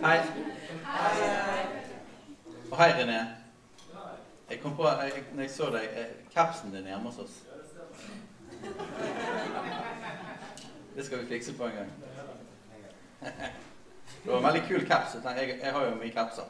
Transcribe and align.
Hei. 0.00 0.18
Og 2.70 2.78
hei, 2.78 2.90
René. 2.92 3.26
Jeg 4.50 4.60
kom 4.62 4.76
på, 4.76 4.88
jeg, 4.88 5.24
når 5.34 5.42
jeg 5.42 5.50
så 5.50 5.70
deg, 5.74 5.88
kapsen 6.34 6.70
din 6.70 6.84
er 6.86 6.92
hjemme 6.92 7.10
hos 7.10 7.18
oss. 7.18 7.42
Det 10.94 11.06
skal 11.06 11.18
vi 11.22 11.26
fikse 11.26 11.54
på 11.56 11.66
en 11.66 11.74
gang. 11.74 11.90
Det 14.22 14.32
var 14.32 14.38
en 14.38 14.44
veldig 14.44 14.62
kul 14.68 14.86
kaps. 14.86 15.16
Jeg, 15.24 15.58
jeg, 15.62 15.72
har 15.72 15.84
jo 15.84 15.94
mye 15.94 16.12
kapser. 16.14 16.46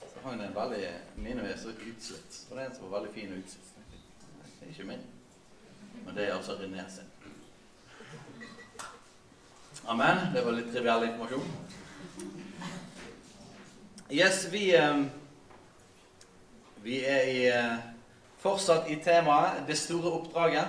Så 0.00 0.22
har 0.22 0.34
jeg 0.34 0.46
en 0.48 0.54
veldig, 0.54 0.88
Mine 1.16 1.48
er 1.48 1.56
så 1.56 1.68
utslitt. 1.68 2.46
Og 2.50 2.56
det 2.56 2.64
er 2.64 2.68
en 2.68 2.74
som 2.74 2.90
var 2.90 2.98
veldig 2.98 3.14
fin 3.14 3.32
og 3.32 3.38
utslitt. 3.38 3.70
Det 4.60 4.66
er 4.66 4.70
ikke 4.70 4.88
min. 4.88 5.06
Men 6.04 6.16
det 6.16 6.28
er 6.28 6.34
altså 6.34 6.52
René 6.58 6.88
sin. 6.90 7.06
Amen. 9.86 10.34
Det 10.34 10.44
var 10.46 10.58
litt 10.58 10.74
triviell 10.74 11.06
informasjon. 11.12 11.78
Yes, 14.10 14.48
vi, 14.50 14.74
eh, 14.74 15.04
vi 16.82 17.04
er 17.06 17.22
i, 17.22 17.48
eh, 17.48 17.76
fortsatt 18.38 18.90
i 18.90 18.96
temaet 18.96 19.66
'Det 19.66 19.78
store 19.78 20.10
oppdraget'. 20.10 20.68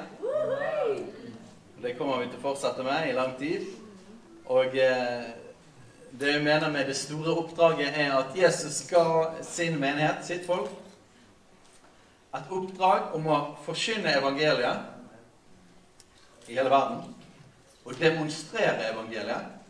Det 1.82 1.98
kommer 1.98 2.20
vi 2.20 2.28
til 2.30 2.38
å 2.38 2.42
fortsette 2.42 2.84
med 2.84 3.10
i 3.10 3.12
lang 3.12 3.38
tid. 3.40 3.66
Og 4.46 4.78
eh, 4.78 5.24
det 6.20 6.34
vi 6.40 6.44
mener 6.44 6.72
med 6.72 6.86
det 6.86 6.98
store 6.98 7.34
oppdraget, 7.38 7.94
er 7.96 8.18
at 8.18 8.36
Jesus 8.36 8.88
ga 8.90 9.32
sin 9.42 9.80
menighet, 9.80 10.26
sitt 10.26 10.46
folk, 10.46 10.70
et 12.36 12.52
oppdrag 12.52 13.16
om 13.16 13.28
å 13.28 13.40
forkynne 13.66 14.18
evangeliet 14.18 14.80
i 16.48 16.54
hele 16.54 16.70
verden. 16.70 17.16
Og 17.86 18.00
demonstrere 18.00 18.92
evangeliet. 18.94 19.61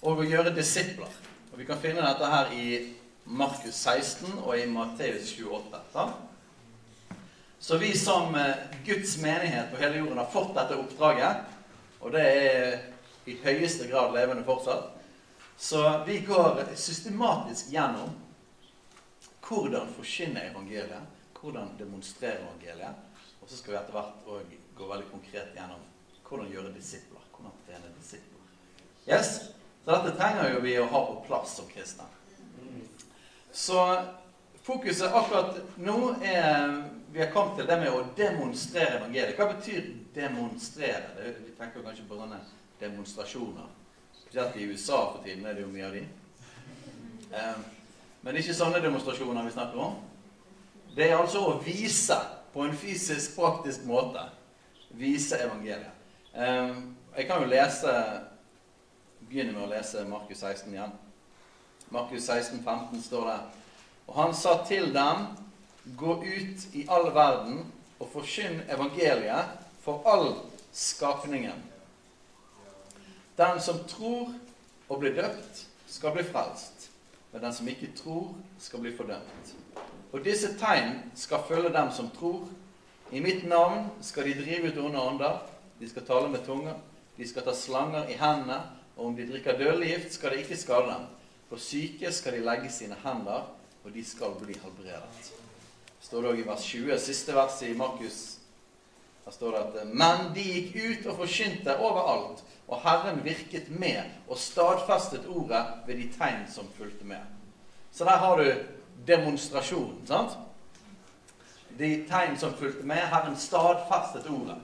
Og 0.00 0.22
å 0.22 0.24
gjøre 0.24 0.54
disipler. 0.56 1.12
Og 1.52 1.58
Vi 1.58 1.66
kan 1.68 1.80
finne 1.80 2.04
dette 2.04 2.28
her 2.32 2.52
i 2.56 2.66
Markus 3.24 3.76
16 3.76 4.38
og 4.38 4.54
i 4.56 4.66
Matteus 4.66 5.34
28. 5.36 5.80
Da. 5.92 6.06
Så 7.60 7.76
vi 7.76 7.92
som 7.98 8.34
eh, 8.34 8.56
Guds 8.86 9.18
menighet 9.20 9.68
på 9.70 9.76
hele 9.82 10.00
jorden 10.00 10.18
har 10.18 10.30
fått 10.32 10.54
dette 10.56 10.78
oppdraget, 10.80 11.44
og 12.00 12.14
det 12.14 12.22
er 12.24 12.78
i 13.28 13.36
høyeste 13.42 13.90
grad 13.90 14.14
levende 14.16 14.46
fortsatt, 14.46 14.96
så 15.60 15.84
vi 16.06 16.22
går 16.24 16.62
systematisk 16.72 17.68
gjennom 17.68 18.14
hvordan 19.44 19.92
forkynne 19.92 20.46
evangeliet, 20.48 21.04
hvordan 21.36 21.74
demonstrere 21.76 22.40
evangeliet, 22.40 22.96
og 23.42 23.48
så 23.48 23.58
skal 23.58 23.74
vi 23.74 23.80
etter 23.82 23.98
hvert 23.98 24.26
òg 24.32 24.58
gå 24.78 24.88
veldig 24.88 25.10
konkret 25.12 25.52
gjennom 25.52 25.84
hvordan 26.24 26.48
gjøre 26.54 26.72
disipler, 26.72 27.28
hvordan 27.36 27.60
trene 27.66 27.92
disipler. 27.98 28.40
Yes? 29.04 29.50
Så 29.84 29.90
dette 29.90 30.16
trenger 30.16 30.54
jo 30.54 30.62
vi 30.64 30.78
å 30.78 30.88
ha 30.90 31.04
på 31.06 31.20
plass 31.26 31.56
som 31.56 31.68
kristne. 31.70 32.04
Så 33.52 33.80
fokuset 34.62 35.12
akkurat 35.12 35.60
nå 35.76 36.14
er 36.22 36.82
Vi 37.10 37.18
har 37.18 37.32
kommet 37.34 37.56
til 37.58 37.66
det 37.66 37.74
med 37.80 37.90
å 37.90 38.04
demonstrere 38.14 39.00
evangeliet. 39.00 39.34
Hva 39.34 39.48
betyr 39.50 39.88
demonstrere? 40.14 41.08
Det, 41.16 41.32
vi 41.42 41.56
tenker 41.58 41.82
kanskje 41.82 42.04
på 42.06 42.14
sånne 42.14 42.36
demonstrasjoner. 42.78 43.66
Spesielt 44.14 44.54
i 44.56 44.68
USA 44.70 45.00
for 45.16 45.24
tiden 45.24 45.42
er 45.42 45.58
det 45.58 45.64
jo 45.64 45.72
mye 45.72 45.88
av 45.88 45.96
de. 45.96 46.04
Eh, 47.34 47.64
men 48.22 48.38
ikke 48.38 48.54
sånne 48.54 48.78
demonstrasjoner 48.84 49.48
vi 49.48 49.56
snakker 49.56 49.82
om. 49.88 49.98
Det 50.94 51.08
er 51.08 51.16
altså 51.16 51.42
å 51.48 51.56
vise 51.66 52.20
på 52.54 52.62
en 52.68 52.78
fysisk, 52.78 53.34
praktisk 53.34 53.82
måte. 53.90 54.22
Vise 54.94 55.42
evangeliet. 55.42 55.90
Eh, 56.30 56.78
jeg 57.16 57.26
kan 57.26 57.42
jo 57.42 57.50
lese 57.50 57.96
begynner 59.30 59.54
med 59.54 59.62
å 59.62 59.70
lese 59.70 60.02
Markus 60.10 60.40
16 60.42 60.72
igjen. 60.74 60.92
Markus 61.94 62.24
16, 62.26 62.64
15 62.64 63.02
står 63.02 63.28
det 63.28 63.38
Og 64.08 64.16
han 64.16 64.32
sa 64.34 64.56
til 64.66 64.90
dem, 64.94 65.28
gå 65.96 66.16
ut 66.24 66.64
i 66.74 66.82
all 66.90 67.12
verden 67.14 67.60
og 68.00 68.08
forkynn 68.10 68.64
evangeliet 68.66 69.52
for 69.84 70.02
all 70.08 70.32
skapningen. 70.74 71.62
Den 73.38 73.62
som 73.62 73.78
tror 73.88 74.32
og 74.90 74.98
blir 74.98 75.14
døpt, 75.14 75.62
skal 75.86 76.14
bli 76.14 76.26
frelst. 76.26 76.88
Men 77.30 77.44
den 77.44 77.54
som 77.54 77.68
ikke 77.70 77.92
tror, 77.94 78.32
skal 78.58 78.82
bli 78.82 78.90
fordømt. 78.96 79.54
Og 80.10 80.24
disse 80.26 80.50
tegn 80.58 81.04
skal 81.14 81.46
følge 81.46 81.70
dem 81.74 81.94
som 81.94 82.10
tror. 82.18 82.48
I 83.14 83.22
mitt 83.22 83.46
navn 83.46 83.92
skal 84.02 84.26
de 84.26 84.34
drive 84.42 84.72
ut 84.72 84.82
onde 84.82 85.02
ånder. 85.02 85.38
De 85.78 85.88
skal 85.90 86.06
tale 86.06 86.28
med 86.28 86.42
tunger. 86.46 86.74
De 87.16 87.28
skal 87.28 87.46
ta 87.46 87.54
slanger 87.54 88.10
i 88.10 88.18
hendene 88.18 88.58
og 89.00 89.06
om 89.06 89.16
de 89.16 89.24
drikker 89.24 89.58
dødelig 89.58 89.88
gift, 89.88 90.14
skal 90.14 90.30
det 90.30 90.42
ikke 90.44 90.56
skade 90.60 90.90
dem. 90.92 91.06
For 91.48 91.56
syke 91.56 92.12
skal 92.12 92.36
de 92.36 92.44
legge 92.44 92.68
sine 92.70 92.96
hender, 93.00 93.46
og 93.84 93.94
de 93.94 94.04
skal 94.04 94.34
bli 94.42 94.58
helbredet. 94.60 95.30
Det 96.00 96.04
står 96.04 96.20
det 96.20 96.32
òg 96.34 96.42
i 96.42 96.44
vers 96.44 96.66
20, 96.68 96.98
siste 97.00 97.34
verset 97.34 97.70
i 97.70 97.78
Markus. 97.78 98.18
Der 99.24 99.32
står 99.32 99.56
det 99.56 99.80
at 99.80 99.88
Men 99.96 100.34
de 100.36 100.44
gikk 100.44 100.76
ut 100.76 101.06
og 101.06 101.16
forkynte 101.22 101.78
overalt, 101.78 102.44
og 102.68 102.80
Herren 102.84 103.24
virket 103.24 103.70
med 103.72 104.04
og 104.28 104.38
stadfestet 104.38 105.26
ordet 105.26 105.64
ved 105.86 105.96
de 105.96 106.08
tegn 106.18 106.44
som 106.52 106.68
fulgte 106.76 107.04
med. 107.04 107.24
Så 107.92 108.04
der 108.04 108.20
har 108.20 108.36
du 108.36 108.52
demonstrasjonen. 109.06 110.06
sant? 110.06 110.36
De 111.78 112.04
tegn 112.08 112.36
som 112.38 112.52
fulgte 112.54 112.86
med. 112.86 112.96
Herren 112.96 113.36
stadfestet 113.36 114.28
ordet. 114.30 114.60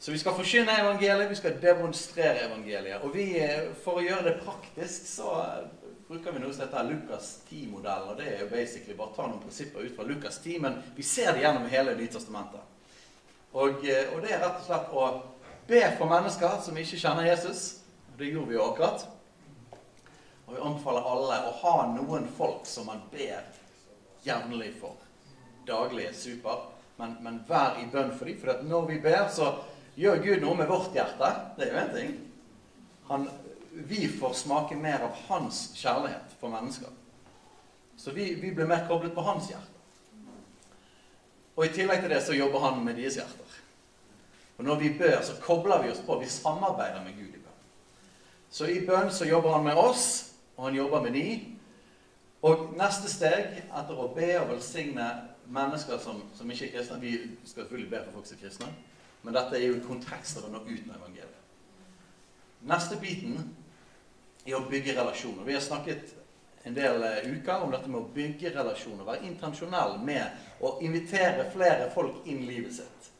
Så 0.00 0.12
vi 0.12 0.18
skal 0.18 0.32
forkynne 0.32 0.72
evangeliet, 0.80 1.30
vi 1.30 1.36
skal 1.36 1.58
demonstrere 1.62 2.46
evangeliet. 2.46 3.02
Og 3.04 3.14
vi, 3.14 3.36
eh, 3.36 3.68
For 3.84 4.00
å 4.00 4.04
gjøre 4.04 4.24
det 4.24 4.38
praktisk 4.40 5.06
så 5.06 5.34
eh, 5.42 5.66
bruker 6.08 6.32
vi 6.32 6.40
noe 6.40 6.54
som 6.56 6.64
heter 6.64 6.86
Lukas 6.88 7.40
10-modellen. 7.50 8.08
og 8.08 8.16
Det 8.16 8.28
er 8.28 8.40
jo 8.40 8.46
basically 8.48 8.96
bare 8.96 9.12
å 9.12 9.16
ta 9.16 9.26
noen 9.28 9.42
prinsipper 9.42 9.84
ut 9.84 9.96
fra 9.96 10.06
Lukas 10.08 10.38
10, 10.38 10.58
men 10.58 10.78
vi 10.96 11.02
ser 11.02 11.32
det 11.32 11.42
gjennom 11.42 11.68
hele 11.68 11.94
Nytestamentet. 11.98 12.60
Og, 13.52 13.84
eh, 13.84 14.08
og 14.14 14.22
det 14.22 14.32
er 14.32 14.40
rett 14.40 14.56
og 14.56 14.64
slett 14.64 14.94
å 14.96 15.22
be 15.68 15.82
for 15.98 16.08
mennesker 16.08 16.60
som 16.64 16.78
ikke 16.80 17.00
kjenner 17.02 17.28
Jesus. 17.28 17.80
Det 18.16 18.30
gjorde 18.30 18.48
vi 18.48 18.56
jo 18.56 18.64
akkurat. 18.70 19.04
Og 20.46 20.54
vi 20.54 20.62
anbefaler 20.62 21.10
alle 21.12 21.42
å 21.44 21.52
ha 21.60 21.74
noen 21.92 22.24
folk 22.38 22.64
som 22.64 22.86
man 22.86 23.02
ber 23.12 23.44
jevnlig 24.24 24.72
for. 24.80 24.96
Daglig 25.66 26.08
er 26.08 26.16
super, 26.16 26.70
men, 26.96 27.18
men 27.20 27.44
vær 27.48 27.76
i 27.76 27.84
bønn 27.92 28.16
for 28.16 28.24
dem. 28.24 28.40
For 28.40 28.64
når 28.64 28.88
vi 28.88 28.98
ber, 29.04 29.28
så 29.28 29.50
gjør 30.00 30.22
Gud 30.24 30.44
noe 30.44 30.56
med 30.56 30.70
vårt 30.70 30.94
hjerte. 30.96 31.30
Det 31.56 31.66
er 31.66 31.74
jo 31.74 31.82
én 31.82 31.92
ting. 31.94 32.14
Han, 33.10 33.26
vi 33.90 34.06
får 34.08 34.38
smake 34.44 34.78
mer 34.80 35.04
av 35.06 35.18
hans 35.28 35.68
kjærlighet 35.76 36.36
for 36.40 36.52
mennesker. 36.52 36.88
Så 38.00 38.14
vi, 38.16 38.32
vi 38.40 38.52
blir 38.56 38.68
mer 38.70 38.86
koblet 38.88 39.14
på 39.14 39.24
hans 39.26 39.50
hjerte. 39.52 39.76
Og 41.56 41.66
i 41.66 41.72
tillegg 41.74 42.00
til 42.00 42.14
det 42.14 42.22
så 42.24 42.32
jobber 42.32 42.62
han 42.64 42.84
med 42.84 42.96
deres 42.96 43.18
hjerter. 43.20 43.56
Og 44.60 44.64
når 44.64 44.78
vi 44.80 44.90
bør, 44.98 45.18
så 45.24 45.34
kobler 45.42 45.82
vi 45.82 45.90
oss 45.92 46.02
på. 46.06 46.18
Vi 46.20 46.28
samarbeider 46.28 47.02
med 47.04 47.16
Gud 47.18 47.34
i 47.36 47.40
bønn. 47.40 47.58
Så 48.50 48.68
i 48.72 48.80
bønn 48.86 49.10
så 49.12 49.28
jobber 49.28 49.52
han 49.56 49.64
med 49.64 49.76
oss, 49.80 50.06
og 50.56 50.68
han 50.68 50.78
jobber 50.78 51.02
med 51.04 51.12
de. 51.16 51.26
Og 52.42 52.70
neste 52.76 53.08
steg, 53.12 53.58
etter 53.68 54.00
å 54.00 54.08
be 54.16 54.30
og 54.40 54.54
velsigne 54.54 55.10
mennesker 55.52 56.00
som, 56.00 56.22
som 56.36 56.50
ikke 56.50 56.70
er 56.70 56.74
kristne 56.78 57.00
Vi 57.02 57.12
skal 57.44 57.64
selvfølgelig 57.64 57.90
be 57.90 58.02
for 58.06 58.18
folk 58.18 58.28
som 58.28 58.38
er 58.38 58.42
kristne, 58.44 58.70
men 59.22 59.36
dette 59.36 59.58
er 59.58 59.66
jo 59.66 59.76
i 59.76 59.84
kontekst 59.84 60.40
av 60.40 60.48
å 60.48 60.52
nå 60.52 60.62
ut 60.64 60.86
med 60.86 60.96
evangeliet. 60.96 61.36
Neste 62.70 62.96
biten 63.00 63.36
er 64.44 64.56
å 64.56 64.64
bygge 64.68 64.96
relasjoner. 64.96 65.44
Vi 65.44 65.56
har 65.56 65.64
snakket 65.64 66.14
en 66.68 66.76
del 66.76 67.02
eh, 67.04 67.28
uker 67.32 67.64
om 67.64 67.72
dette 67.72 67.88
med 67.88 68.00
å 68.02 68.12
bygge 68.14 68.52
relasjoner. 68.54 69.04
Være 69.06 69.28
intensjonell 69.28 69.98
med 70.04 70.60
å 70.60 70.74
invitere 70.84 71.48
flere 71.52 71.88
folk 71.94 72.26
inn 72.28 72.42
i 72.44 72.50
livet 72.50 72.80
sitt. 72.80 73.12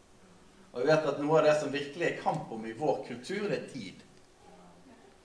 Og 0.73 0.83
vi 0.83 0.91
vet 0.93 1.09
at 1.09 1.21
Noe 1.21 1.41
av 1.41 1.49
det 1.49 1.57
som 1.61 1.73
virkelig 1.73 2.07
er 2.07 2.21
kamp 2.23 2.53
om 2.53 2.67
i 2.69 2.77
vår 2.79 3.05
kultur, 3.09 3.49
det 3.49 3.63
er 3.63 3.71
tid. 3.73 4.03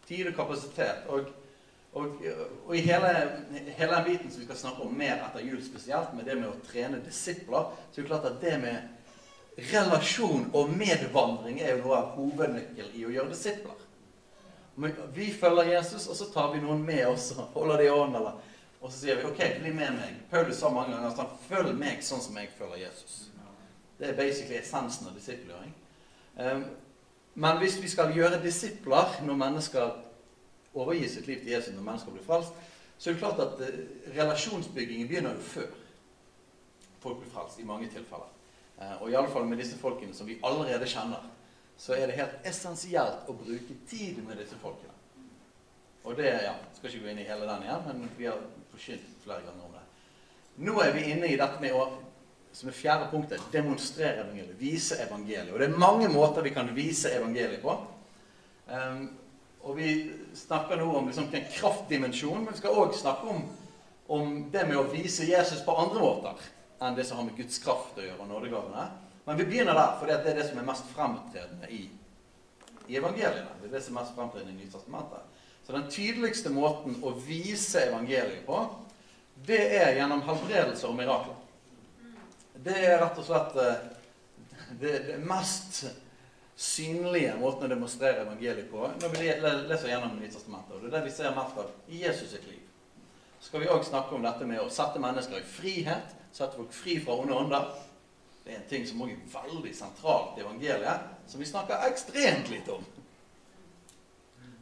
Tid 0.08 0.32
og 0.32 0.40
kapasitet. 0.40 1.10
Og 1.12 1.34
og, 1.96 2.16
og, 2.66 2.76
i 2.76 2.82
hele, 2.84 3.08
hele, 3.78 3.96
den 3.96 4.04
biten 4.04 4.32
som 4.32 4.42
vi 4.42 4.46
skal 4.46 4.58
snakke 4.60 4.84
om 4.84 4.98
mer 5.00 5.22
etter 5.30 5.46
jul 5.48 5.62
spesielt, 5.64 6.12
med 6.12 6.28
det 6.28 6.36
med 6.36 6.50
å 6.50 6.58
trene 6.68 7.00
disipler, 7.00 7.70
så 7.88 8.02
er 8.02 8.04
det 8.04 8.10
klart 8.10 8.28
at 8.28 8.42
det 8.42 8.56
med 8.60 9.05
relasjon 9.56 10.50
og 10.54 10.72
medvandring 10.76 11.62
er 11.62 11.76
jo 11.76 11.84
noe 11.86 12.00
av 12.00 12.16
hovednøkkelen 12.18 12.96
i 12.96 13.06
å 13.08 13.14
gjøre 13.14 13.32
disipler. 13.32 13.84
Vi 15.16 15.30
følger 15.32 15.72
Jesus, 15.78 16.10
og 16.12 16.18
så 16.20 16.28
tar 16.34 16.52
vi 16.52 16.60
noen 16.64 16.82
med 16.84 17.06
oss 17.08 17.30
og 17.38 17.54
holder 17.56 17.80
det 17.80 17.86
i 17.88 17.94
ånden. 17.94 18.18
Eller, 18.20 18.58
og 18.82 18.92
så 18.92 18.98
sier 18.98 19.22
vi 19.22 19.30
OK, 19.30 19.40
bli 19.62 19.72
med 19.72 19.96
meg. 19.96 20.18
Paulus 20.32 20.60
sa 20.60 20.72
mange 20.74 20.92
ganger 20.92 21.16
sånn 21.16 21.38
Følg 21.48 21.72
meg 21.80 22.04
sånn 22.04 22.24
som 22.24 22.36
jeg 22.42 22.52
følger 22.58 22.84
Jesus. 22.84 23.22
Det 23.96 24.10
er 24.10 24.18
basically 24.18 24.60
essensen 24.60 25.08
av 25.08 25.16
disippelgjøring. 25.16 25.72
Um, 26.36 26.66
men 27.40 27.62
hvis 27.62 27.78
vi 27.80 27.88
skal 27.92 28.12
gjøre 28.16 28.42
disipler 28.44 29.22
når 29.24 29.40
mennesker 29.40 29.96
overgi 30.76 31.08
sitt 31.10 31.28
liv 31.28 31.40
til 31.40 31.56
Jesus 31.56 31.76
når 31.76 31.88
mennesker 31.88 32.12
blir 32.12 32.28
frelst, 32.28 32.52
så 32.98 33.10
er 33.10 33.16
det 33.16 33.22
klart 33.24 33.40
at 33.44 33.64
eh, 33.64 33.80
relasjonsbyggingen 34.16 35.08
begynner 35.08 35.36
jo 35.36 35.48
før 35.48 35.72
folk 37.04 37.22
blir 37.22 37.32
frelst, 37.32 37.60
i 37.60 37.68
mange 37.68 37.88
tilfeller. 37.92 38.35
Eh, 38.82 38.96
og 39.02 39.12
iallfall 39.12 39.48
med 39.50 39.62
disse 39.62 39.78
folkene 39.80 40.16
som 40.16 40.28
vi 40.28 40.40
allerede 40.44 40.88
kjenner, 40.90 41.24
så 41.78 41.96
er 41.96 42.08
det 42.08 42.20
helt 42.20 42.48
essensielt 42.48 43.28
å 43.28 43.36
bruke 43.36 43.80
tid 43.90 44.22
med 44.24 44.40
disse 44.40 44.58
folkene. 44.62 44.94
Og 46.06 46.18
det 46.18 46.30
ja, 46.30 46.54
skal 46.76 46.92
ikke 46.92 47.04
gå 47.04 47.12
inn 47.12 47.24
i 47.24 47.28
hele 47.28 47.48
den 47.50 47.66
igjen, 47.66 47.86
men 47.88 48.10
vi 48.18 48.28
har 48.30 48.42
forkynt 48.72 49.24
flere 49.24 49.42
ganger 49.46 49.66
om 49.66 49.74
det. 49.74 49.86
Nå 50.68 50.76
er 50.84 50.94
vi 50.96 51.08
inne 51.12 51.32
i 51.32 51.40
dette 51.40 51.60
med 51.64 51.76
å 51.76 51.88
som 52.56 52.70
er 52.72 52.76
fjerde 52.78 53.10
punktet, 53.12 53.42
demonstrere 53.52 54.24
evangeliet. 54.24 54.56
Vise 54.60 54.96
evangeliet. 55.04 55.52
Og 55.52 55.60
det 55.60 55.68
er 55.68 55.80
mange 55.80 56.08
måter 56.08 56.46
vi 56.46 56.54
kan 56.56 56.70
vise 56.76 57.12
evangeliet 57.12 57.60
på. 57.60 57.74
Um, 58.72 59.10
og 59.66 59.76
vi 59.76 59.90
snakker 60.38 60.80
nå 60.80 60.88
om 60.98 61.10
liksom, 61.10 61.28
en 61.34 61.50
kraftdimensjon, 61.52 62.46
men 62.46 62.54
vi 62.54 62.62
skal 62.62 62.78
òg 62.80 62.96
snakke 62.96 63.34
om, 63.34 63.44
om, 64.08 64.38
det 64.54 64.64
med 64.70 64.80
å 64.80 64.86
vise 64.88 65.28
Jesus 65.28 65.66
på 65.66 65.76
andre 65.76 66.00
måter 66.00 66.46
enn 66.80 66.96
det 66.98 67.06
som 67.08 67.18
har 67.20 67.28
med 67.28 67.38
Guds 67.38 67.60
kraft 67.64 67.98
å 68.00 68.04
gjøre, 68.04 68.20
og 68.24 68.30
nådegavene. 68.30 68.88
Men 69.26 69.40
vi 69.40 69.48
begynner 69.50 69.78
der, 69.78 69.94
for 70.00 70.10
det 70.10 70.18
er 70.20 70.38
det 70.38 70.48
som 70.50 70.60
er 70.62 70.68
mest 70.68 70.90
fremtredende 70.94 71.70
i, 71.74 71.86
i 72.88 72.98
evangeliene. 73.00 73.58
Det 73.62 73.70
er 73.70 73.78
det 73.78 73.84
som 73.86 73.96
er 73.96 74.04
mest 74.04 74.18
fremtredende 74.18 74.54
i 74.54 74.66
Nytestamentet. 74.66 75.42
Så 75.66 75.74
den 75.74 75.88
tydeligste 75.90 76.52
måten 76.54 77.00
å 77.02 77.16
vise 77.26 77.88
evangeliet 77.88 78.46
på, 78.46 78.60
det 79.48 79.62
er 79.80 79.96
gjennom 79.98 80.22
helbredelse 80.28 80.88
og 80.88 80.98
mirakler. 80.98 81.40
Det 82.66 82.76
er 82.86 83.00
rett 83.02 83.18
og 83.20 83.26
slett 83.28 83.58
eh, 83.60 83.88
det, 84.80 84.94
det 85.10 85.18
mest 85.26 85.84
synlige 86.56 87.34
måten 87.40 87.66
å 87.68 87.72
demonstrere 87.74 88.24
evangeliet 88.24 88.70
på 88.72 88.86
når 89.02 89.12
vi 89.18 89.26
leser 89.26 89.90
gjennom 89.92 90.16
Nytestamentet. 90.20 90.78
Og 90.78 90.86
det 90.86 90.92
er 90.92 90.96
det 91.00 91.04
vi 91.10 91.16
ser 91.18 91.36
mest 91.36 91.58
av 91.60 91.74
i 91.90 92.04
Jesus 92.06 92.32
sitt 92.32 92.46
liv. 92.48 92.62
Så 93.40 93.50
skal 93.50 93.66
vi 93.66 93.72
òg 93.74 93.84
snakke 93.86 94.16
om 94.16 94.24
dette 94.24 94.48
med 94.48 94.62
å 94.64 94.72
sette 94.74 95.02
mennesker 95.02 95.42
i 95.42 95.50
frihet. 95.50 96.14
Sette 96.36 96.60
folk 96.60 96.74
fri 96.76 96.98
fra 97.00 97.16
onde 97.22 97.36
ånder. 97.36 97.70
Det 98.44 98.54
er 98.54 98.60
en 98.60 98.70
ting 98.70 98.84
som 98.88 99.02
også 99.02 99.16
er 99.16 99.46
veldig 99.48 99.72
sentralt 99.76 100.38
i 100.38 100.44
evangeliet, 100.44 101.06
som 101.28 101.40
vi 101.42 101.48
snakker 101.50 101.88
ekstremt 101.88 102.52
lite 102.52 102.76
om. 102.76 102.84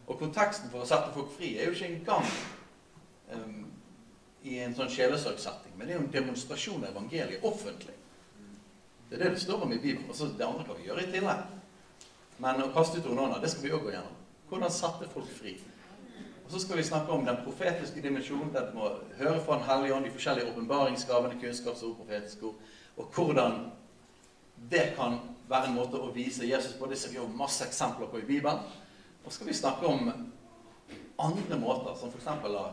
Og 0.08 0.20
konteksten 0.20 0.70
for 0.70 0.84
å 0.84 0.88
sette 0.88 1.12
folk 1.16 1.34
fri 1.34 1.56
er 1.58 1.68
jo 1.68 1.74
ikke 1.76 1.90
engang 1.90 2.30
um, 3.34 3.66
i 4.44 4.60
en 4.64 4.76
sånn 4.78 4.92
sjelesorgsetting, 4.92 5.74
men 5.76 5.88
det 5.88 5.96
er 5.96 6.00
jo 6.00 6.06
en 6.06 6.14
demonstrasjon 6.14 6.84
av 6.84 6.92
evangeliet 6.92 7.44
offentlig. 7.48 7.96
Det 9.10 9.18
er 9.18 9.26
det 9.26 9.36
det 9.36 9.44
står 9.44 9.66
om 9.66 9.74
i 9.74 9.80
Bibelen. 9.80 10.10
Og 10.10 10.16
så 10.16 10.26
det 10.26 10.46
andre 10.46 10.66
kan 10.68 10.78
vi 10.80 10.88
gjøre 10.88 11.04
i 11.04 11.12
tillegg. 11.14 11.60
Men 12.42 12.64
å 12.64 12.72
kaste 12.74 12.98
ut 12.98 13.10
ordene, 13.12 13.42
det 13.42 13.52
skal 13.52 13.68
vi 13.68 13.74
òg 13.76 13.84
gå 13.86 13.92
gjennom. 13.94 14.16
Hvordan 14.50 14.74
satte 14.74 15.10
folk 15.12 15.30
fri? 15.30 15.58
Og 16.46 16.52
Så 16.52 16.60
skal 16.60 16.78
vi 16.78 16.84
snakke 16.84 17.12
om 17.12 17.26
den 17.26 17.38
profetiske 17.44 18.02
dimensjonen. 18.02 18.54
Det 18.54 18.70
må 18.76 18.90
høre 19.18 19.42
fra 19.46 19.58
Den 19.58 19.68
hellige 19.70 19.96
ånd, 19.96 20.06
de 20.06 20.12
forskjellige 20.12 20.52
åpenbaringsgavene, 20.52 21.40
kunnskapsord, 21.42 21.96
profetiske 21.98 22.46
ord, 22.46 22.56
og 22.98 23.06
hvordan 23.16 23.72
det 24.72 24.94
kan 24.96 25.20
være 25.50 25.70
en 25.70 25.76
måte 25.76 26.00
å 26.00 26.12
vise 26.14 26.48
Jesus 26.48 26.76
på. 26.80 26.88
Det 26.88 26.98
ser 26.98 27.10
vi 27.14 27.20
jo 27.20 27.28
masse 27.28 27.66
eksempler 27.66 28.08
på 28.12 28.22
i 28.22 28.28
Bibelen. 28.28 28.60
Og 29.24 29.32
så 29.32 29.38
skal 29.38 29.48
vi 29.48 29.58
snakke 29.58 29.88
om 29.88 30.12
andre 31.20 31.60
måter, 31.60 31.96
som 32.00 32.12
f.eks. 32.12 32.28
å 32.28 32.64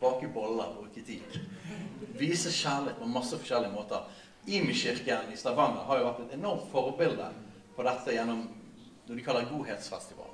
bake 0.00 0.30
boller 0.34 0.74
bruke 0.76 1.02
tid. 1.02 1.38
Vise 2.18 2.52
kjærlighet 2.52 3.00
på 3.00 3.10
masse 3.10 3.38
forskjellige 3.38 3.74
måter. 3.74 4.08
Imi-kirken 4.46 5.32
i 5.32 5.36
Stavanger 5.36 5.84
har 5.88 5.98
jo 5.98 6.08
vært 6.08 6.24
et 6.24 6.38
enormt 6.38 6.68
forbilde 6.72 7.28
på 7.76 7.84
dette 7.86 8.14
gjennom 8.14 8.46
noe 9.08 9.16
de 9.16 9.24
kaller 9.24 9.48
godhetsfestival. 9.50 10.27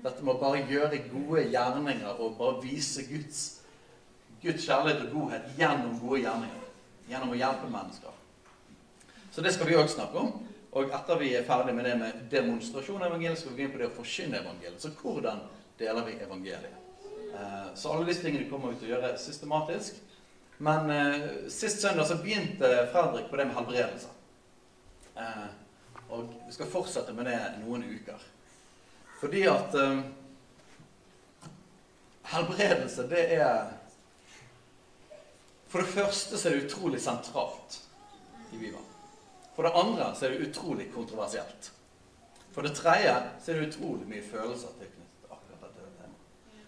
Dette 0.00 0.24
med 0.24 0.34
å 0.34 0.40
bare 0.40 0.62
gjøre 0.68 1.02
gode 1.10 1.44
gjerninger 1.52 2.20
og 2.20 2.38
bare 2.38 2.62
vise 2.62 3.04
Guds, 3.08 3.40
Guds 4.40 4.64
kjærlighet 4.64 5.04
og 5.06 5.16
godhet 5.16 5.50
gjennom 5.58 5.98
gode 6.00 6.22
gjerninger. 6.22 6.68
Gjennom 7.10 7.34
å 7.34 7.38
hjelpe 7.40 7.68
mennesker. 7.70 8.16
Så 9.30 9.44
det 9.44 9.52
skal 9.54 9.68
vi 9.68 9.76
òg 9.78 9.90
snakke 9.90 10.22
om. 10.22 10.32
Og 10.70 10.92
etter 10.94 11.18
vi 11.18 11.32
er 11.34 11.46
ferdig 11.46 11.74
med 11.74 11.86
det 11.88 11.96
med 11.98 12.20
demonstrasjon 12.30 13.02
av 13.02 13.10
evangeliet, 13.10 13.40
skal 13.40 13.52
vi 13.52 13.58
gå 13.58 13.66
inn 13.66 13.74
på 13.74 13.80
det 13.80 13.88
å 13.90 13.96
forkynne 13.96 14.38
evangeliet. 14.38 14.78
Så 14.82 14.92
hvordan 15.00 15.42
deler 15.80 16.06
vi 16.06 16.14
evangeliet? 16.22 16.86
Eh, 17.34 17.66
så 17.74 17.92
alle 17.92 18.06
disse 18.06 18.22
tingene 18.22 18.48
kommer 18.50 18.72
vi 18.72 18.80
til 18.80 18.90
å 18.90 18.94
gjøre 18.94 19.16
systematisk. 19.18 19.98
Men 20.62 20.90
eh, 20.94 21.28
sist 21.50 21.82
søndag 21.82 22.06
så 22.06 22.20
begynte 22.22 22.70
Fredrik 22.92 23.30
på 23.30 23.40
det 23.40 23.48
med 23.48 23.58
helbredelse. 23.58 24.12
Eh, 25.18 25.48
og 26.10 26.30
vi 26.46 26.54
skal 26.54 26.70
fortsette 26.70 27.14
med 27.16 27.30
det 27.30 27.38
noen 27.64 27.86
uker. 27.90 28.22
Fordi 29.20 29.42
at 29.46 29.74
um, 29.74 30.04
helbredelse, 32.22 33.08
det 33.10 33.24
er 33.34 33.66
For 35.70 35.78
det 35.78 35.92
første 35.92 36.38
så 36.38 36.48
er 36.48 36.56
det 36.56 36.64
utrolig 36.66 37.00
sentralt 37.00 37.76
i 38.52 38.56
Bibelen. 38.56 38.86
For 39.54 39.62
det 39.62 39.70
andre 39.74 40.08
så 40.16 40.26
er 40.26 40.32
det 40.32 40.48
utrolig 40.48 40.88
kontroversielt. 40.94 41.72
For 42.50 42.66
det 42.66 42.72
tredje 42.74 43.12
så 43.44 43.52
er 43.52 43.60
det 43.60 43.68
utrolig 43.68 44.08
mye 44.08 44.24
følelser 44.24 44.72
tilknyttet 44.80 45.20
til 45.20 45.36
akkurat 45.36 45.62
dette 45.68 45.92
temaet. 46.00 46.24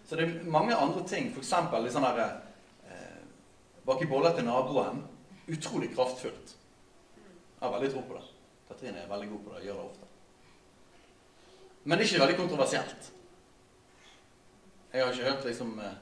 Så 0.07 0.15
det 0.15 0.27
er 0.27 0.47
mange 0.55 0.75
andre 0.75 1.03
ting, 1.07 1.33
f.eks. 1.33 1.51
litt 1.83 1.95
sånn 1.97 2.07
derre 2.07 2.29
eh, 2.87 3.19
Bake 3.83 4.07
boller 4.07 4.37
til 4.37 4.47
naboen. 4.47 5.03
Utrolig 5.51 5.91
kraftfullt. 5.95 6.55
Jeg 7.17 7.65
har 7.65 7.75
veldig 7.75 7.91
tro 7.91 8.05
på 8.07 8.15
det. 8.15 8.23
Katrine 8.69 9.03
er 9.03 9.11
veldig 9.11 9.29
god 9.33 9.43
på 9.43 9.55
det, 9.57 9.65
gjør 9.67 9.81
det 9.81 9.87
ofte. 9.89 10.02
Men 11.83 11.97
det 11.97 12.05
er 12.05 12.09
ikke 12.09 12.21
veldig 12.23 12.37
kontroversielt. 12.37 13.11
Jeg 14.93 15.03
har 15.03 15.11
ikke 15.11 15.29
hørt 15.29 15.45
liksom 15.45 15.79
eh, 15.79 15.95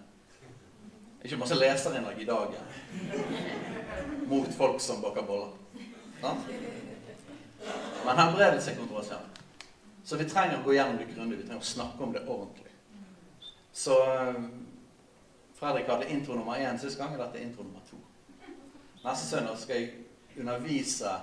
Ikke 1.23 1.37
masse 1.37 1.55
leserinnlegg 1.55 2.21
i 2.21 2.25
dag 2.25 2.55
mot 4.27 4.47
folk 4.57 4.81
som 4.81 5.01
baker 5.01 5.25
boller. 5.25 5.51
Sant? 6.21 6.47
Men 8.05 8.17
helbredelse 8.17 8.71
er 8.71 8.77
kontroversielt. 8.77 9.41
Så 10.03 10.17
vi 10.17 10.25
trenger 10.29 10.57
å 10.59 10.63
gå 10.65 10.73
gjennom 10.73 10.97
det 10.97 11.11
grundig. 11.13 11.37
Vi 11.37 11.45
trenger 11.45 11.61
å 11.61 11.71
snakke 11.71 12.03
om 12.03 12.13
det 12.15 12.23
ordentlig. 12.25 12.71
Så 13.73 13.97
eh, 14.01 14.39
Fredrik 15.59 15.91
hadde 15.93 16.09
intro 16.09 16.35
nummer 16.35 16.57
én 16.57 16.79
sist 16.81 16.97
gang, 16.97 17.13
og 17.13 17.21
dette 17.21 17.37
er 17.37 17.45
intro 17.45 17.67
nummer 17.67 17.85
to. 17.89 17.99
Neste 19.03 19.27
søndag 19.27 19.59
skal 19.61 19.77
jeg 19.77 20.39
undervise 20.41 21.13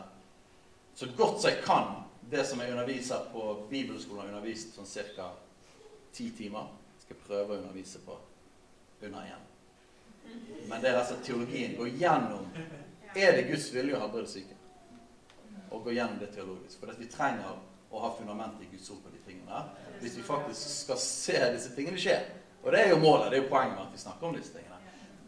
så 0.94 1.08
godt 1.18 1.42
som 1.42 1.50
jeg 1.50 1.64
kan 1.66 1.90
det 2.30 2.44
som 2.44 2.60
jeg 2.60 2.72
underviser 2.72 3.28
på 3.32 3.66
bibelskolen, 3.70 4.20
har 4.20 4.32
undervist 4.32 4.74
sånn 4.76 4.88
ca. 5.16 5.30
ti 6.12 6.30
timer. 6.36 6.68
Skal 7.00 7.16
jeg 7.16 7.24
prøve 7.26 7.54
å 7.54 7.60
undervise 7.62 8.00
på 8.04 8.16
under 9.02 9.20
én. 9.20 9.44
Men 10.68 10.82
det 10.82 10.90
er 10.90 10.98
altså 11.00 11.16
teologien. 11.24 11.76
Gå 11.78 11.86
gjennom 11.86 12.48
Er 13.16 13.32
det 13.32 13.46
Guds 13.48 13.70
vilje 13.72 13.96
å 13.96 14.00
helbrede 14.02 14.28
syke? 14.28 14.56
Og 15.72 15.86
gå 15.86 15.94
gjennom 15.96 16.18
det 16.20 16.28
teologisk. 16.34 16.76
For 16.80 16.98
vi 16.98 17.06
trenger 17.08 17.56
å 17.88 18.02
ha 18.02 18.10
fundament 18.18 18.60
i 18.60 18.68
Guds 18.68 18.90
ord 18.92 19.00
på 19.06 19.12
de 19.14 19.22
tingene 19.24 19.48
der. 19.48 19.94
Hvis 20.02 20.18
vi 20.18 20.26
faktisk 20.26 20.74
skal 20.82 21.00
se 21.00 21.38
disse 21.54 21.72
tingene 21.76 22.00
skje. 22.00 22.18
Og 22.60 22.68
det 22.74 22.82
er 22.82 22.92
jo 22.92 23.00
målet. 23.00 23.30
Det 23.30 23.38
er 23.38 23.44
jo 23.46 23.48
poenget 23.54 23.78
med 23.78 23.86
at 23.86 23.96
vi 23.96 24.02
snakker 24.02 24.28
om 24.28 24.36
disse 24.36 24.52
tingene. 24.52 24.76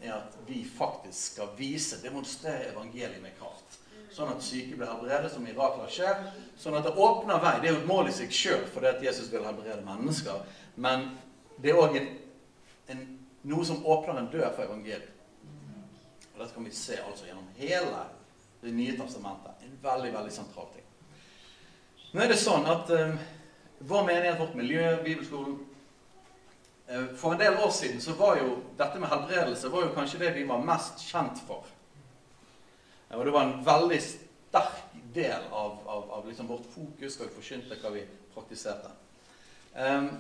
er 0.03 0.13
At 0.19 0.37
vi 0.47 0.61
faktisk 0.77 1.33
skal 1.33 1.55
vise, 1.57 2.03
demonstrere 2.05 2.69
evangeliet 2.75 3.23
med 3.23 3.39
kraft 3.39 3.70
sånn 4.15 4.33
at 4.33 4.43
syke 4.43 4.77
blir 4.77 4.91
helbredet, 4.91 5.31
som 5.33 5.45
mirakler 5.47 5.91
skjer. 5.91 6.25
Sånn 6.59 6.77
at 6.79 6.87
det 6.87 6.95
åpner 6.99 7.41
vei. 7.43 7.55
Det 7.61 7.71
er 7.71 7.77
jo 7.77 7.83
et 7.83 7.91
mål 7.91 8.11
i 8.11 8.15
seg 8.15 8.35
sjøl 8.35 8.67
fordi 8.73 8.91
at 8.91 9.05
Jesus 9.05 9.31
vil 9.33 9.47
helbrede 9.47 9.85
mennesker. 9.87 10.43
Men 10.81 11.11
det 11.63 11.73
er 11.73 11.81
òg 11.81 11.99
noe 13.43 13.65
som 13.65 13.87
åpner 13.87 14.19
en 14.19 14.31
dør 14.33 14.51
for 14.57 14.67
evangeliet. 14.67 15.17
Og 16.35 16.41
dette 16.43 16.55
kan 16.57 16.67
vi 16.67 16.75
se 16.75 16.99
altså 17.01 17.29
gjennom 17.29 17.47
hele 17.59 18.07
Det 18.61 18.75
nye 18.77 18.93
testamentet. 18.93 19.63
En 19.65 19.77
veldig, 19.83 20.11
veldig 20.13 20.33
sentral 20.33 20.67
ting. 20.75 20.85
Nå 22.13 22.21
er 22.21 22.29
det 22.29 22.37
sånn 22.37 22.67
at 22.69 22.91
um, 22.93 23.15
vår 23.89 24.03
menighet, 24.05 24.37
vårt 24.37 24.59
miljø, 24.59 24.83
bibelskolen 25.01 25.55
uh, 26.91 27.07
For 27.17 27.33
en 27.33 27.41
del 27.41 27.57
år 27.57 27.71
siden 27.73 28.03
så 28.05 28.13
var 28.19 28.37
jo 28.37 28.59
dette 28.77 29.01
med 29.01 29.09
helbredelse 29.09 29.71
var 29.73 29.87
jo 29.87 29.95
kanskje 29.95 30.21
det 30.21 30.35
vi 30.37 30.45
var 30.45 30.61
mest 30.61 31.01
kjent 31.09 31.41
for. 31.49 31.65
Og 33.11 33.25
det 33.27 33.33
var 33.35 33.47
en 33.47 33.63
veldig 33.67 34.01
sterk 34.05 34.83
del 35.15 35.49
av, 35.51 35.79
av, 35.87 36.11
av 36.19 36.29
liksom 36.29 36.51
vårt 36.51 36.69
fokus 36.71 37.19
og 37.21 37.33
forkynte, 37.35 37.79
hva 37.83 37.91
vi 37.95 38.05
praktiserte. 38.35 38.93
Um, 39.75 40.13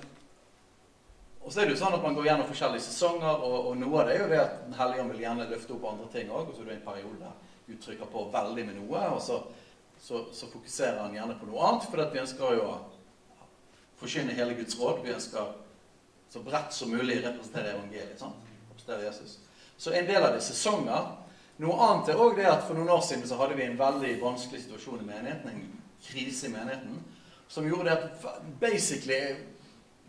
og 1.40 1.52
så 1.52 1.62
er 1.62 1.68
det 1.68 1.74
jo 1.74 1.80
sånn 1.80 1.94
at 1.96 2.02
Man 2.04 2.14
går 2.14 2.28
gjennom 2.28 2.48
forskjellige 2.50 2.84
sesonger, 2.84 3.44
og, 3.46 3.70
og 3.70 3.78
noe 3.80 4.02
av 4.02 4.10
det 4.10 4.16
er 4.16 4.20
jo 4.22 4.28
det 4.30 4.40
at 4.42 4.58
Den 4.66 4.76
hellige 4.78 5.04
ånd 5.04 5.14
vil 5.14 5.24
gjerne 5.24 5.48
løfte 5.50 5.74
opp 5.76 5.86
andre 5.90 6.10
ting 6.12 6.30
òg. 6.30 6.50
Og 6.50 6.54
så 6.54 6.64
er 6.64 6.68
det 6.68 6.76
en 6.76 6.86
periode 6.86 7.22
der 7.22 7.38
Gud 7.70 7.80
trykker 7.84 8.10
på 8.10 8.26
veldig 8.34 8.66
med 8.66 8.78
noe, 8.80 9.02
og 9.14 9.20
så, 9.22 9.36
så, 10.02 10.24
så 10.34 10.48
fokuserer 10.50 10.98
han 11.04 11.14
gjerne 11.14 11.38
på 11.38 11.48
noe 11.48 11.66
annet. 11.68 11.86
For 11.86 12.12
vi 12.12 12.22
ønsker 12.24 12.56
jo 12.58 12.66
å 12.66 12.76
forkynne 14.00 14.34
hele 14.34 14.56
Guds 14.58 14.78
råd. 14.80 15.04
Vi 15.04 15.14
ønsker 15.14 15.52
så 16.30 16.42
bredt 16.46 16.74
som 16.74 16.90
mulig 16.90 17.20
representere 17.24 17.76
evangeliet. 17.76 18.18
sant? 18.18 18.46
Jesus. 18.90 19.38
Så 19.78 19.92
en 19.94 20.06
del 20.08 20.18
av 20.18 20.32
det 20.32 20.40
er 20.40 20.48
sesonger. 20.48 21.12
Noe 21.60 21.76
annet 21.84 22.08
er 22.08 22.20
òg 22.20 22.38
det 22.38 22.46
at 22.48 22.62
for 22.64 22.78
noen 22.78 22.88
år 22.94 23.02
siden 23.04 23.26
så 23.28 23.36
hadde 23.40 23.58
vi 23.58 23.66
en 23.66 23.76
veldig 23.76 24.14
vanskelig 24.22 24.62
situasjon 24.62 25.02
i 25.02 25.08
menigheten. 25.08 25.50
En 25.50 25.80
krise 26.00 26.48
i 26.48 26.52
menigheten. 26.54 27.02
Som 27.50 27.66
gjorde 27.68 27.92
at 27.92 28.24
basically 28.60 29.36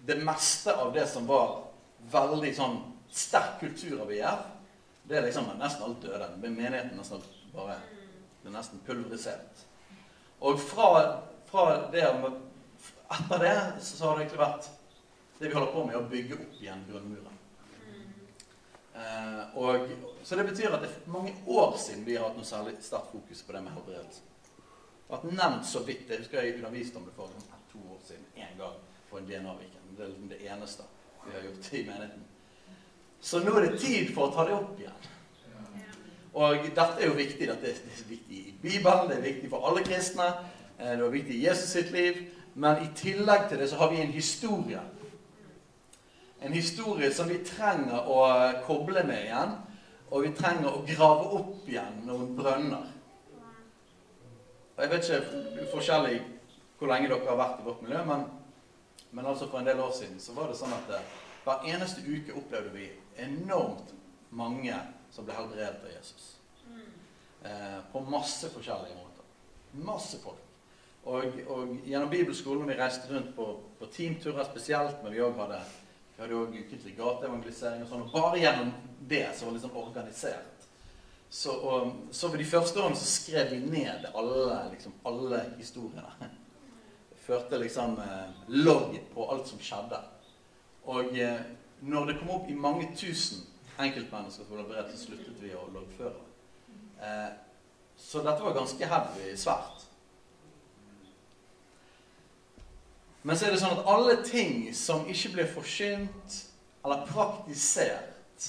det 0.07 0.17
meste 0.23 0.73
av 0.73 0.93
det 0.95 1.07
som 1.11 1.27
var 1.27 1.65
veldig 2.11 2.53
sånn 2.55 2.77
sterk 3.11 3.59
kultur 3.59 3.99
av 4.05 4.13
IR, 4.15 4.45
det 5.03 5.17
er 5.19 5.27
liksom 5.27 5.49
nesten 5.59 5.83
alt 5.85 6.05
døde. 6.05 6.29
Menigheten 6.39 6.95
nesten 6.97 7.25
bare 7.51 7.75
det 8.41 8.49
er 8.49 8.55
nesten 8.55 8.81
pulverisert. 8.85 9.65
Og 10.41 10.61
fra, 10.61 11.19
fra 11.51 11.65
det 11.93 12.07
Etter 13.11 13.41
det 13.43 13.55
så 13.83 14.07
har 14.07 14.15
det 14.15 14.23
egentlig 14.23 14.39
vært 14.39 14.67
det 15.41 15.49
vi 15.49 15.55
holder 15.57 15.73
på 15.73 15.81
med, 15.83 15.97
å 15.99 16.07
bygge 16.07 16.37
opp 16.37 16.59
igjen 16.61 16.85
grunnmuren. 16.87 17.39
Eh, 18.95 19.57
og, 19.57 19.87
så 20.23 20.35
det 20.35 20.47
betyr 20.49 20.73
at 20.73 20.83
det 20.83 20.89
er 20.89 21.11
mange 21.11 21.33
år 21.47 21.77
siden 21.79 22.05
vi 22.05 22.17
har 22.17 22.27
hatt 22.27 22.39
noe 22.39 22.47
særlig 22.47 22.75
sterkt 22.83 23.11
fokus 23.13 23.43
på 23.47 23.55
det 23.55 23.63
med 23.63 23.75
helbredelse. 23.77 24.25
Det 24.51 25.15
har 25.15 25.21
vært 25.21 25.37
nevnt 25.37 25.67
så 25.67 25.83
vidt. 25.87 26.09
Jeg 26.09 26.23
husker 26.23 26.41
jeg 26.41 26.57
underviste 26.57 26.99
om 26.99 27.07
det 27.07 27.15
for 27.15 27.31
to 27.71 27.79
år 27.93 28.01
siden 28.07 28.25
én 28.35 28.57
gang 28.59 28.75
på 29.09 29.19
en 29.19 29.29
DNA-viken. 29.29 29.95
Det 29.97 30.03
er 30.03 30.11
liksom 30.11 30.29
det 30.31 30.43
eneste 30.47 30.83
vi 31.25 31.33
har 31.35 31.47
gjort 31.47 31.73
i 31.73 31.85
menigheten. 31.87 32.27
Så 33.21 33.39
nå 33.39 33.55
er 33.57 33.69
det 33.69 33.79
tid 33.79 34.13
for 34.15 34.27
å 34.27 34.35
ta 34.35 34.45
det 34.47 34.55
opp 34.57 34.79
igjen. 34.79 35.09
Og 36.33 36.63
dette 36.63 36.95
er 36.97 37.09
jo 37.09 37.17
viktig. 37.17 37.47
Dette 37.47 37.69
er 37.69 38.07
viktig 38.07 38.37
i 38.37 38.55
Bibelen, 38.61 39.09
det 39.09 39.17
er 39.17 39.27
viktig 39.27 39.49
for 39.51 39.67
alle 39.67 39.83
kristne. 39.85 40.29
Eh, 40.79 40.95
det 40.95 41.05
er 41.05 41.13
viktig 41.15 41.35
i 41.35 41.43
Jesus 41.45 41.75
sitt 41.75 41.91
liv. 41.95 42.23
Men 42.55 42.83
i 42.83 42.89
tillegg 42.95 43.47
til 43.49 43.61
det 43.61 43.69
så 43.71 43.79
har 43.79 43.91
vi 43.91 44.01
en 44.01 44.15
historie. 44.15 44.81
En 46.41 46.53
historie 46.53 47.11
som 47.13 47.29
vi 47.29 47.37
trenger 47.45 48.07
å 48.09 48.21
koble 48.65 49.03
med 49.05 49.27
igjen. 49.27 49.53
Og 50.11 50.25
vi 50.25 50.33
trenger 50.35 50.73
å 50.73 50.83
grave 50.83 51.29
opp 51.37 51.69
igjen 51.69 52.01
noen 52.07 52.33
brønner. 52.35 52.89
Jeg 54.81 54.89
vet 54.91 55.07
ikke 55.07 55.67
forskjellig 55.71 56.17
hvor 56.79 56.89
lenge 56.89 57.11
dere 57.11 57.29
har 57.29 57.37
vært 57.37 57.61
i 57.61 57.65
vårt 57.67 57.83
miljø, 57.85 58.01
men, 58.07 58.23
men 59.13 59.27
altså 59.29 59.45
for 59.51 59.61
en 59.61 59.67
del 59.69 59.79
år 59.83 59.91
siden 59.93 60.17
så 60.19 60.33
var 60.33 60.49
det 60.49 60.57
sånn 60.57 60.73
at 60.73 60.87
det, 60.89 61.01
hver 61.45 61.67
eneste 61.69 62.01
uke 62.01 62.33
opplevde 62.39 62.73
vi 62.73 62.87
enormt 63.21 63.93
mange 64.33 64.79
som 65.13 65.27
ble 65.27 65.35
helbredet 65.37 65.85
av 65.85 65.91
Jesus. 65.93 66.31
Eh, 67.45 67.77
på 67.93 68.01
masse 68.09 68.49
forskjellige 68.53 68.97
måter. 68.97 69.29
Masse 69.85 70.17
folk. 70.23 70.41
Og, 71.05 71.39
og 71.47 71.77
gjennom 71.85 72.09
bibelskolen 72.09 72.67
vi 72.69 72.77
reiste 72.77 73.09
rundt 73.13 73.31
på, 73.37 73.47
på 73.79 73.89
teamturer 73.93 74.49
spesielt, 74.49 74.99
men 75.03 75.13
vi 75.13 75.23
òg 75.23 75.37
hadde 75.39 75.61
vi 76.15 76.23
hadde 76.23 76.37
òg 76.37 76.55
ukentlig 76.55 76.95
gateevangelisering 76.97 77.83
og 77.85 77.89
sånn. 77.89 78.05
Og 78.05 78.15
bare 78.15 78.41
gjennom 78.41 78.71
det 79.09 79.25
som 79.35 79.49
var 79.49 79.57
liksom 79.57 79.77
organisert. 79.81 80.67
Så, 81.31 81.53
og, 81.55 81.91
så 82.11 82.27
de 82.35 82.45
første 82.45 82.81
årene 82.81 82.99
så 82.99 83.07
skrev 83.07 83.53
vi 83.53 83.61
ned 83.63 84.09
alle, 84.11 84.57
liksom, 84.73 84.95
alle 85.07 85.45
historiene. 85.57 86.31
Førte 87.25 87.59
liksom 87.61 87.95
eh, 88.03 88.41
logg 88.65 88.97
på 89.13 89.29
alt 89.31 89.47
som 89.47 89.61
skjedde. 89.63 90.01
Og 90.91 91.15
eh, 91.15 91.39
når 91.87 92.09
det 92.09 92.17
kom 92.19 92.33
opp 92.35 92.49
i 92.51 92.57
mange 92.57 92.89
tusen 92.97 93.45
enkeltmennesker 93.81 94.45
som 94.45 94.57
ble 94.57 94.65
beredt, 94.67 94.91
så 94.91 95.07
sluttet 95.07 95.39
vi 95.41 95.53
å 95.55 95.63
loggføre. 95.71 96.27
Eh, 97.01 97.31
så 97.97 98.21
dette 98.25 98.43
var 98.43 98.57
ganske 98.57 98.91
heavy 98.91 99.31
svært. 99.37 99.87
Men 103.21 103.37
så 103.37 103.45
er 103.45 103.53
det 103.53 103.61
sånn 103.61 103.77
at 103.77 103.89
alle 103.89 104.15
ting 104.25 104.71
som 104.73 105.05
ikke 105.09 105.35
blir 105.35 105.49
forsynt 105.51 106.37
eller 106.81 107.03
praktisert 107.05 108.47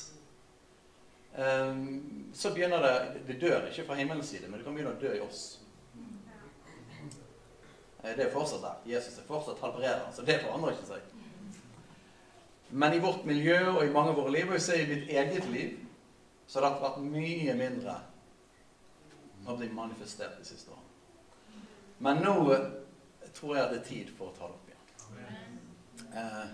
um, 1.37 2.31
Så 2.33 2.55
begynner 2.55 2.81
det 2.81 2.95
Det 3.29 3.41
dør 3.43 3.67
ikke 3.69 3.85
fra 3.91 3.99
himmelens 3.99 4.33
side, 4.33 4.49
men 4.49 4.59
det 4.59 4.65
kan 4.65 4.77
begynne 4.77 4.95
å 4.95 5.01
dø 5.01 5.13
i 5.13 5.21
oss. 5.21 5.43
Eh, 8.03 8.17
det 8.17 8.27
er 8.27 8.33
fortsatt 8.33 8.65
der. 8.65 8.79
Jesus 8.95 9.19
er 9.19 9.29
fortsatt 9.29 9.61
helbreder, 9.63 10.09
så 10.13 10.25
det 10.27 10.41
forandrer 10.43 10.75
ikke 10.75 10.89
seg. 10.89 11.11
Men 12.73 12.97
i 12.97 13.03
vårt 13.05 13.27
miljø 13.29 13.59
og 13.75 13.85
i 13.85 13.93
mange 13.93 14.15
av 14.15 14.19
våre 14.19 14.33
liv, 14.33 14.49
og 14.49 14.57
i 14.57 14.87
mitt 14.89 15.11
eget 15.11 15.49
liv, 15.53 15.77
så 16.47 16.61
har 16.61 16.71
det 16.71 16.83
vært 16.83 17.05
mye 17.05 17.55
mindre 17.57 17.99
å 19.47 19.57
bli 19.59 19.69
manifestert 19.75 20.39
de 20.41 20.47
siste 20.47 20.73
årene. 20.73 20.89
Men 22.03 22.25
nå 22.25 22.35
tror 23.35 23.57
jeg 23.57 23.71
det 23.71 23.79
er 23.81 23.89
tid 23.89 24.13
for 24.17 24.31
å 24.31 24.37
ta 24.37 24.49
det 24.49 24.57
opp 24.59 24.69
igjen. 24.69 24.83
Eh, 26.13 26.53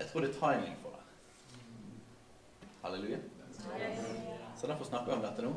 jeg 0.00 0.08
tror 0.10 0.24
det 0.24 0.30
er 0.30 0.38
timing 0.38 0.78
for 0.82 0.96
det. 0.96 1.58
Halleluja. 2.82 3.20
Så 4.56 4.66
derfor 4.66 4.84
snakker 4.84 5.12
vi 5.12 5.18
om 5.18 5.24
dette 5.24 5.44
nå. 5.44 5.52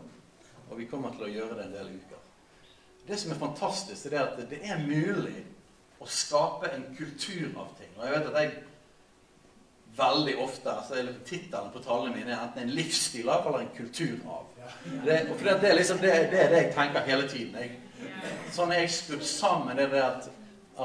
Og 0.70 0.78
vi 0.80 0.88
kommer 0.92 1.16
til 1.16 1.28
å 1.28 1.32
gjøre 1.32 1.58
det 1.60 1.66
en 1.68 1.76
del 1.78 1.96
uker. 1.96 2.20
Det 3.08 3.18
som 3.20 3.34
er 3.34 3.40
fantastisk, 3.40 4.06
er 4.12 4.22
at 4.24 4.38
det 4.50 4.62
er 4.64 4.84
mulig 4.84 5.42
å 6.00 6.08
skape 6.08 6.72
en 6.72 6.86
kultur 6.96 7.52
av 7.60 7.74
ting. 7.80 7.92
Og 7.98 8.06
jeg 8.08 8.16
vet 8.16 8.30
at 8.30 8.40
jeg 8.42 8.54
veldig 9.98 10.38
ofte 10.42 10.74
så 10.88 10.98
er 10.98 11.12
Tittelen 11.26 11.72
på 11.74 11.82
talene 11.84 12.16
mine 12.16 12.34
er 12.34 12.42
enten 12.42 12.66
en 12.66 12.74
livsstil 12.74 13.30
av 13.30 13.48
eller 13.48 13.66
en 13.66 13.74
kultur 13.78 14.18
av. 14.26 14.48
Det, 15.06 15.18
for 15.38 15.46
det, 15.46 15.58
det, 15.62 15.70
er 15.70 15.76
liksom, 15.78 16.00
det, 16.02 16.14
det, 16.32 16.40
er 16.40 16.54
det 16.54 16.62
jeg 16.62 16.74
tenker 16.76 17.08
hele 17.08 17.28
tiden. 17.30 17.58
Jeg, 17.60 18.30
sånn 18.56 18.72
er 18.74 18.84
jeg 18.84 18.94
skrudd 18.96 19.26
sammen, 19.28 19.78
det 19.78 19.90
er 19.90 19.94
det 19.94 20.04
at, 20.08 20.30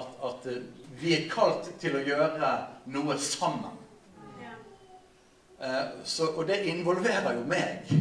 at, 0.01 0.19
at, 0.31 0.49
vi 0.99 1.13
er 1.15 1.29
kalt 1.31 1.69
til 1.79 1.95
å 1.95 2.03
gjøre 2.03 2.49
noe 2.91 3.15
sammen. 3.23 3.77
Uh, 5.59 6.03
så, 6.03 6.27
og 6.33 6.43
det 6.49 6.57
involverer 6.73 7.37
jo 7.39 7.45
meg. 7.47 7.93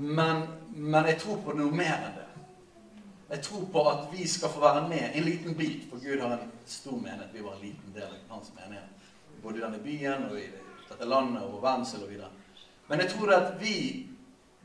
Men, 0.00 0.46
men, 0.72 1.10
jeg 1.10 1.18
tror 1.20 1.42
på 1.44 1.56
noe 1.58 1.76
mer 1.76 2.06
enn 2.06 2.16
det. 2.16 2.26
Jeg 3.34 3.44
tror 3.46 3.66
på 3.74 3.82
at 3.90 4.08
vi 4.14 4.24
skal 4.28 4.52
få 4.54 4.62
være 4.64 4.86
med 4.88 5.12
en 5.12 5.28
liten 5.28 5.58
bit. 5.60 5.84
For 5.90 6.00
Gud 6.00 6.24
har 6.24 6.38
en 6.38 6.48
stor 6.64 6.96
menighet. 6.96 7.36
Vi 7.36 7.44
var 7.44 7.58
en 7.58 7.66
liten 7.68 7.92
del 7.94 8.08
av 8.08 8.38
hans 8.38 8.48
menighet 8.56 8.99
både 9.42 9.58
i 9.58 9.64
denne 9.64 9.82
byen 9.82 10.28
og 10.30 10.38
i 10.38 10.46
dette 10.88 11.08
landet 11.08 11.42
og 11.42 11.62
verdensdel 11.62 12.06
og 12.06 12.10
videre. 12.10 12.30
Men 12.88 13.04
jeg 13.04 13.12
tror 13.12 13.34
at 13.34 13.52
vi, 13.60 13.76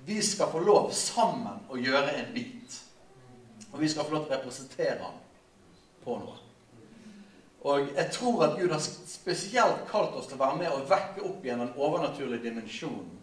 vi 0.06 0.22
skal 0.22 0.52
få 0.52 0.64
lov 0.66 0.90
sammen 0.94 1.62
å 1.70 1.78
gjøre 1.78 2.16
en 2.20 2.34
bit. 2.34 2.80
Og 3.72 3.82
vi 3.82 3.90
skal 3.92 4.08
få 4.08 4.16
lov 4.16 4.26
til 4.26 4.34
å 4.34 4.40
representere 4.40 4.98
han 5.04 5.22
på 6.04 6.18
noe. 6.22 6.42
Og 7.66 7.88
jeg 7.96 8.12
tror 8.14 8.44
at 8.46 8.60
Gud 8.60 8.72
har 8.72 8.82
spesielt 8.82 9.88
kalt 9.90 10.14
oss 10.14 10.28
til 10.30 10.38
å 10.38 10.44
være 10.44 10.60
med 10.60 10.74
og 10.74 10.90
vekke 10.90 11.24
opp 11.26 11.46
igjen 11.46 11.64
den 11.64 11.74
overnaturlige 11.78 12.44
dimensjonen 12.44 13.14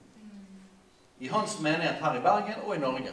i 1.22 1.28
hans 1.30 1.60
menighet 1.62 2.02
her 2.02 2.18
i 2.18 2.22
Bergen 2.24 2.64
og 2.66 2.74
i 2.74 2.80
Norge. 2.82 3.12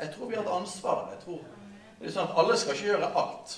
Jeg 0.00 0.12
tror 0.12 0.28
vi 0.28 0.36
har 0.36 0.44
et 0.44 0.52
ansvar. 0.52 1.06
Jeg 1.14 1.22
tror 1.24 1.40
det 2.00 2.08
er 2.08 2.12
sånn 2.12 2.28
at 2.28 2.36
Alle 2.40 2.56
skal 2.60 2.76
ikke 2.76 2.90
gjøre 2.90 3.08
alt. 3.22 3.54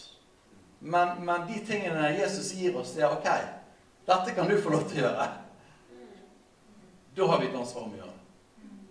Men, 0.81 1.19
men 1.27 1.49
de 1.49 1.59
tingene 1.67 2.13
Jesus 2.15 2.53
gir 2.59 2.79
oss, 2.79 2.95
det 2.95 3.03
er 3.07 3.15
OK. 3.15 3.29
Dette 4.07 4.35
kan 4.35 4.49
du 4.49 4.57
få 4.63 4.71
lov 4.71 4.89
til 4.91 5.03
å 5.03 5.07
gjøre. 5.07 5.29
Da 7.17 7.29
har 7.29 7.41
vi 7.41 7.47
et 7.51 7.57
ansvar 7.57 7.87
om 7.87 7.93
å 7.95 8.01
gjøre 8.01 8.11
det. 8.11 8.19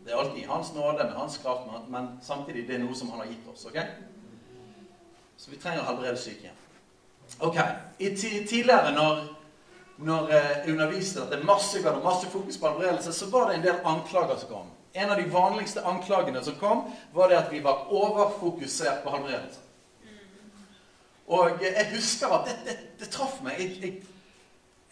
Det 0.05 0.13
er 0.13 0.21
alltid 0.21 0.47
hans 0.49 0.73
nåde 0.73 1.03
med 1.03 1.13
hans 1.17 1.37
kraft, 1.37 1.67
men 1.89 2.07
samtidig 2.21 2.67
det 2.67 2.75
er 2.75 2.83
noe 2.83 2.95
som 2.97 3.09
han 3.13 3.21
har 3.21 3.29
gitt 3.29 3.47
oss. 3.51 3.65
ok? 3.65 3.77
Så 5.37 5.51
vi 5.51 5.57
trenger 5.57 5.83
å 5.83 5.89
helbrede 5.89 6.17
syke. 6.21 6.53
Ok, 7.39 7.57
I 7.99 8.09
Tidligere, 8.17 8.91
når, 8.95 9.21
når 9.97 10.29
jeg 10.33 10.51
eh, 10.51 10.69
underviste 10.73 11.21
at 11.23 11.31
det 11.31 11.39
er 11.39 11.47
masse, 11.47 11.81
masse 12.03 12.29
fokus 12.29 12.57
på 12.57 12.69
helbredelse, 12.69 13.13
så 13.13 13.29
var 13.31 13.49
det 13.49 13.57
en 13.57 13.65
del 13.65 13.81
anklager 13.85 14.37
som 14.37 14.51
kom. 14.51 14.69
En 14.93 15.09
av 15.09 15.17
de 15.17 15.27
vanligste 15.31 15.85
anklagene 15.87 16.43
som 16.43 16.57
kom, 16.59 16.83
var 17.13 17.29
det 17.31 17.37
at 17.37 17.51
vi 17.51 17.63
var 17.63 17.87
overfokusert 17.89 19.03
på 19.03 19.13
helbredelse. 19.15 19.59
Og 21.31 21.61
jeg 21.63 21.87
husker 21.93 22.33
at 22.35 22.49
det, 22.49 22.57
det, 22.65 22.77
det 22.99 23.09
traff 23.13 23.37
meg. 23.45 23.59
Jeg, 23.59 23.77
jeg 23.81 24.10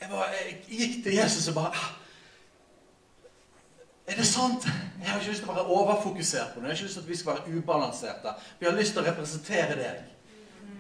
jeg, 0.02 0.10
bare, 0.10 0.28
jeg 0.34 0.62
gikk 0.68 1.04
til 1.04 1.16
Jesus 1.16 1.48
og 1.48 1.56
bare 1.56 1.74
ah. 1.74 1.90
Er 4.10 4.16
det 4.16 4.26
sant? 4.26 4.64
Jeg 5.02 5.10
har 5.10 5.20
ikke 5.20 5.32
lyst 5.32 5.44
til 5.44 5.50
å 5.50 5.54
være 5.54 5.74
overfokusert 5.76 6.54
på 6.54 6.60
det. 6.60 6.66
Jeg 6.66 6.70
har 6.70 6.78
ikke 6.78 6.86
lyst 6.88 6.96
til 6.98 7.04
at 7.04 7.10
vi 7.10 7.18
skal 7.18 7.36
være 7.36 7.58
ubalanserte. 7.58 8.32
Vi 8.60 8.66
har 8.66 8.74
lyst 8.74 8.96
til 8.96 9.04
å 9.04 9.06
representere 9.06 9.76
deg. 9.78 10.00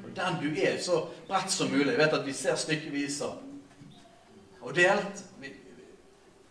Og 0.08 0.16
den 0.18 0.40
du 0.42 0.62
er, 0.64 0.80
så 0.82 1.04
bredt 1.28 1.54
som 1.54 1.70
mulig. 1.70 1.92
Jeg 1.92 2.02
vet 2.02 2.16
at 2.18 2.26
vi 2.26 2.34
ser 2.34 2.58
stykkevis 2.58 3.20
og, 3.28 4.72
delt. 4.76 5.22
Vi, 5.44 5.54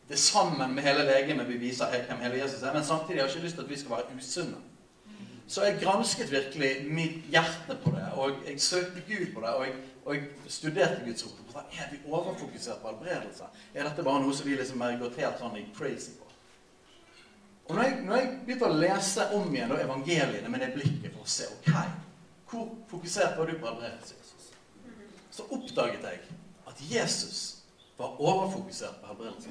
det 0.09 0.15
er 0.15 0.23
sammen 0.23 0.75
med 0.77 0.87
hele 0.87 1.03
legemet 1.09 1.51
vi 1.51 1.59
viser 1.67 1.91
hvem 1.91 2.23
hele 2.23 2.39
Jesus 2.45 2.63
er. 2.63 2.73
Men 2.77 2.87
samtidig 2.87 3.21
har 3.21 3.27
jeg 3.27 3.37
ikke 3.37 3.47
lyst 3.49 3.59
til 3.59 3.67
at 3.67 3.75
vi 3.75 3.81
skal 3.83 3.97
være 3.97 4.17
usunne. 4.21 4.63
Så 5.49 5.65
jeg 5.65 5.81
gransket 5.83 6.31
virkelig 6.31 6.71
mitt 6.93 7.31
hjerte 7.33 7.75
på 7.83 7.91
det, 7.91 8.07
og 8.21 8.43
jeg 8.47 8.61
søkte 8.61 9.03
Gud 9.09 9.33
på 9.35 9.41
det. 9.41 9.49
og 9.49 9.67
jeg, 9.67 9.75
og 10.09 10.15
jeg 10.15 10.23
studerte 10.49 11.03
Guds 11.05 11.23
ord. 11.23 11.65
Er 11.73 11.91
vi 11.91 11.99
overfokusert 12.09 12.81
på 12.81 12.88
helbredelse? 12.88 13.45
Er 13.75 13.85
dette 13.85 14.03
bare 14.03 14.23
noe 14.23 14.35
som 14.35 14.47
vi 14.49 14.55
liksom 14.57 14.81
gått 15.03 15.19
helt 15.21 15.43
sånn 15.43 15.59
crazy 15.77 16.15
på? 16.17 16.25
Og 17.69 17.75
når 17.77 17.83
jeg, 17.83 17.97
når 18.07 18.17
jeg 18.17 18.29
begynte 18.47 18.69
å 18.71 18.79
lese 18.81 19.27
om 19.37 19.50
igjen 19.53 19.69
da, 19.69 19.77
evangeliene 19.85 20.49
med 20.49 20.62
det 20.65 20.71
blikket 20.79 21.12
for 21.12 21.27
å 21.27 21.29
se 21.29 21.49
ok, 21.53 21.75
hvor 22.49 22.71
fokusert 22.88 23.37
var 23.37 23.50
du 23.50 23.59
på 23.59 23.69
helbredelse, 23.69 24.17
Jesus, 24.17 24.49
så 25.31 25.45
oppdaget 25.53 26.09
jeg 26.09 26.23
at 26.71 26.81
Jesus 26.88 27.43
var 27.99 28.17
overfokusert 28.17 29.03
på 29.03 29.12
helbredelse. 29.12 29.49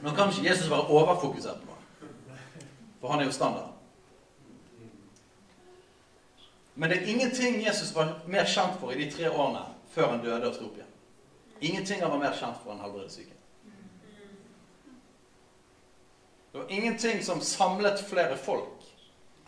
Nå 0.00 0.16
kan 0.16 0.32
ikke 0.32 0.48
Jesus 0.48 0.72
være 0.72 0.88
overfokusert 0.88 1.60
på 1.60 1.68
noe, 1.68 2.08
for 3.02 3.12
han 3.12 3.20
er 3.20 3.28
jo 3.28 3.36
standard. 3.36 3.71
Men 6.74 6.90
det 6.90 6.98
er 6.98 7.06
ingenting 7.12 7.66
Jesus 7.66 7.94
var 7.94 8.14
mer 8.26 8.44
kjent 8.48 8.80
for 8.80 8.92
i 8.92 9.04
de 9.04 9.10
tre 9.12 9.30
årene 9.30 9.66
før 9.92 10.14
han 10.14 10.24
døde 10.24 10.48
og 10.48 10.54
sto 10.56 10.70
opp 10.70 10.78
igjen. 10.78 10.92
Ingenting 11.60 12.00
han 12.02 12.10
var 12.10 12.22
mer 12.22 12.36
kjent 12.36 12.58
for 12.62 12.72
enn 12.72 12.80
helbredssyke. 12.82 13.36
Det 16.52 16.60
var 16.60 16.72
ingenting 16.72 17.22
som 17.24 17.40
samlet 17.40 18.00
flere 18.08 18.36
folk 18.36 18.88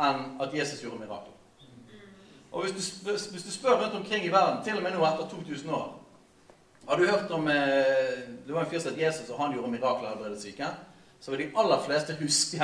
enn 0.00 0.38
at 0.40 0.54
Jesus 0.56 0.80
gjorde 0.82 1.00
mirakler. 1.02 1.32
Og 2.54 2.62
hvis 2.62 2.72
du, 3.02 3.10
hvis 3.10 3.42
du, 3.42 3.50
spør 3.50 3.80
rundt 3.82 3.96
omkring 3.98 4.24
i 4.24 4.32
verden, 4.32 4.62
til 4.64 4.76
og 4.78 4.82
med 4.82 4.94
nå 4.94 5.02
etter 5.04 5.26
2000 5.30 5.70
år 5.74 6.00
Har 6.88 6.96
du 6.96 7.06
hørt 7.06 7.30
om 7.30 7.48
eh, 7.48 8.20
Det 8.46 8.54
var 8.54 8.60
en 8.60 8.70
fyr 8.70 8.78
som 8.78 8.92
het 8.92 9.00
Jesus, 9.00 9.30
og 9.30 9.40
han 9.40 9.52
gjorde 9.52 9.70
mirakler 9.72 10.08
og 10.08 10.16
helbredet 10.16 10.42
syke. 10.42 10.66
Så 11.20 11.30
vil 11.30 11.40
de 11.40 11.52
aller 11.56 11.80
fleste 11.86 12.16
huske 12.20 12.60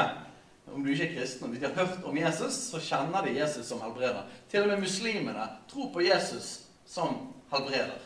om 0.75 0.85
du 0.85 0.91
ikke 0.93 1.09
er 1.09 1.17
kristen, 1.19 1.47
om 1.49 1.55
de 1.55 1.65
har 1.65 1.75
hørt 1.75 2.05
om 2.05 2.17
Jesus, 2.17 2.55
så 2.71 2.81
kjenner 2.83 3.25
de 3.27 3.35
Jesus 3.39 3.67
som 3.67 3.81
helbreder. 3.81 4.23
Til 4.51 4.63
og 4.63 4.69
med 4.73 4.85
muslimene 4.85 5.49
tror 5.71 5.93
på 5.93 6.05
Jesus 6.05 6.61
som 6.87 7.35
helbreder. 7.53 7.99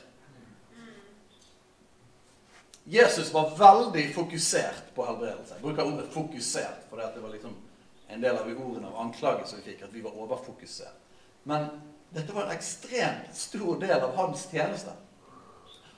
Jesus 2.85 3.33
var 3.33 3.54
veldig 3.56 4.14
fokusert 4.14 4.90
på 4.94 5.06
helbredelse. 5.06 5.54
Jeg 5.54 5.62
bruker 5.62 5.83
ordet 5.83 6.09
'fokusert', 6.12 6.88
for 6.90 6.97
det 6.97 7.23
var 7.23 7.30
liksom 7.33 7.56
en 8.09 8.23
del 8.23 8.37
av 8.37 8.47
ordene 8.47 8.87
av 8.87 9.00
anklagelser 9.06 9.56
vi 9.56 9.62
fikk, 9.62 9.83
at 9.83 9.94
vi 9.94 10.02
var 10.02 10.11
overfokusert. 10.11 11.00
Men 11.44 11.68
dette 12.14 12.35
var 12.35 12.44
en 12.44 12.56
ekstremt 12.56 13.37
stor 13.37 13.80
del 13.80 14.00
av 14.00 14.16
hans 14.16 14.49
tjeneste. 14.50 14.90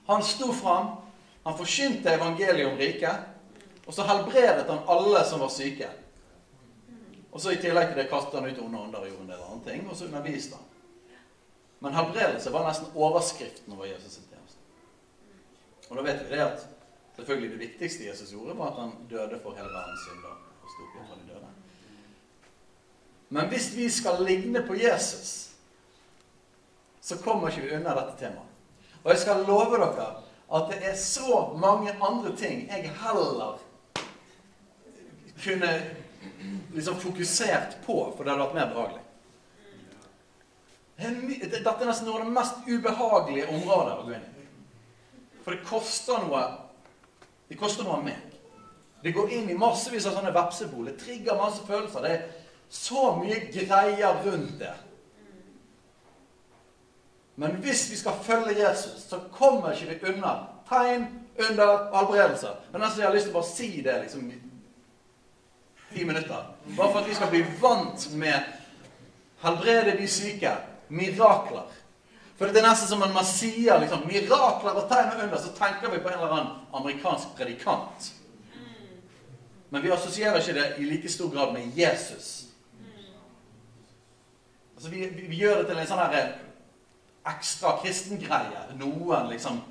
Han 0.07 0.23
sto 0.23 0.53
fram, 0.53 0.87
han 1.45 1.59
forkynte 1.59 2.15
evangeliet 2.15 2.71
om 2.71 2.79
riket, 2.79 3.17
og 3.87 3.95
så 3.95 4.03
helbredet 4.03 4.71
han 4.71 4.87
alle 4.89 5.25
som 5.25 5.41
var 5.41 5.49
syke. 5.49 5.89
Og 7.37 7.43
så 7.43 7.53
I 7.53 7.59
tillegg 7.61 7.91
til 7.91 7.99
det 8.01 8.09
kastet 8.09 8.39
han 8.41 8.49
ut 8.49 8.63
onde 8.65 8.79
ånder 8.81 9.03
og 9.05 9.11
gjorde 9.11 9.25
en 9.27 9.33
del 9.35 9.43
andre 9.45 9.73
ting, 9.73 9.83
og 9.91 9.97
så 9.97 10.07
underviste 10.09 10.57
han. 10.57 10.71
Men 11.85 11.93
helbredelse 11.93 12.53
var 12.55 12.65
nesten 12.65 12.95
overskriften 12.97 13.75
over 13.77 13.91
Jesus' 13.91 14.23
tjeneste. 14.25 14.63
Og 15.91 15.99
da 15.99 16.05
vet 16.07 16.23
vi 16.25 16.33
det 16.33 16.41
at 16.47 16.65
Selvfølgelig 17.17 17.51
det 17.51 17.59
viktigste 17.59 18.07
Jesus 18.07 18.31
gjorde, 18.31 18.59
var 18.59 18.67
at 18.67 18.81
han 18.81 18.91
døde 19.11 19.41
for 19.43 19.55
hele 19.57 19.69
verdens 19.73 20.01
synder. 20.05 20.35
og 20.63 20.69
sto 20.73 20.83
opp 20.83 21.09
fra 21.09 21.17
de 21.17 21.29
døde. 21.33 21.47
Men 23.29 23.49
hvis 23.49 23.77
vi 23.77 23.91
skal 23.91 24.25
ligne 24.25 24.63
på 24.67 24.75
Jesus, 24.75 25.51
så 27.01 27.17
kommer 27.19 27.49
ikke 27.49 27.63
vi 27.63 27.77
unna 27.77 27.95
dette 27.95 28.19
temaet. 28.19 28.53
Og 29.05 29.11
jeg 29.11 29.19
skal 29.19 29.45
love 29.47 29.79
dere 29.79 30.09
at 30.55 30.69
det 30.73 30.89
er 30.91 30.97
så 30.97 31.57
mange 31.57 31.93
andre 32.03 32.37
ting 32.37 32.69
jeg 32.69 32.91
heller 32.91 33.59
kunne 35.45 35.71
liksom 36.75 37.01
fokusert 37.01 37.81
på, 37.87 37.99
for 38.17 38.25
det 38.25 38.33
hadde 38.33 38.45
vært 38.45 38.59
mer 38.59 38.71
behagelig. 38.75 39.03
Dette 40.97 41.73
er 41.75 41.89
nesten 41.91 42.09
noe 42.09 42.21
av 42.21 42.25
det 42.25 42.37
mest 42.37 42.69
ubehagelige 42.69 43.51
området 43.53 43.97
å 43.97 44.07
gå 44.07 44.15
inn 44.17 44.31
i. 44.31 44.47
For 45.45 45.55
det 45.55 45.67
koster 45.69 46.25
noe 46.25 46.45
det 47.49 47.59
koster 47.61 47.87
noe 47.87 48.01
meg. 48.03 48.19
Det 49.03 49.13
går 49.15 49.31
inn 49.37 49.51
i 49.51 49.59
massevis 49.59 50.07
av 50.09 50.17
sånne 50.17 50.33
vepsebol. 50.35 50.89
Det 50.89 50.97
trigger 50.99 51.39
masse 51.39 51.63
følelser. 51.67 52.03
Det 52.03 52.15
er 52.17 52.25
så 52.73 53.13
mye 53.21 53.39
greier 53.55 54.23
rundt 54.25 54.57
det. 54.59 54.73
Men 57.37 57.59
hvis 57.63 57.85
vi 57.91 57.99
skal 58.01 58.19
følge 58.25 58.57
Jesus, 58.59 59.05
så 59.07 59.21
kommer 59.33 59.77
ikke 59.77 59.93
vi 59.93 60.15
unna 60.15 60.33
tegn, 60.67 61.07
under 61.51 61.69
og 61.69 61.97
helbredelser. 61.99 62.55
Men 62.73 62.81
nesten 62.81 63.03
jeg 63.03 63.09
har 63.11 63.15
lyst 63.15 63.29
til 63.29 63.35
å 63.35 63.37
bare 63.37 63.51
si 63.51 63.69
det 63.85 63.97
liksom 64.07 64.23
ti 65.97 66.05
minutter. 66.05 66.45
Bare 66.77 66.93
for 66.93 67.01
at 67.01 67.09
vi 67.09 67.15
skal 67.17 67.33
bli 67.33 67.43
vant 67.61 68.09
med 68.21 68.53
helbrede 69.43 69.97
de 69.99 70.09
syke, 70.09 70.53
mirakler. 70.89 71.73
For 72.37 72.53
det 72.53 72.61
er 72.61 72.69
nesten 72.69 72.91
som 72.91 73.01
når 73.01 73.15
man 73.17 73.25
sier 73.25 73.81
liksom, 73.81 74.05
mirakler 74.09 74.77
og 74.77 74.91
tegn 74.91 75.15
under, 75.25 75.39
så 75.41 75.55
tenker 75.57 75.93
vi 75.93 76.03
på 76.05 76.11
en 76.11 76.19
eller 76.19 76.35
annen 76.37 76.53
amerikansk 76.77 77.33
predikant. 77.39 78.11
Men 79.71 79.83
vi 79.83 79.93
assosierer 79.93 80.41
ikke 80.41 80.59
det 80.59 80.67
i 80.79 80.85
like 80.85 81.09
stor 81.09 81.33
grad 81.33 81.53
med 81.53 81.73
Jesus. 81.77 82.45
Altså, 84.77 84.91
vi, 84.91 85.07
vi, 85.07 85.27
vi 85.31 85.41
gjør 85.41 85.63
det 85.63 85.71
til 85.71 85.81
en 85.81 85.89
sånn 85.89 86.03
her 86.05 86.19
eh, 86.21 86.37
ekstra 87.33 87.79
kristengreie. 87.81 88.67
Noen 88.77 89.33
liksom 89.33 89.63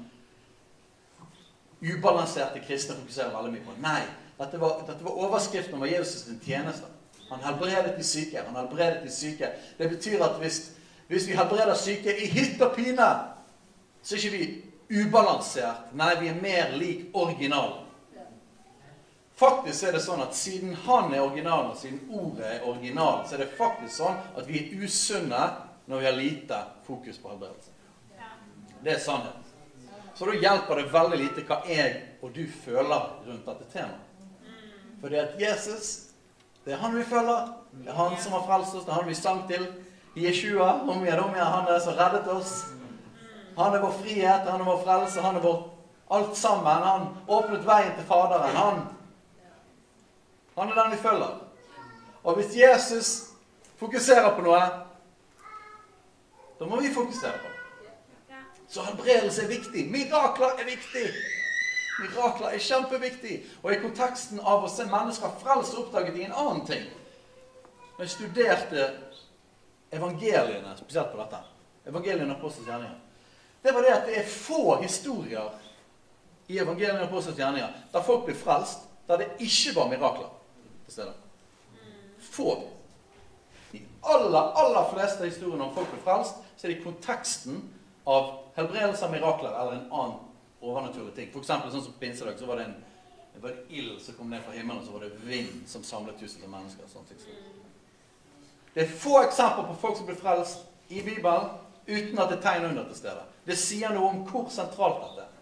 Ubalanserte 1.86 2.64
kristne 2.66 2.96
fokuserer 2.98 3.34
veldig 3.36 3.52
mye 3.54 3.66
på. 3.68 3.74
Nei, 3.84 4.02
dette 4.40 4.60
var, 4.60 4.82
dette 4.88 5.04
var 5.06 5.20
overskriften 5.26 5.78
over 5.78 5.88
Jesus' 5.88 6.28
tjeneste. 6.46 6.88
Han 7.30 7.42
helbredet 7.42 7.96
de 7.98 8.04
syke. 8.04 8.42
Han 8.46 8.56
helbredet 8.56 9.04
de 9.04 9.12
syke. 9.12 9.52
Det 9.78 9.90
betyr 9.90 10.24
at 10.24 10.40
hvis 10.42 10.76
hvis 11.08 11.28
vi 11.28 11.36
helbreder 11.38 11.76
syke 11.76 12.24
i 12.24 12.28
hytt 12.28 12.62
og 12.62 12.76
pine, 12.76 13.10
så 14.02 14.16
er 14.16 14.24
ikke 14.24 14.38
vi 14.38 15.02
ubalansert. 15.02 15.92
Nei, 15.94 16.14
vi 16.22 16.30
er 16.30 16.42
mer 16.42 16.78
lik 16.78 17.14
originalen. 17.14 17.84
Faktisk 19.36 19.84
er 19.84 19.98
det 19.98 20.02
sånn 20.06 20.24
at 20.24 20.36
siden 20.38 20.72
han 20.86 21.12
er 21.14 21.26
originalen, 21.26 21.74
og 21.74 21.78
siden 21.78 22.00
ordet 22.08 22.46
er 22.48 22.68
originalen, 22.70 23.26
så 23.28 23.36
er 23.36 23.44
det 23.44 23.58
faktisk 23.58 23.98
sånn 23.98 24.22
at 24.40 24.48
vi 24.48 24.62
er 24.62 24.86
usunne 24.86 25.42
når 25.86 26.00
vi 26.00 26.08
har 26.08 26.16
lite 26.16 26.62
fokus 26.88 27.20
på 27.20 27.34
helbredelse. 27.34 27.74
Det 28.82 28.94
er 28.94 29.02
sannhet. 29.04 29.42
Så 30.16 30.30
da 30.30 30.38
hjelper 30.40 30.80
det 30.80 30.94
veldig 30.94 31.20
lite 31.20 31.44
hva 31.50 31.60
jeg 31.68 31.98
og 32.24 32.32
du 32.32 32.46
føler 32.48 33.10
rundt 33.28 33.50
dette 33.50 33.68
temaet. 33.74 34.15
Fordi 35.02 35.16
at 35.16 35.42
Jesus, 35.42 36.00
det 36.66 36.74
er 36.74 36.78
han 36.78 36.96
vi 36.98 37.04
følger. 37.04 37.54
Det 37.84 37.90
er 37.90 37.94
han 37.94 38.18
som 38.22 38.32
har 38.32 38.46
frelst 38.48 38.76
oss. 38.76 38.86
Det 38.86 38.92
er 38.92 39.02
han 39.02 39.10
vi 39.10 39.14
sang 39.14 39.48
til. 39.48 39.68
Jeshua, 40.16 40.70
om 40.90 41.04
igjen, 41.04 41.20
om 41.20 41.34
igjen, 41.36 41.46
han 41.46 41.68
er 41.68 41.80
som 41.80 41.94
reddet 41.94 42.28
oss. 42.32 42.66
Han 43.58 43.74
er 43.74 43.82
vår 43.84 43.92
frihet, 44.02 44.50
han 44.50 44.62
er 44.62 44.66
vår 44.66 44.84
frelse, 44.84 45.22
han 45.22 45.36
er 45.36 45.44
vår 45.44 45.60
alt 46.12 46.38
sammen. 46.38 46.84
Han 46.88 47.08
åpnet 47.28 47.66
veien 47.68 47.94
til 47.96 48.08
Faderen. 48.08 48.56
Han, 48.56 48.82
han 50.58 50.72
er 50.72 50.82
den 50.82 50.92
vi 50.92 50.98
følger. 50.98 51.40
Og 52.24 52.36
hvis 52.36 52.56
Jesus 52.58 53.24
fokuserer 53.78 54.36
på 54.36 54.42
noe, 54.42 54.62
da 56.60 56.68
må 56.68 56.80
vi 56.82 56.94
fokusere 56.94 57.38
på 57.42 57.52
det. 57.52 58.40
Så 58.68 58.82
helbredelse 58.82 59.44
er 59.44 59.48
viktig. 59.48 59.92
Mirakler 59.92 60.60
er 60.60 60.66
viktig. 60.66 61.06
Mirakler 62.00 62.48
er 62.52 62.60
kjempeviktig. 62.60 63.40
Og 63.64 63.72
i 63.72 63.80
konteksten 63.80 64.42
av 64.44 64.66
å 64.66 64.72
se 64.72 64.86
mennesker 64.90 65.36
frelst 65.42 65.78
oppdaget 65.80 66.16
de 66.16 66.26
en 66.28 66.38
annen 66.44 66.66
ting. 66.68 66.86
Når 67.96 68.04
jeg 68.04 68.16
studerte 68.16 68.88
evangeliene, 69.96 70.76
spesielt 70.78 71.14
på 71.14 71.22
dette, 71.22 71.40
evangeliene 71.88 72.34
og 72.34 72.40
Apostels 72.40 72.68
gjerninger, 72.68 72.98
det 73.64 73.74
var 73.74 73.86
det 73.86 73.94
at 73.94 74.10
det 74.10 74.18
er 74.20 74.28
få 74.30 74.76
historier 74.82 75.54
i 76.52 76.60
evangeliene 76.60 77.06
og 77.06 77.08
Apostels 77.08 77.40
gjerninger 77.40 77.80
der 77.94 78.04
folk 78.06 78.28
blir 78.28 78.38
frelst, 78.38 78.84
der 79.08 79.22
det 79.22 79.30
ikke 79.40 79.76
var 79.78 79.90
mirakler 79.90 80.34
til 80.86 80.98
stede. 80.98 81.14
Få. 82.20 82.58
De 83.72 83.82
aller, 84.04 84.52
aller 84.60 84.92
fleste 84.92 85.26
historiene 85.26 85.64
om 85.64 85.74
folk 85.74 85.90
blir 85.94 86.04
frelst, 86.04 86.44
så 86.58 86.68
er 86.68 86.74
det 86.74 86.80
i 86.80 86.84
konteksten 86.84 87.64
av 88.06 88.34
helbredelse 88.58 89.06
av 89.08 89.14
mirakler 89.16 89.56
eller 89.56 89.80
en 89.80 89.92
annen 89.92 90.25
overnaturlig 90.66 91.16
ting. 91.16 91.32
For 91.34 91.46
eksempel, 91.46 91.72
sånn 91.74 91.86
som 91.86 91.96
pinsedag, 92.02 92.40
så 92.40 92.50
var 92.50 92.62
det 92.62 92.70
en 92.70 92.76
det 93.36 93.42
var 93.44 93.56
ild 93.70 93.98
som 94.00 94.16
kom 94.16 94.30
ned 94.32 94.46
fra 94.46 94.54
himmelen, 94.56 94.80
og 94.80 94.86
så 94.88 94.94
var 94.94 95.02
det 95.04 95.26
vind 95.28 95.66
som 95.68 95.84
samlet 95.84 96.16
tusen 96.20 96.44
av 96.48 96.54
mennesker. 96.54 96.88
Sånn, 96.88 97.04
det 98.76 98.84
er 98.84 98.94
få 98.96 99.18
eksempler 99.26 99.68
på 99.68 99.76
folk 99.82 99.98
som 100.00 100.08
blir 100.08 100.16
frelst 100.20 100.64
i 100.88 101.02
Bibelen 101.04 101.50
uten 101.88 102.20
at 102.20 102.32
det 102.32 102.38
er 102.38 102.44
tegn 102.46 102.70
under 102.70 102.88
til 102.88 103.00
stede. 103.02 103.26
Det 103.48 103.58
sier 103.60 103.92
noe 103.92 104.08
om 104.08 104.24
hvor 104.30 104.48
sentralt 104.52 105.02
dette 105.04 105.26
er. 105.26 105.34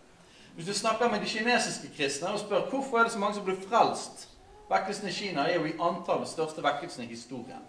Hvis 0.55 0.69
du 0.69 0.73
snakker 0.77 1.09
med 1.09 1.21
de 1.21 1.29
kinesiske 1.29 1.89
kristne 1.95 2.33
og 2.33 2.41
spør 2.41 2.67
hvorfor 2.71 2.99
er 2.99 3.07
det 3.07 3.13
så 3.13 3.21
mange 3.21 3.37
som 3.37 3.45
blir 3.45 3.61
frelst 3.61 4.27
Vekkelsen 4.69 5.09
i 5.09 5.13
Kina 5.13 5.43
er 5.45 5.59
jo 5.59 5.67
i 5.67 5.75
antall 5.77 6.23
den 6.23 6.29
største 6.29 6.63
vekkelsen 6.63 7.03
i 7.03 7.11
historien. 7.11 7.61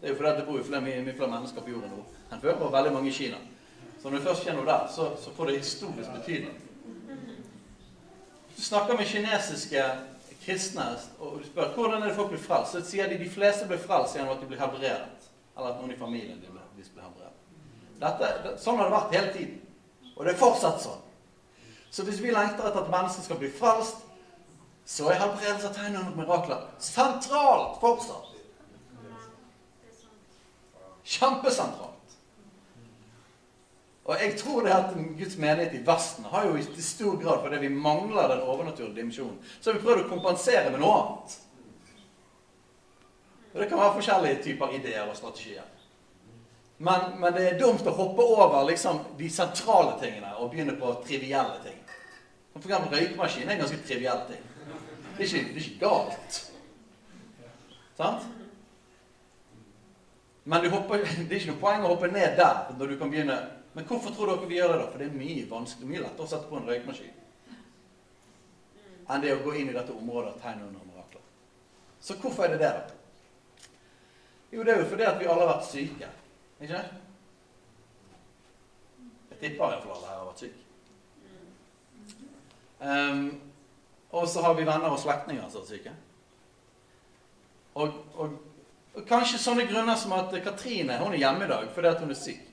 Det 0.00 0.08
er 0.08 0.12
jo 0.12 0.16
fordi 0.16 0.32
det 0.38 0.46
bor 0.46 0.80
mye 0.80 1.14
flere 1.14 1.30
mennesker 1.30 1.62
på 1.62 1.70
jorden 1.70 1.92
nå 1.92 2.04
enn 2.32 2.40
før, 2.42 2.56
og 2.64 2.72
veldig 2.72 2.92
mange 2.94 3.10
i 3.10 3.14
Kina. 3.14 3.38
Så 4.02 4.10
når 4.10 4.18
du 4.18 4.24
først 4.24 4.44
kjenner 4.44 4.64
der, 4.64 4.88
så, 4.94 5.10
så 5.22 5.32
får 5.36 5.46
det 5.46 5.58
historisk 5.58 6.10
betydning. 6.18 6.54
Du 8.56 8.62
snakker 8.62 8.96
med 8.96 9.06
kinesiske 9.06 9.84
kristne 10.46 10.84
og 11.18 11.40
du 11.40 11.46
spør 11.46 11.72
hvordan 11.74 12.02
er 12.02 12.08
det 12.08 12.16
folk 12.16 12.30
blir 12.30 12.42
frelst, 12.42 12.72
så 12.72 12.82
sier 12.84 13.08
de 13.10 13.18
de 13.18 13.30
fleste 13.30 13.66
blir 13.68 13.80
frelst 13.82 14.16
gjennom 14.16 14.36
at 14.36 14.42
de 14.42 14.48
blir 14.50 14.60
helbredet. 14.60 15.26
Eller 15.56 15.72
at 15.72 15.80
noen 15.80 15.92
i 15.92 15.98
familien 15.98 16.38
de 16.40 16.52
blir, 16.52 16.62
de 16.76 16.84
blir 16.84 17.02
helbredet. 17.02 17.32
Dette, 18.00 18.30
det, 18.44 18.54
sånn 18.60 18.78
har 18.78 18.88
det 18.88 18.94
vært 18.96 19.16
hele 19.16 19.32
tiden. 19.34 19.58
Og 20.14 20.24
det 20.24 20.34
er 20.34 20.40
fortsatt 20.40 20.82
sånn. 20.84 21.02
Så 21.90 22.04
hvis 22.04 22.20
vi 22.20 22.32
lengter 22.34 22.68
etter 22.68 22.84
at 22.84 22.92
mennesker 22.92 23.24
skal 23.24 23.40
bli 23.40 23.50
frelst, 23.52 24.04
så 24.86 25.10
er 25.10 25.18
helbredelse 25.18 25.70
av 25.70 25.74
tegn 25.74 25.98
og 25.98 26.16
mirakler 26.18 26.62
sentralt 26.78 27.80
fortsatt. 27.82 28.32
Kjempesentralt. 31.06 31.95
Og 34.06 34.20
jeg 34.22 34.36
tror 34.38 34.62
det 34.62 34.70
at 34.70 34.92
Guds 35.18 35.36
menighet 35.36 35.74
i 35.74 35.86
Vesten 35.86 36.28
har 36.30 36.46
jo 36.46 36.54
i 36.56 36.82
stor 36.82 37.16
grad 37.18 37.40
fordi 37.42 37.58
vi 37.64 37.72
mangler 37.74 38.28
den 38.30 38.44
overnaturlige 38.46 38.94
dimensjonen, 39.00 39.38
så 39.60 39.70
har 39.70 39.78
vi 39.78 39.82
prøvd 39.82 40.04
å 40.04 40.10
kompensere 40.12 40.70
med 40.70 40.78
noe 40.80 40.98
annet. 41.00 41.38
Og 43.54 43.60
Det 43.60 43.68
kan 43.68 43.80
være 43.80 43.96
forskjellige 43.96 44.42
typer 44.44 44.76
ideer 44.78 45.08
og 45.10 45.16
strategier. 45.16 45.66
Men, 46.78 47.16
men, 47.18 47.32
det 47.34 47.48
er 47.48 47.58
dumt 47.58 47.86
å 47.88 47.94
hoppe 47.96 48.22
over 48.22 48.66
liksom, 48.68 49.00
de 49.18 49.30
sentrale 49.32 49.96
tingene 50.00 50.34
og 50.36 50.50
begynne 50.52 50.76
på 50.78 50.92
trivielle 51.06 51.56
ting. 51.64 51.78
For 52.52 52.68
eksempel 52.68 52.98
røykemaskin 52.98 53.48
er 53.48 53.56
en 53.56 53.62
ganske 53.64 53.80
triviell 53.88 54.22
ting. 54.28 54.42
Det 55.16 55.24
er 55.24 55.30
ikke, 55.30 55.54
det 55.54 55.62
er 55.62 55.68
ikke 55.70 55.86
galt. 55.88 56.40
Sant? 57.96 58.26
Men 60.44 60.70
hopper, 60.70 61.02
det 61.26 61.32
er 61.32 61.40
ikke 61.40 61.54
noe 61.54 61.64
poeng 61.64 61.84
å 61.86 61.94
hoppe 61.96 62.12
ned 62.12 62.36
der 62.38 62.76
når 62.76 62.92
du 62.92 62.98
kan 63.00 63.10
begynne 63.10 63.40
Men 63.76 63.84
hvorfor 63.84 64.14
tror 64.16 64.32
dere 64.32 64.48
vi 64.48 64.56
gjør 64.56 64.72
det, 64.72 64.80
da? 64.80 64.90
For 64.90 65.02
det 65.02 65.06
er 65.10 65.18
mye 65.20 65.46
vanskelig, 65.50 65.88
mye 65.90 66.02
lettere 66.02 66.24
å 66.24 66.30
sette 66.30 66.48
på 66.48 66.56
en 66.58 66.68
røykemaskin 66.68 67.22
enn 69.06 69.22
det 69.22 69.34
å 69.36 69.42
gå 69.44 69.52
inn 69.54 69.68
i 69.70 69.74
dette 69.74 69.94
området 69.94 70.32
av 70.32 70.38
tegn 70.42 70.64
under 70.66 70.86
mirakler. 70.86 71.22
Så 72.02 72.16
hvorfor 72.18 72.46
er 72.46 72.56
det 72.56 72.62
det, 72.64 72.70
da? 72.74 73.68
Jo, 74.50 74.64
det 74.64 74.72
er 74.72 74.80
jo 74.80 74.88
fordi 74.90 75.06
at 75.06 75.20
vi 75.20 75.28
alle 75.28 75.44
har 75.44 75.52
vært 75.52 75.68
syke. 75.68 76.08
Ikke 76.60 76.80
Jeg 79.30 79.38
tipper 79.42 79.68
iallfall 79.68 79.94
alle 79.98 80.08
her 80.08 80.18
har 80.18 80.26
vært 80.30 80.42
syke. 80.42 80.62
Um, 82.80 83.22
og 84.16 84.28
så 84.28 84.42
har 84.42 84.54
vi 84.56 84.66
venner 84.66 84.92
og 84.92 85.00
slektninger 85.00 85.48
som 85.52 85.62
er 85.62 85.70
syke. 85.70 85.94
Og, 87.76 87.98
og, 88.16 88.36
og, 88.94 89.02
kanskje 89.08 89.40
sånne 89.42 89.66
grunner 89.68 89.98
som 90.00 90.14
at 90.16 90.32
Katrine 90.44 90.96
hun 91.02 91.12
er 91.12 91.20
hjemme 91.20 91.44
i 91.44 91.50
dag 91.50 91.68
fordi 91.74 91.90
at 91.90 92.00
hun 92.00 92.14
er 92.14 92.20
syk. 92.20 92.45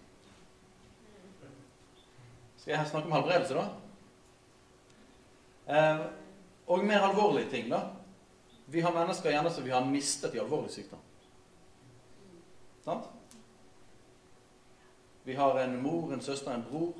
Skal 2.64 2.78
jeg 2.78 2.88
snakke 2.88 3.10
om 3.10 3.14
helbredelse, 3.18 3.56
da? 3.60 3.64
Eh, 5.68 6.06
og 6.72 6.86
mer 6.88 7.10
alvorlige 7.10 7.50
ting, 7.52 7.66
da. 7.68 7.82
Vi 8.72 8.80
har 8.80 8.94
mennesker 8.96 9.34
gjerne 9.34 9.52
som 9.52 9.66
vi 9.66 9.74
har 9.74 9.84
mistet 9.84 10.38
i 10.38 10.40
alvorlig 10.40 10.72
sykdom. 10.72 11.02
Sant? 12.86 13.10
Vi 15.28 15.36
har 15.36 15.60
en 15.60 15.76
mor, 15.84 16.14
en 16.14 16.24
søster, 16.24 16.56
en 16.56 16.64
bror 16.70 16.96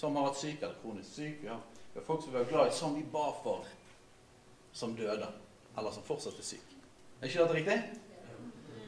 som 0.00 0.16
har 0.16 0.30
vært 0.30 0.40
syk 0.40 0.62
eller 0.62 0.80
kronisk 0.80 1.12
syk. 1.12 1.38
Vi 1.42 1.52
har, 1.52 1.60
vi 1.92 2.00
har 2.00 2.08
folk 2.08 2.24
som 2.24 2.32
vi 2.32 2.38
var 2.38 2.48
glad 2.48 2.72
i, 2.72 2.76
som 2.80 2.96
vi 2.96 3.04
ba 3.12 3.28
for, 3.44 3.68
som 4.72 4.96
døde. 4.96 5.28
Eller 5.76 5.92
som 5.92 6.08
fortsatt 6.08 6.40
er 6.40 6.52
syk. 6.54 6.76
Er 7.20 7.28
ikke 7.28 7.44
dette 7.44 7.60
riktig? 7.60 7.78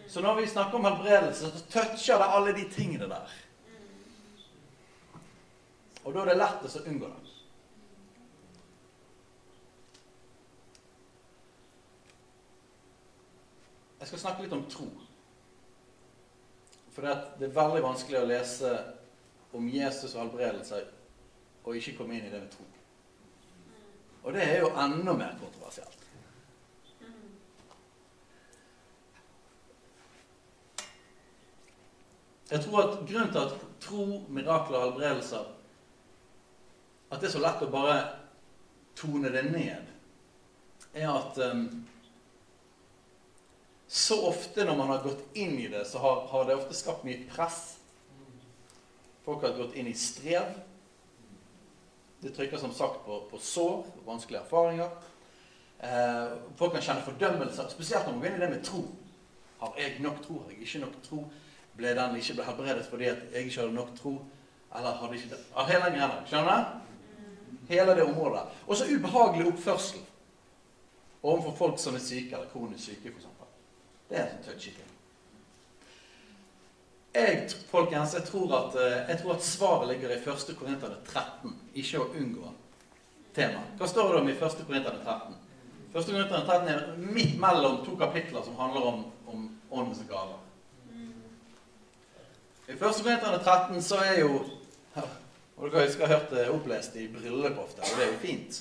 Så 0.08 0.24
når 0.24 0.40
vi 0.40 0.48
snakker 0.48 0.80
om 0.80 0.88
helbredelse, 0.88 1.52
så 1.52 1.66
toucher 1.68 2.16
det 2.16 2.32
alle 2.32 2.56
de 2.56 2.64
tingene 2.72 3.12
der. 3.12 3.40
Og 6.04 6.14
da 6.14 6.20
er 6.20 6.32
det 6.32 6.40
lettest 6.40 6.80
å 6.80 6.84
unngå 6.90 7.08
det. 7.08 7.32
Jeg 14.04 14.10
skal 14.10 14.20
snakke 14.20 14.44
litt 14.44 14.52
om 14.52 14.66
tro. 14.68 14.90
For 16.92 17.06
det 17.06 17.48
er 17.48 17.56
veldig 17.56 17.80
vanskelig 17.86 18.20
å 18.20 18.28
lese 18.28 18.74
om 19.56 19.64
Jesus 19.72 20.12
og 20.12 20.26
helbredelse 20.26 20.82
og 21.64 21.78
ikke 21.78 21.96
komme 21.96 22.18
inn 22.18 22.28
i 22.28 22.32
det 22.32 22.42
med 22.42 22.52
tro. 22.52 22.66
Og 24.24 24.36
det 24.36 24.44
er 24.44 24.60
jo 24.60 24.74
enda 24.76 25.16
mer 25.16 25.34
kontroversielt. 25.40 26.04
Jeg 32.50 32.60
tror 32.60 32.80
at 32.82 32.96
Grunnen 33.08 33.32
til 33.32 33.40
at 33.40 33.68
tro, 33.80 34.04
mirakler 34.28 34.78
og 34.78 34.90
helbredelser 34.90 35.48
At 37.14 37.20
det 37.22 37.28
er 37.28 37.34
så 37.36 37.42
lett 37.42 37.62
å 37.62 37.70
bare 37.70 37.98
tone 38.98 39.30
det 39.30 39.44
ned, 39.46 39.90
er 40.94 41.10
at 41.10 41.38
um, 41.46 41.68
så 43.86 44.18
ofte 44.26 44.64
når 44.66 44.78
man 44.78 44.90
har 44.90 45.04
gått 45.04 45.22
inn 45.38 45.54
i 45.62 45.68
det, 45.70 45.84
så 45.86 46.00
har, 46.02 46.24
har 46.32 46.48
det 46.48 46.56
ofte 46.58 46.74
skapt 46.74 47.06
mye 47.06 47.22
press. 47.30 47.76
Folk 49.22 49.46
har 49.46 49.54
gått 49.54 49.78
inn 49.78 49.86
i 49.86 49.94
strev. 49.94 50.56
Det 52.24 52.34
trykker 52.34 52.58
som 52.58 52.74
sagt 52.74 53.04
på, 53.06 53.20
på 53.30 53.38
sår, 53.38 53.86
vanskelige 54.06 54.42
erfaringer. 54.42 54.90
Eh, 55.78 56.34
folk 56.58 56.74
kan 56.74 56.82
kjenne 56.82 57.06
fordømmelser, 57.06 57.70
spesielt 57.70 58.08
når 58.08 58.16
man 58.16 58.26
går 58.26 58.42
det 58.42 58.52
med 58.56 58.64
tro. 58.66 58.82
Har 59.60 59.78
jeg 59.78 60.00
nok 60.02 60.22
tro? 60.24 60.40
Har 60.42 60.50
jeg 60.50 60.66
ikke 60.66 60.82
nok 60.88 61.02
tro? 61.06 61.24
Ble 61.78 61.94
den 61.94 62.18
ikke 62.18 62.40
ble 62.40 62.48
helbredet 62.48 62.88
fordi 62.90 63.06
jeg 63.10 63.46
ikke 63.46 63.60
hadde 63.60 63.76
nok 63.78 63.94
tro? 63.98 64.16
Eller 64.74 64.98
hadde 64.98 65.20
ikke 65.20 65.36
det? 65.36 65.44
Av 65.54 65.70
hele 65.70 65.92
greia. 65.94 66.10
Skjønner 66.26 66.58
du? 66.58 66.83
Hele 67.68 67.94
det 67.94 68.04
området. 68.04 68.42
Og 68.66 68.76
så 68.76 68.88
ubehagelig 68.90 69.46
oppførsel 69.52 70.00
overfor 71.24 71.54
folk 71.56 71.78
som 71.80 71.94
er 71.96 72.04
syke 72.04 72.36
eller 72.36 72.50
kronisk 72.52 72.84
syke, 72.90 73.12
f.eks. 73.12 73.30
Det 74.08 74.18
er 74.18 74.26
en 74.26 74.34
sånn 74.34 74.44
touchy 74.50 74.74
ting. 74.74 74.90
Jeg, 77.14 77.46
folkens, 77.70 78.14
jeg 78.14 78.26
tror, 78.26 78.50
at, 78.58 78.76
eh, 78.76 79.08
jeg 79.08 79.20
tror 79.22 79.36
at 79.36 79.46
svaret 79.46 79.88
ligger 79.88 80.10
i 80.10 80.18
1. 80.18 80.56
Korinterne 80.58 80.96
13. 81.06 81.54
Ikke 81.78 82.02
å 82.02 82.08
unngå 82.10 82.50
temaet. 83.34 83.76
Hva 83.78 83.88
står 83.88 84.10
det 84.10 84.20
om 84.20 84.28
i 84.28 84.34
1. 84.34 84.64
Korinterne 84.66 85.04
13? 85.04 85.36
1. 85.94 86.08
Korinterne 86.10 86.42
13 86.42 86.72
er 86.72 87.12
midt 87.14 87.38
mellom 87.40 87.84
to 87.86 87.94
kapitler 88.00 88.42
som 88.42 88.58
handler 88.58 88.88
om, 88.90 89.04
om 89.30 89.46
åndens 89.70 90.02
gaver. 90.10 90.42
I 92.66 92.74
1. 92.74 92.78
Korinterne 92.80 93.38
13 93.38 93.82
så 93.82 94.02
er 94.02 94.20
jo 94.24 94.42
og 95.56 95.70
Dere 95.70 95.90
skal 95.92 96.08
ha 96.08 96.16
hørt 96.16 96.32
det 96.34 96.48
opplest 96.50 96.96
i 96.98 97.08
bryllup 97.12 97.58
ofte, 97.62 97.82
og 97.82 97.98
det 97.98 98.06
er 98.06 98.12
jo 98.12 98.22
fint. 98.22 98.60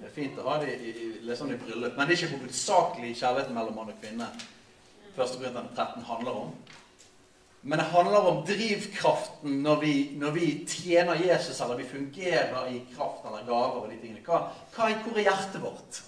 Det 0.00 0.08
er 0.08 0.14
fint 0.14 0.38
å 0.40 0.46
ha 0.48 0.56
det 0.62 0.76
i, 0.76 0.92
i, 0.92 1.08
liksom 1.26 1.52
i 1.52 1.58
bryllup, 1.60 1.96
men 1.96 2.08
det 2.08 2.16
er 2.16 2.22
ikke 2.22 2.38
hovedsakelig 2.38 3.12
kjærligheten 3.18 3.56
mellom 3.56 3.76
mann 3.76 3.92
og 3.92 4.00
kvinne 4.00 4.28
1. 5.16 5.16
Korinterne 5.16 5.70
13 5.76 6.02
handler 6.08 6.42
om. 6.44 6.50
Men 7.66 7.80
det 7.80 7.86
handler 7.90 8.28
om 8.30 8.42
drivkraften 8.46 9.62
når 9.64 9.80
vi, 9.80 9.94
når 10.20 10.30
vi, 10.36 10.50
tjener 10.68 11.18
Jesus, 11.18 11.60
eller 11.60 11.80
vi 11.80 11.88
fungerer 11.88 12.68
i 12.70 12.82
kraft 12.94 13.24
eller 13.26 13.46
gaver 13.48 13.80
og 13.80 13.88
de 13.90 13.98
tingene. 14.00 14.22
Hva, 14.26 14.44
hva 14.76 14.90
er, 14.92 15.00
hvor 15.02 15.18
er 15.18 15.26
hjertet 15.26 15.64
vårt? 15.64 16.00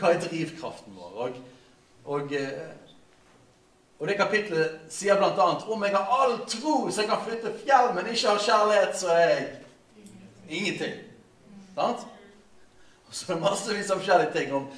Hva 0.00 0.12
er 0.14 0.22
drivkraften 0.22 0.96
vår? 0.96 1.18
Og, 1.26 1.40
og, 2.04 2.32
eh, 2.32 2.85
og 3.98 4.08
det 4.08 4.18
kapitlet 4.18 4.92
sier 4.92 5.16
bl.a.: 5.16 5.46
Om 5.72 5.84
jeg 5.84 5.94
har 5.96 6.10
all 6.20 6.38
tro 6.48 6.90
så 6.90 7.00
jeg 7.00 7.10
kan 7.10 7.22
flytte 7.24 7.54
fjell, 7.62 7.94
men 7.94 8.10
ikke 8.12 8.28
har 8.28 8.42
kjærlighet, 8.44 8.98
så 8.98 9.08
er 9.14 9.28
jeg 9.28 9.46
ingenting. 10.48 10.98
Sant? 11.74 12.04
Og 13.08 13.14
så 13.14 13.32
er 13.32 13.34
det 13.34 13.42
massevis 13.42 13.90
av 13.90 14.02
forskjellige 14.02 14.34
ting 14.34 14.52
om 14.54 14.68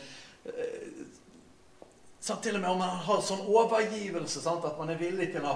eh, 0.45 0.89
Sant? 2.21 2.43
Til 2.43 2.59
og 2.59 2.61
med 2.61 2.71
om 2.71 2.81
man 2.83 2.99
har 3.07 3.21
sånn 3.25 3.47
overgivelse, 3.47 4.43
sant? 4.45 4.65
at 4.69 4.79
man 4.79 4.91
er 4.93 4.99
villig 5.01 5.31
til 5.33 5.47
å 5.49 5.55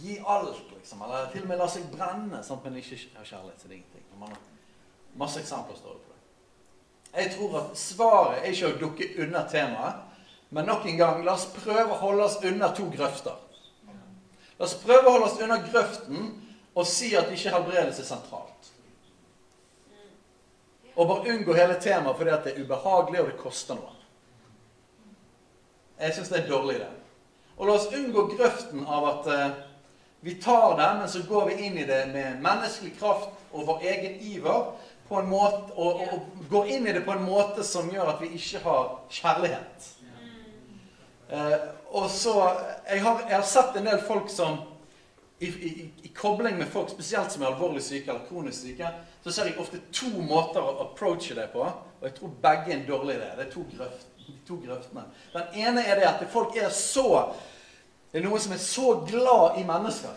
gi 0.00 0.18
alt. 0.24 0.70
liksom, 0.72 1.02
Eller 1.04 1.26
til 1.32 1.44
og 1.44 1.50
med 1.50 1.58
la 1.60 1.66
seg 1.68 1.88
brenne, 1.92 2.42
sant? 2.46 2.64
men 2.64 2.78
ikke 2.80 2.96
har 3.18 3.26
kjærlighet 3.28 3.60
så 3.60 3.66
er 3.66 3.74
det 3.74 3.80
ingenting. 3.80 4.06
Man 4.18 4.32
har 4.32 4.46
masse 5.18 5.40
eksempler 5.40 5.76
står 5.76 5.98
det 5.98 6.04
på 6.06 6.14
det. 6.14 6.22
Jeg 7.18 7.34
tror 7.34 7.58
at 7.60 7.78
svaret 7.78 8.38
er 8.40 8.54
ikke 8.54 8.70
å 8.70 8.78
dukke 8.80 9.10
unna 9.24 9.44
temaet, 9.50 10.07
men 10.48 10.64
nok 10.64 10.86
en 10.86 10.96
gang, 10.96 11.24
la 11.24 11.34
oss 11.36 11.48
prøve 11.52 11.92
å 11.92 12.00
holde 12.00 12.24
oss 12.24 12.38
unna 12.44 12.70
to 12.76 12.88
grøfter. 12.92 13.36
La 14.58 14.64
oss 14.64 14.78
prøve 14.80 15.04
å 15.06 15.16
holde 15.16 15.28
oss 15.28 15.40
unna 15.44 15.60
grøften 15.66 16.30
og 16.74 16.86
si 16.88 17.12
at 17.18 17.30
ikke 17.34 17.52
helbredelse 17.52 18.04
er 18.04 18.08
sentralt. 18.08 18.72
Og 20.98 21.06
bare 21.06 21.34
unngå 21.34 21.54
hele 21.54 21.76
temaet 21.82 22.18
fordi 22.18 22.32
at 22.34 22.46
det 22.46 22.54
er 22.54 22.64
ubehagelig, 22.64 23.20
og 23.20 23.30
det 23.30 23.38
koster 23.38 23.78
noe. 23.78 23.94
Jeg 25.98 26.14
syns 26.14 26.30
det 26.30 26.38
er 26.38 26.44
en 26.44 26.50
dårlig 26.50 26.78
idé. 26.78 26.88
Og 27.58 27.66
la 27.66 27.74
oss 27.74 27.90
unngå 27.94 28.28
grøften 28.36 28.86
av 28.86 29.08
at, 29.12 29.32
eh, 29.34 29.64
Vi 30.20 30.34
tar 30.34 30.76
det, 30.76 30.98
men 30.98 31.08
så 31.08 31.22
går 31.22 31.46
vi 31.46 31.66
inn 31.66 31.78
i 31.78 31.84
det 31.84 32.06
med 32.12 32.40
menneskelig 32.42 32.98
kraft 32.98 33.28
og 33.52 33.66
vår 33.66 33.82
egen 33.82 34.20
iver. 34.20 34.72
Måte, 35.08 35.72
og, 35.76 36.00
og, 36.00 36.08
og 36.12 36.48
går 36.50 36.66
inn 36.66 36.86
i 36.86 36.92
det 36.92 37.04
på 37.04 37.12
en 37.12 37.22
måte 37.22 37.64
som 37.64 37.90
gjør 37.90 38.10
at 38.10 38.20
vi 38.20 38.32
ikke 38.34 38.58
har 38.64 38.98
kjærlighet. 39.08 39.86
Eh, 41.28 41.56
og 41.90 42.10
så 42.10 42.34
jeg 42.88 43.02
har, 43.04 43.22
jeg 43.28 43.36
har 43.36 43.46
sett 43.46 43.76
en 43.76 43.88
del 43.88 44.00
folk 44.04 44.30
som 44.32 44.60
i, 45.38 45.46
i, 45.46 45.90
i, 46.02 46.08
kobling 46.08 46.56
med 46.58 46.66
folk, 46.72 46.90
spesielt 46.90 47.32
som 47.32 47.44
er 47.44 47.52
alvorlig 47.52 47.82
syke 47.84 48.10
eller 48.10 48.24
kronisk 48.26 48.64
syke, 48.64 48.88
så 49.22 49.32
ser 49.32 49.50
jeg 49.50 49.60
ofte 49.62 49.80
to 49.94 50.08
måter 50.24 50.64
å 50.64 50.88
approache 50.88 51.36
det 51.36 51.46
på. 51.52 51.62
Og 51.62 52.06
jeg 52.08 52.16
tror 52.16 52.32
begge 52.42 52.72
er 52.72 52.78
en 52.78 52.88
dårlig 52.88 53.18
idé. 53.18 53.28
Det 53.36 53.44
er 53.44 53.52
to, 53.52 53.62
grøft, 53.70 54.08
to 54.48 54.56
grøftene. 54.64 55.04
Den 55.34 55.60
ene 55.62 55.84
er 55.86 56.00
det 56.00 56.08
at 56.10 56.24
folk 56.32 56.56
er 56.58 56.72
så 56.74 57.28
Det 58.08 58.22
er 58.22 58.24
noen 58.24 58.40
som 58.40 58.54
er 58.56 58.60
så 58.62 58.92
glad 59.04 59.58
i 59.60 59.66
mennesker 59.68 60.14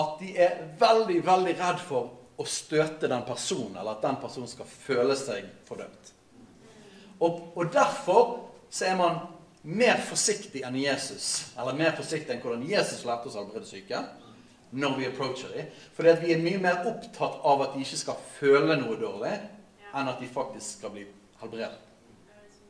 at 0.00 0.16
de 0.20 0.30
er 0.38 0.56
veldig, 0.78 1.20
veldig 1.26 1.52
redd 1.58 1.80
for 1.82 2.10
å 2.40 2.46
støte 2.46 3.08
den 3.10 3.22
personen, 3.26 3.76
eller 3.76 3.96
at 3.96 4.04
den 4.04 4.18
personen 4.22 4.50
skal 4.50 4.66
føle 4.70 5.16
seg 5.18 5.46
fordømt. 5.66 6.12
Og, 7.20 7.40
og 7.54 7.72
derfor 7.74 8.49
så 8.70 8.86
er 8.90 8.96
man 8.98 9.20
mer 9.62 10.00
forsiktig 10.08 10.62
enn 10.64 10.78
Jesus, 10.80 11.52
eller 11.58 11.76
mer 11.76 11.92
forsiktig 11.98 12.32
enn 12.34 12.42
hvordan 12.42 12.64
Jesus 12.68 13.04
lærte 13.04 13.28
oss 13.28 13.36
å 13.36 13.44
helbrede 13.44 13.68
syke, 13.68 14.00
når 14.70 14.96
vi 14.96 15.08
approacher 15.08 15.52
dem. 15.54 15.70
Fordi 15.96 16.12
at 16.12 16.22
vi 16.22 16.32
er 16.34 16.42
mye 16.42 16.60
mer 16.62 16.86
opptatt 16.88 17.40
av 17.44 17.64
at 17.66 17.74
de 17.74 17.82
ikke 17.84 18.00
skal 18.00 18.22
føle 18.38 18.78
noe 18.80 18.96
dårlig, 19.00 19.34
enn 19.90 20.08
at 20.08 20.22
de 20.22 20.30
faktisk 20.30 20.78
skal 20.78 20.94
bli 20.94 21.04
helbredet. 21.42 21.76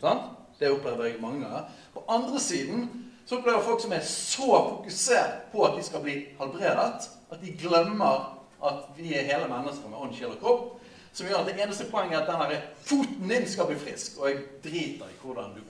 Sant? 0.01 0.37
Det 0.61 0.73
opplever 0.73 1.09
jeg 1.09 1.21
mange 1.23 1.45
ganger. 1.45 1.69
På 1.95 2.03
andre 2.09 2.41
siden 2.41 2.89
så 3.29 3.39
opplever 3.39 3.63
folk 3.65 3.81
som 3.81 3.93
er 3.95 4.05
så 4.05 4.49
fokusert 4.49 5.51
på 5.53 5.65
at 5.65 5.77
de 5.79 5.85
skal 5.87 6.03
bli 6.05 6.17
helbredet, 6.41 7.09
at 7.31 7.41
de 7.41 7.53
glemmer 7.61 8.37
at 8.61 8.89
vi 8.97 9.15
er 9.17 9.29
hele 9.29 9.49
mennesker 9.49 9.89
med 9.89 10.01
ånd, 10.01 10.17
sjel 10.17 10.35
og 10.35 10.41
kropp. 10.43 10.67
Som 11.13 11.27
gjør 11.27 11.43
at 11.43 11.49
det 11.49 11.63
eneste 11.63 11.89
poenget 11.91 12.21
er 12.21 12.25
at 12.25 12.29
denne 12.31 12.59
foten 12.87 13.31
din 13.31 13.47
skal 13.49 13.67
bli 13.71 13.79
frisk. 13.81 14.21
Og 14.21 14.29
jeg 14.29 14.43
driter 14.65 15.11
i 15.11 15.17
hvordan 15.23 15.55
du 15.57 15.63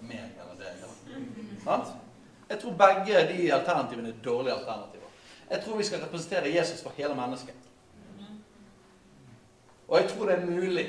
meg 0.00 0.36
eller 0.40 0.58
deg. 0.60 0.82
Eller. 1.66 1.92
Jeg 2.48 2.60
tror 2.62 2.78
begge 2.78 3.22
de 3.32 3.52
alternativene 3.52 4.12
er 4.12 4.22
dårlige 4.24 4.54
alternativer. 4.54 5.10
Jeg 5.50 5.62
tror 5.64 5.76
vi 5.76 5.84
skal 5.84 6.02
representere 6.02 6.54
Jesus 6.54 6.82
for 6.82 6.94
hele 6.96 7.14
mennesket. 7.14 7.54
Og 9.88 10.00
jeg 10.00 10.10
tror 10.10 10.26
det 10.26 10.34
er 10.34 10.46
mulig 10.46 10.86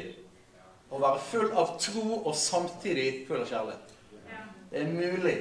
å 0.90 1.00
være 1.02 1.22
full 1.22 1.52
av 1.52 1.76
tro 1.82 2.08
og 2.24 2.34
samtidig 2.36 3.28
full 3.28 3.44
av 3.44 3.52
kjærlighet. 3.52 3.94
Det 4.72 4.82
er 4.82 4.92
mulig. 4.92 5.38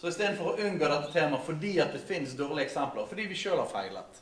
Så 0.00 0.10
istedenfor 0.10 0.50
å 0.50 0.66
unngå 0.66 0.88
dette 0.90 1.12
temaet 1.14 1.46
fordi 1.46 1.78
at 1.80 1.94
det 1.94 2.02
finnes 2.04 2.34
dårlige 2.36 2.66
eksempler, 2.66 3.06
fordi 3.08 3.28
vi 3.30 3.38
sjøl 3.38 3.60
har 3.62 3.70
feilet, 3.70 4.18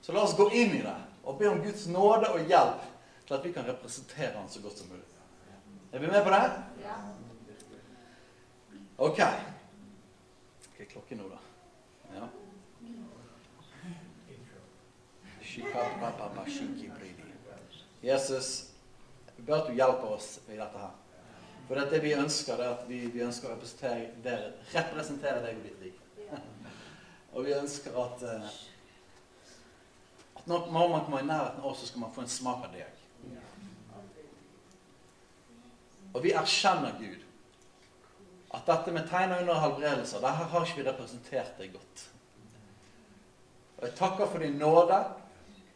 så 0.00 0.16
la 0.16 0.24
oss 0.24 0.34
gå 0.34 0.48
inn 0.56 0.74
i 0.80 0.82
det 0.82 0.96
og 1.22 1.36
be 1.38 1.50
om 1.50 1.60
Guds 1.62 1.84
nåde 1.92 2.32
og 2.32 2.48
hjelp 2.48 2.86
til 3.28 3.36
at 3.36 3.44
vi 3.44 3.52
kan 3.54 3.68
representere 3.68 4.32
Han 4.38 4.48
så 4.48 4.62
godt 4.64 4.80
som 4.80 4.88
mulig. 4.90 5.09
Er 5.92 5.98
vi 5.98 6.06
med 6.06 6.24
på 6.24 6.30
det? 6.30 6.52
Ja. 6.82 6.96
Ok. 8.96 9.16
Hva 9.16 10.84
er 10.84 10.90
klokken 10.92 11.18
nå, 11.18 11.26
da? 11.32 11.38
Ja. 12.14 12.28
Jesus, 18.02 18.70
vi 19.36 19.42
ber 19.42 19.56
at 19.56 19.66
du 19.66 19.74
hjelper 19.74 20.14
oss 20.14 20.28
i 20.46 20.60
dette 20.60 20.78
her. 20.78 20.94
For 21.66 21.82
det 21.90 22.02
vi 22.04 22.14
ønsker, 22.14 22.56
det 22.56 22.68
er 22.68 22.76
at 22.76 22.86
vi, 22.86 23.00
vi 23.10 23.26
ønsker 23.26 23.50
å 23.50 23.56
representere, 23.56 24.12
dere, 24.22 24.52
representere 24.70 25.42
deg 25.42 25.58
og 25.58 25.66
ditt 25.66 25.84
rike. 25.88 26.38
Og 27.34 27.44
vi 27.46 27.58
ønsker 27.58 27.98
at, 27.98 28.22
eh, 28.26 28.56
at 30.38 30.48
når 30.50 30.70
man 30.70 31.04
kommer 31.04 31.22
i 31.22 31.26
nærheten 31.26 31.62
av 31.62 31.68
oss, 31.72 31.82
så 31.82 31.90
skal 31.90 32.06
man 32.06 32.14
få 32.14 32.24
en 32.24 32.32
smak 32.38 32.64
av 32.66 32.74
deg. 32.78 32.99
Og 36.14 36.22
vi 36.24 36.32
erkjenner 36.32 36.96
Gud. 36.98 37.26
At 38.54 38.66
dette 38.66 38.92
med 38.92 39.06
tegn 39.08 39.32
og 39.32 39.44
under 39.44 39.60
helbredelser, 39.62 40.20
der 40.20 40.38
har 40.40 40.64
ikke 40.64 40.80
vi 40.80 40.88
representert 40.88 41.58
deg 41.58 41.74
godt. 41.76 42.06
Og 43.78 43.86
jeg 43.86 43.96
takker 43.96 44.26
for 44.26 44.42
din 44.42 44.58
nåde 44.58 44.98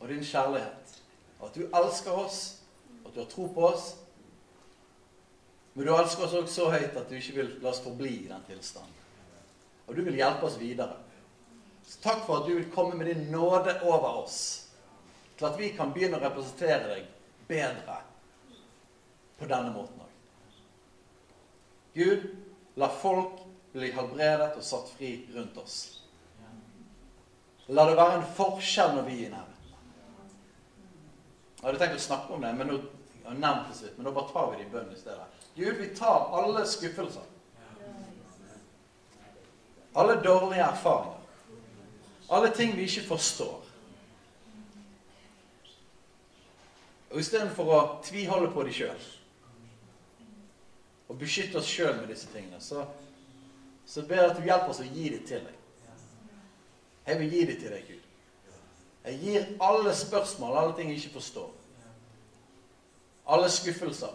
og 0.01 0.09
din 0.09 0.25
kjærlighet. 0.25 0.99
Og 1.39 1.47
at 1.49 1.55
du 1.55 1.63
elsker 1.69 2.13
oss, 2.13 2.41
og 3.05 3.09
at 3.09 3.15
du 3.15 3.21
har 3.21 3.31
tro 3.31 3.47
på 3.55 3.69
oss. 3.69 3.87
Men 5.75 5.87
du 5.87 5.95
elsker 5.95 6.27
oss 6.27 6.35
også 6.35 6.55
så 6.55 6.69
høyt 6.75 6.99
at 6.99 7.09
du 7.09 7.17
ikke 7.17 7.39
vil 7.39 7.57
la 7.63 7.71
oss 7.71 7.83
forbli 7.85 8.13
i 8.25 8.29
den 8.29 8.45
tilstanden. 8.49 9.01
Og 9.87 9.97
du 9.97 10.03
vil 10.03 10.19
hjelpe 10.19 10.47
oss 10.49 10.59
videre. 10.61 10.97
Så 11.87 12.01
takk 12.03 12.23
for 12.27 12.41
at 12.41 12.49
du 12.49 12.55
vil 12.57 12.71
komme 12.73 12.97
med 12.97 13.11
din 13.13 13.27
nåde 13.33 13.81
over 13.83 14.23
oss, 14.25 14.39
til 15.39 15.47
at 15.47 15.59
vi 15.59 15.73
kan 15.77 15.93
begynne 15.93 16.17
å 16.17 16.25
representere 16.25 16.87
deg 16.89 17.09
bedre 17.49 17.99
på 19.39 19.49
denne 19.51 19.73
måten. 19.75 20.04
Gud, 21.95 22.23
la 22.75 22.89
folk 22.89 23.39
bli 23.73 23.91
helbredet 23.95 24.55
og 24.59 24.67
satt 24.67 24.91
fri 24.97 25.13
rundt 25.35 25.59
oss. 25.63 25.77
La 27.71 27.87
det 27.89 27.97
være 27.97 28.19
en 28.19 28.27
forskjell 28.37 28.97
når 28.97 29.07
vi 29.09 29.19
er 29.29 29.37
i. 29.39 29.43
Jeg 31.61 31.71
hadde 31.71 31.81
tenkt 31.81 31.97
å 31.97 32.05
snakke 32.05 32.35
om 32.35 32.43
det, 32.45 32.51
men 32.59 32.69
nå, 32.69 32.81
jeg 33.25 33.39
nevnt 33.41 33.71
det 33.71 33.79
sitt, 33.79 33.95
men 33.97 34.05
nå 34.05 34.13
bare 34.13 34.33
tar 34.35 34.51
vi 34.51 34.59
det 34.59 34.67
i 34.67 34.73
bønn 34.75 34.91
i 34.93 34.99
stedet. 35.01 35.47
Gud, 35.55 35.79
vi 35.79 35.87
tar 35.97 36.29
alle 36.37 36.67
skuffelser. 36.69 37.31
Alle 39.95 40.19
dårlige 40.21 40.67
erfaringer. 40.67 41.23
Alle 42.35 42.51
ting 42.51 42.75
vi 42.77 42.85
ikke 42.89 43.07
forstår. 43.15 43.61
Og 47.15 47.21
Istedenfor 47.23 47.71
å 47.71 47.83
tviholde 48.03 48.51
på 48.51 48.67
de 48.67 48.75
sjøl 48.75 49.05
og 51.09 51.19
beskytte 51.19 51.59
oss 51.61 51.69
sjøl 51.69 51.97
med 51.99 52.09
disse 52.09 52.31
tingene, 52.33 52.61
så, 52.61 52.87
så 53.87 54.03
ber 54.09 54.23
jeg 54.23 54.31
at 54.31 54.39
du 54.39 54.47
hjelper 54.47 54.73
oss 54.73 54.81
å 54.81 54.89
gi 54.89 55.11
dem 55.13 55.27
til 55.29 55.45
deg. 55.45 55.61
Jeg 57.05 57.21
vil 57.21 57.35
gi 57.37 57.45
det 57.45 57.59
til 57.61 57.75
deg, 57.75 57.89
Gud. 57.89 58.01
Jeg 59.05 59.19
gir 59.21 59.49
alle 59.61 59.93
spørsmål, 59.95 60.57
alle 60.57 60.77
ting 60.77 60.89
jeg 60.91 61.03
ikke 61.03 61.19
forstår. 61.19 61.51
Alle 63.29 63.51
skuffelser. 63.53 64.15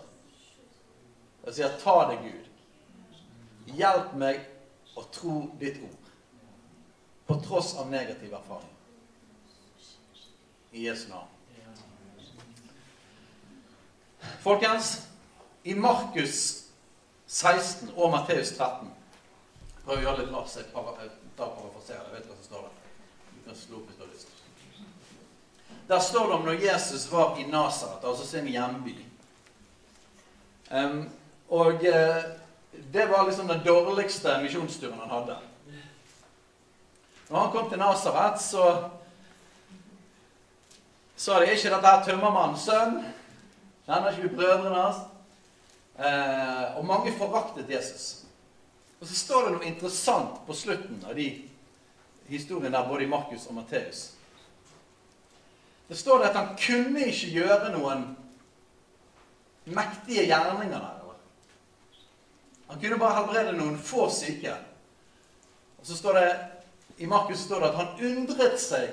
Jeg 1.45 1.53
sier, 1.53 1.75
ta 1.81 1.95
det, 2.09 2.17
Gud. 2.23 2.47
Hjelp 3.77 4.15
meg 4.17 4.41
å 4.97 5.05
tro 5.13 5.43
ditt 5.61 5.77
ord. 5.85 6.09
På 7.29 7.37
tross 7.45 7.75
av 7.77 7.91
negativ 7.93 8.33
erfaring. 8.33 8.73
I 10.73 10.87
Jesu 10.87 11.05
navn. 11.09 11.29
Folkens, 14.41 15.07
i 15.63 15.73
Markus 15.77 16.58
16 17.29 17.91
og 17.95 18.09
Matteus 18.11 18.55
13 18.57 18.89
Prøv 19.85 19.97
å 19.97 20.01
gjøre 20.03 20.23
litt 20.23 20.33
raskt. 20.33 20.59
Jeg 20.59 20.71
parafraserer. 21.37 22.03
Jeg 22.09 22.15
vet 22.15 22.27
hva 22.29 22.35
som 22.35 22.45
står 22.45 22.65
der 22.65 22.73
Du 23.29 23.39
kan 23.45 23.57
slå 23.57 23.77
opp 23.79 23.87
hvis 23.89 23.97
du 23.97 24.03
har 24.03 24.11
lyst. 24.11 24.35
Der 25.89 25.99
står 26.05 26.27
det 26.27 26.35
om 26.35 26.45
når 26.45 26.65
Jesus 26.65 27.07
var 27.11 27.37
i 27.41 27.45
Nasaret, 27.49 28.03
altså 28.05 28.25
sin 28.27 28.49
hjemby. 28.49 28.93
Um, 30.69 31.09
og 31.49 31.81
uh, 31.81 32.19
det 32.93 33.07
var 33.09 33.25
liksom 33.25 33.47
den 33.49 33.63
dårligste 33.65 34.35
misjonsturen 34.43 34.99
han 34.99 35.09
hadde. 35.09 35.37
Når 37.29 37.39
han 37.39 37.51
kom 37.51 37.69
til 37.69 37.81
Nasaret, 37.81 38.41
så 38.41 38.89
sa 41.17 41.39
de 41.39 41.49
ikke 41.53 41.73
dette 41.73 41.93
er 41.95 42.05
tømmermannens 42.05 42.69
sønn. 42.69 42.99
Kjenner 43.89 44.13
ikke 44.13 44.29
du 44.29 44.35
brødrene 44.37 44.83
hans? 44.83 45.01
Uh, 45.99 46.77
og 46.79 46.85
mange 46.87 47.11
foraktet 47.11 47.69
Jesus. 47.69 48.23
Og 48.99 49.07
så 49.07 49.15
står 49.15 49.45
det 49.45 49.55
noe 49.55 49.67
interessant 49.67 50.39
på 50.47 50.55
slutten 50.55 51.01
av 51.07 51.15
de 51.15 51.27
historien 52.29 52.71
der 52.71 52.87
både 52.87 53.03
i 53.03 53.11
Markus 53.11 53.47
og 53.47 53.57
Matteus. 53.57 54.05
Det 55.89 55.97
står 55.97 56.21
det 56.21 56.29
at 56.29 56.37
han 56.37 56.55
kunne 56.59 57.03
ikke 57.09 57.33
gjøre 57.33 57.73
noen 57.73 58.07
mektige 59.65 60.27
gjerninger 60.29 60.79
der. 60.79 60.99
Han 62.69 62.81
kunne 62.81 62.99
bare 63.01 63.15
helbrede 63.15 63.57
noen 63.57 63.77
få 63.81 64.05
syke. 64.13 64.53
Og 65.79 65.87
så 65.87 65.97
står 65.97 66.19
det 66.19 66.27
I 66.97 67.05
Markus 67.05 67.39
står 67.39 67.59
det 67.59 67.69
at 67.69 67.79
han 67.79 68.03
undret 68.11 68.59
seg 68.61 68.91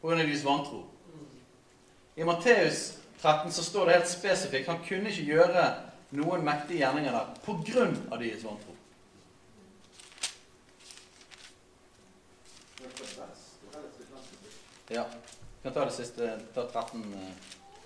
på 0.00 0.06
grunn 0.10 0.20
av 0.20 0.28
deres 0.28 0.44
vantro. 0.46 0.84
I 2.14 2.26
Matteus 2.28 2.82
13 3.24 3.52
så 3.52 3.64
står 3.64 3.86
det 3.86 3.92
helt 3.96 4.10
spesifikt 4.10 4.68
han 4.68 4.82
kunne 4.84 5.08
ikke 5.08 5.22
gjøre 5.32 5.64
noen 6.12 6.42
mektige 6.44 6.82
gjerninger 6.82 7.14
der 7.16 7.30
av 8.12 8.20
deres 8.20 8.44
vantro. 8.44 8.74
Ja. 14.92 15.06
Vi 15.08 15.62
kan 15.62 15.72
ta 15.72 15.84
det 15.88 15.94
siste. 15.96 16.28
Ta 16.54 16.66
13. 16.68 17.00
Eh, 17.16 17.30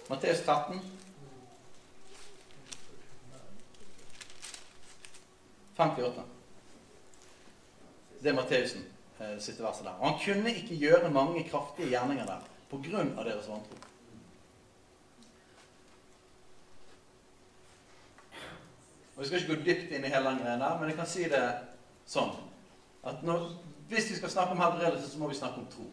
Matteus 0.08 0.40
13. 0.42 0.80
58. 5.78 6.24
det 8.22 8.30
er 8.30 8.34
Matteusen 8.34 8.82
siste 9.18 9.36
sitter 9.38 9.62
verset 9.62 9.86
der. 9.86 9.94
Han 10.02 10.18
kunne 10.24 10.50
ikke 10.50 10.74
gjøre 10.74 11.10
mange 11.14 11.44
kraftige 11.46 11.92
gjerninger 11.92 12.26
der 12.26 12.42
pga. 12.70 13.04
deres 13.24 13.48
vantro. 13.48 13.78
Og 19.18 19.22
Vi 19.22 19.26
skal 19.26 19.40
ikke 19.40 19.54
gå 19.54 19.62
dypt 19.66 19.92
inn 19.92 20.04
i 20.06 20.10
hele 20.12 20.30
den 20.30 20.44
greia 20.44 20.74
men 20.78 20.92
jeg 20.92 20.96
kan 20.96 21.06
si 21.10 21.24
det 21.26 21.42
sånn 22.06 22.36
at 23.02 23.24
når, 23.26 23.48
hvis 23.90 24.12
vi 24.12 24.18
skal 24.18 24.30
snakke 24.30 24.54
om 24.54 24.60
helbredelse, 24.62 25.08
så 25.10 25.18
må 25.18 25.26
vi 25.26 25.38
snakke 25.38 25.58
om 25.58 25.66
tro. 25.72 25.86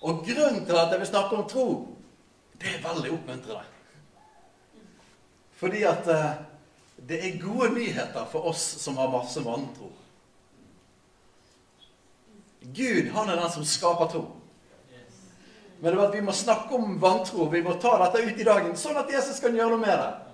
Og 0.00 0.22
grunnen 0.24 0.64
til 0.64 0.78
at 0.80 0.92
jeg 0.94 1.02
vil 1.02 1.10
snakke 1.10 1.36
om 1.36 1.48
tro, 1.48 1.66
det 2.60 2.70
er 2.72 2.84
veldig 2.86 3.10
oppmuntrende. 3.12 3.64
Fordi 5.60 5.82
at 5.90 6.08
eh, 6.08 6.38
det 7.08 7.18
er 7.26 7.40
gode 7.42 7.68
nyheter 7.74 8.24
for 8.32 8.48
oss 8.48 8.62
som 8.80 8.96
har 8.96 9.10
masse 9.12 9.44
vantro. 9.44 9.90
Gud, 12.62 13.10
han 13.12 13.28
er 13.28 13.42
den 13.42 13.52
som 13.52 13.64
skaper 13.64 14.08
tro. 14.14 14.24
Men 15.80 15.90
det 15.90 15.98
var 15.98 16.08
at 16.08 16.16
vi 16.16 16.24
må 16.24 16.32
snakke 16.32 16.74
om 16.74 16.96
vantro. 17.02 17.50
Vi 17.52 17.62
må 17.62 17.76
ta 17.76 17.98
dette 18.06 18.24
ut 18.24 18.40
i 18.40 18.46
dagen, 18.46 18.72
sånn 18.76 18.96
at 18.96 19.12
Jesus 19.12 19.42
kan 19.42 19.54
gjøre 19.54 19.76
noe 19.76 19.84
med 19.84 20.00
det. 20.00 20.27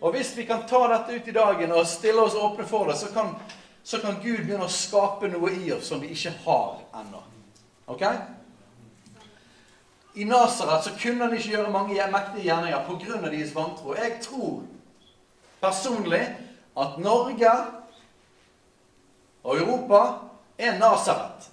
Og 0.00 0.14
hvis 0.14 0.36
vi 0.36 0.46
kan 0.46 0.66
ta 0.68 0.84
dette 0.92 1.16
ut 1.16 1.28
i 1.28 1.34
dagen 1.34 1.72
og 1.74 1.86
stille 1.86 2.22
oss 2.22 2.36
åpne 2.38 2.66
for 2.66 2.90
det, 2.90 2.98
så 3.00 3.10
kan, 3.14 3.32
så 3.82 3.98
kan 4.02 4.20
Gud 4.22 4.44
begynne 4.44 4.68
å 4.68 4.72
skape 4.72 5.30
noe 5.32 5.50
i 5.58 5.72
oss 5.74 5.90
som 5.90 6.02
vi 6.02 6.12
ikke 6.14 6.36
har 6.44 6.78
ennå. 7.00 7.22
Ok? 7.90 8.04
I 10.18 10.24
Nasaret 10.24 10.84
så 10.84 10.94
kunne 10.98 11.26
han 11.26 11.34
ikke 11.34 11.54
gjøre 11.56 11.74
mange 11.74 12.06
mektige 12.12 12.46
gjerninger 12.46 12.86
pga. 12.86 13.18
deres 13.30 13.54
vantro. 13.54 13.94
Jeg 13.94 14.20
tror 14.22 14.62
personlig 15.60 16.24
at 16.78 16.98
Norge 16.98 17.52
og 19.44 19.58
Europa 19.58 20.02
er 20.58 20.78
Nasaret. 20.78 21.50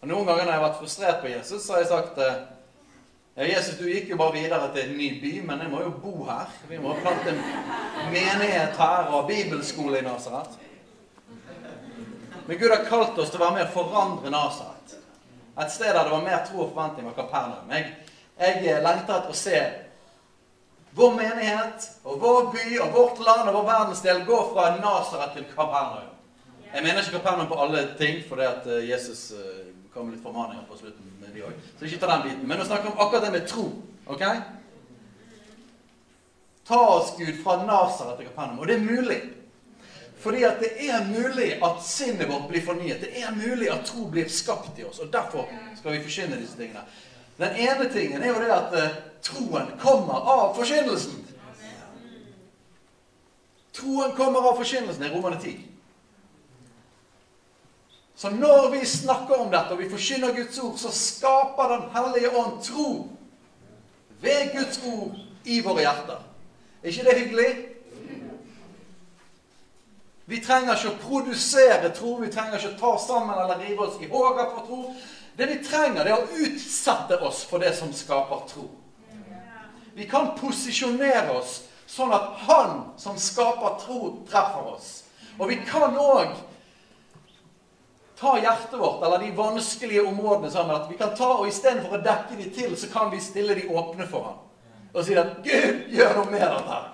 Og 0.00 0.08
Noen 0.08 0.26
ganger 0.26 0.44
når 0.44 0.52
jeg 0.52 0.60
har 0.60 0.66
vært 0.66 0.80
frustrert 0.80 1.20
på 1.22 1.30
Jesus, 1.32 1.62
så 1.64 1.72
har 1.72 1.80
jeg 1.80 1.88
sagt 1.88 2.18
eh, 2.20 2.40
ja, 3.34 3.44
Jesus, 3.44 3.78
du 3.78 3.88
gikk 3.90 4.12
jo 4.12 4.16
bare 4.16 4.36
videre 4.36 4.68
til 4.74 4.84
en 4.84 4.98
ny 4.98 5.08
by, 5.18 5.32
men 5.48 5.62
jeg 5.64 5.70
må 5.72 5.80
jo 5.82 5.90
bo 6.02 6.12
her. 6.28 6.50
Vi 6.68 6.78
må 6.78 6.92
ha 6.92 7.00
plante 7.02 7.32
en 7.32 7.40
menighet 8.12 8.76
her 8.78 9.10
og 9.10 9.26
bibelskole 9.26 9.98
i 9.98 10.04
Nasaret. 10.06 10.54
Men 12.46 12.60
Gud 12.60 12.70
har 12.70 12.84
kalt 12.86 13.18
oss 13.18 13.32
til 13.32 13.40
å 13.40 13.46
være 13.46 13.56
med 13.56 13.66
og 13.66 13.74
forandre 13.74 14.30
Nasaret. 14.30 14.94
Et 15.54 15.70
sted 15.72 15.90
der 15.90 16.06
det 16.06 16.12
var 16.14 16.22
mer 16.22 16.46
tro 16.46 16.62
og 16.62 16.70
forventning, 16.70 17.08
var 17.10 17.18
Kapernaum. 17.18 17.74
Jeg, 17.74 17.90
jeg 18.38 18.82
lengter 18.86 19.18
etter 19.18 19.34
å 19.34 19.38
se 19.38 19.60
vår 20.94 21.14
menighet 21.18 21.90
og 22.06 22.22
vår 22.22 22.50
by 22.54 22.66
og 22.84 22.94
vårt 22.94 23.22
land 23.26 23.48
og 23.48 23.56
vår 23.58 23.70
verdensdel 23.72 24.26
gå 24.28 24.40
fra 24.52 24.70
Nasaret 24.78 25.34
til 25.34 25.46
Kapernaum. 25.50 26.10
Jeg 26.70 26.82
mener 26.82 27.02
ikke 27.02 27.18
Kapernaum 27.18 27.50
på 27.50 27.58
alle 27.66 27.86
ting, 27.98 28.22
fordi 28.28 28.46
at 28.46 28.66
eh, 28.66 28.90
Jesus 28.90 29.32
kom 29.34 29.74
kom 29.94 30.10
litt 30.10 30.22
formaninger 30.22 30.64
på 30.66 30.76
slutten 30.78 31.06
med 31.06 31.13
de 31.34 31.46
òg. 31.46 31.54
Så 31.78 31.86
ikke 31.86 32.00
ta 32.02 32.10
den 32.12 32.26
biten. 32.28 32.44
Men 32.48 32.62
å 32.62 32.68
snakke 32.68 32.90
om 32.90 33.00
akkurat 33.00 33.26
det 33.26 33.32
med 33.34 33.48
tro. 33.50 33.68
ok? 34.06 34.24
Ta 36.64 36.80
oss, 36.96 37.14
Gud, 37.18 37.34
fra 37.44 37.58
Nasaret 37.64 38.16
til 38.18 38.28
Kapernaum. 38.30 38.62
Og 38.62 38.68
det 38.68 38.78
er 38.78 38.86
mulig. 38.86 39.20
Fordi 40.24 40.44
at 40.48 40.62
det 40.62 40.70
er 40.88 41.04
mulig 41.04 41.50
at 41.60 41.82
sinnet 41.84 42.28
vårt 42.30 42.48
blir 42.48 42.64
fornyet. 42.64 43.02
Det 43.04 43.10
er 43.20 43.34
mulig 43.36 43.68
at 43.72 43.84
tro 43.84 44.06
blir 44.08 44.28
skapt 44.32 44.78
i 44.80 44.86
oss. 44.88 45.02
Og 45.04 45.12
derfor 45.12 45.50
skal 45.76 45.92
vi 45.92 46.04
forkynne 46.06 46.40
disse 46.40 46.56
tingene. 46.56 46.86
Den 47.38 47.58
ene 47.60 47.90
tingen 47.92 48.22
er 48.22 48.30
jo 48.30 48.40
det 48.40 48.52
at 48.54 48.72
uh, 48.78 48.96
troen 49.26 49.74
kommer 49.82 50.24
av 50.32 50.54
forkynnelsen. 50.56 51.20
Troen 53.74 54.14
kommer 54.16 54.48
av 54.48 54.56
forkynnelsen. 54.62 55.02
Det 55.02 55.10
er 55.10 55.16
Romane 55.16 55.40
10. 55.42 55.73
Så 58.16 58.30
når 58.30 58.70
vi 58.70 58.86
snakker 58.86 59.40
om 59.40 59.50
dette, 59.50 59.74
og 59.74 59.78
vi 59.78 59.90
forkynner 59.90 60.34
Guds 60.34 60.58
ord, 60.58 60.76
så 60.78 60.90
skaper 60.94 61.68
Den 61.68 61.88
hellige 61.96 62.36
ånd 62.36 62.62
tro 62.62 63.08
ved 64.20 64.52
Guds 64.54 64.80
ord 64.86 65.16
i 65.44 65.60
våre 65.60 65.82
hjerter. 65.82 66.20
Er 66.82 66.88
ikke 66.88 67.04
det 67.04 67.18
hyggelig? 67.18 67.50
Vi 70.26 70.40
trenger 70.40 70.78
ikke 70.78 70.94
å 70.94 71.02
produsere 71.02 71.90
tro, 71.92 72.14
vi 72.22 72.30
trenger 72.32 72.56
ikke 72.56 72.72
å 72.76 72.80
ta 72.80 72.92
sammen 73.02 73.36
eller 73.42 73.60
rive 73.60 73.84
oss 73.84 73.98
i 74.00 74.08
håret 74.08 74.54
for 74.54 74.66
tro. 74.68 74.94
Det 75.36 75.48
vi 75.50 75.58
trenger, 75.66 76.04
det 76.04 76.14
er 76.14 76.22
å 76.22 76.40
utsette 76.46 77.18
oss 77.26 77.42
for 77.50 77.60
det 77.60 77.74
som 77.76 77.92
skaper 77.92 78.46
tro. 78.48 78.68
Vi 79.94 80.06
kan 80.10 80.32
posisjonere 80.38 81.34
oss 81.34 81.64
sånn 81.90 82.14
at 82.14 82.40
Han 82.46 82.80
som 82.98 83.18
skaper 83.20 83.76
tro, 83.82 84.00
treffer 84.30 84.72
oss. 84.72 84.90
Og 85.38 85.50
vi 85.50 85.58
kan 85.66 85.98
òg 85.98 86.32
ta 88.16 88.38
hjertet 88.38 88.78
vårt, 88.80 89.04
eller 89.04 89.18
de 89.18 89.36
vanskelige 89.36 90.02
områdene, 90.06 90.50
sammen. 90.50 90.76
at 90.76 90.90
vi 90.90 90.96
kan 90.96 91.16
ta, 91.16 91.32
og 91.38 91.48
istedenfor 91.48 91.98
å 91.98 92.02
dekke 92.02 92.36
de 92.38 92.50
til, 92.50 92.76
så 92.76 92.90
kan 92.92 93.10
vi 93.12 93.20
stille 93.20 93.54
de 93.54 93.68
åpne 93.68 94.06
for 94.06 94.22
ham. 94.22 94.38
Og 94.94 95.04
si 95.04 95.14
at 95.14 95.26
'Gud, 95.42 95.90
gjør 95.90 96.14
noe 96.14 96.30
med 96.30 96.40
dette 96.40 96.68
her'. 96.70 96.90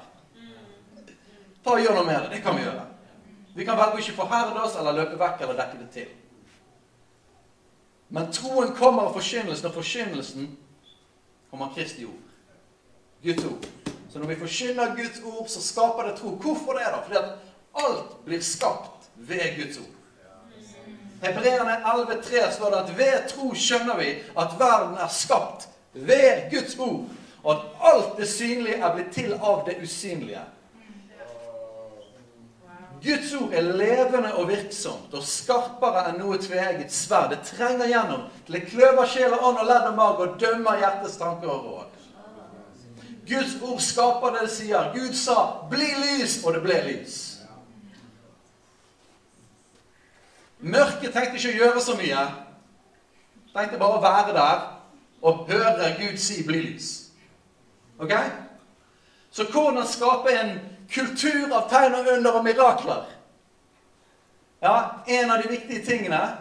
Ta 1.64 1.70
og 1.70 1.80
Gjør 1.80 1.94
noe 1.94 2.04
med 2.04 2.20
det. 2.22 2.30
Det 2.30 2.42
kan 2.42 2.56
vi 2.56 2.62
gjøre. 2.62 2.86
Vi 3.54 3.64
kan 3.64 3.76
velge 3.76 3.98
å 3.98 3.98
ikke 3.98 4.16
forherde 4.16 4.62
oss 4.62 4.76
eller 4.78 4.96
løpe 4.96 5.18
vekk 5.18 5.40
eller 5.40 5.58
dekke 5.58 5.78
det 5.82 5.90
til. 5.92 6.08
Men 8.08 8.32
troen 8.32 8.72
kommer 8.74 9.02
av 9.02 9.14
forkynnelsen, 9.14 9.68
og 9.68 9.74
forkynnelsen 9.74 10.48
kommer 11.50 11.66
av 11.66 11.74
Kristi 11.74 12.04
ord. 12.04 12.30
Guds 13.22 13.44
ord. 13.44 13.66
Så 14.10 14.18
når 14.18 14.32
vi 14.32 14.40
forkynner 14.40 14.96
Guds 14.96 15.20
ord, 15.24 15.48
så 15.48 15.62
skaper 15.62 16.08
det 16.08 16.16
tro. 16.18 16.30
Hvorfor 16.30 16.78
det? 16.78 16.88
da? 16.90 17.02
Fordi 17.04 17.16
at 17.16 17.84
alt 17.84 18.16
blir 18.24 18.40
skapt 18.40 19.10
ved 19.14 19.56
Guds 19.58 19.78
ord. 19.78 19.99
Hebreerne 21.20 21.76
11,3 21.84 22.52
står 22.52 22.70
det 22.70 22.76
at 22.76 22.98
ved 22.98 23.28
tro 23.28 23.54
skjønner 23.54 23.98
vi 23.98 24.12
at 24.38 24.54
verden 24.58 24.96
er 24.96 25.10
skapt 25.12 25.68
ved 25.92 26.48
Guds 26.50 26.78
ord, 26.78 27.04
og 27.42 27.52
at 27.52 27.92
alt 27.92 28.16
det 28.18 28.28
synlige 28.28 28.80
er 28.80 28.94
blitt 28.94 29.12
til 29.12 29.34
av 29.34 29.66
det 29.66 29.76
usynlige. 29.82 30.40
Guds 33.04 33.34
ord 33.34 33.52
er 33.52 33.60
levende 33.60 34.34
og 34.34 34.48
virksomt 34.48 35.14
og 35.16 35.24
skarpere 35.24 36.02
enn 36.10 36.18
noe 36.20 36.36
tveegget 36.40 36.92
sverd. 36.92 37.32
Det 37.32 37.46
trenger 37.48 37.88
gjennom 37.88 38.26
til 38.44 38.58
det 38.58 38.66
kløver 38.68 39.08
sjel 39.08 39.32
og 39.36 39.46
ånd 39.48 39.62
og 39.62 39.70
ledd 39.70 39.88
og 39.88 39.96
mag 39.96 40.20
og 40.20 40.34
dømmer 40.40 40.82
hjertets 40.82 41.16
tanker 41.20 41.48
og 41.48 41.64
råd. 41.64 41.96
Guds 43.30 43.56
ord 43.62 43.80
skaper 43.80 44.34
det 44.36 44.46
det 44.48 44.52
sier. 44.52 44.92
Gud 44.94 45.14
sa 45.14 45.36
'bli 45.70 45.88
lys', 46.04 46.44
og 46.44 46.54
det 46.54 46.62
ble 46.62 46.82
lys. 46.88 47.29
Mørket 50.60 51.12
tenkte 51.12 51.38
ikke 51.38 51.52
å 51.54 51.58
gjøre 51.58 51.82
så 51.84 51.96
mye. 51.96 52.24
Tenkte 53.54 53.80
bare 53.80 53.96
å 53.96 54.02
være 54.04 54.34
der 54.36 54.66
og 55.22 55.46
høre 55.48 55.94
Gud 55.98 56.18
si 56.18 56.42
'bli 56.46 56.60
lys'. 56.62 57.10
Ok? 57.98 58.12
Så 59.30 59.44
hvordan 59.44 59.86
skape 59.86 60.32
en 60.32 60.60
kultur 60.94 61.54
av 61.54 61.68
tegn 61.70 61.94
og 61.94 62.06
under 62.16 62.32
og 62.32 62.44
mirakler? 62.44 63.04
Ja, 64.62 64.90
En 65.06 65.30
av 65.30 65.42
de 65.42 65.48
viktige 65.48 65.84
tingene 65.84 66.36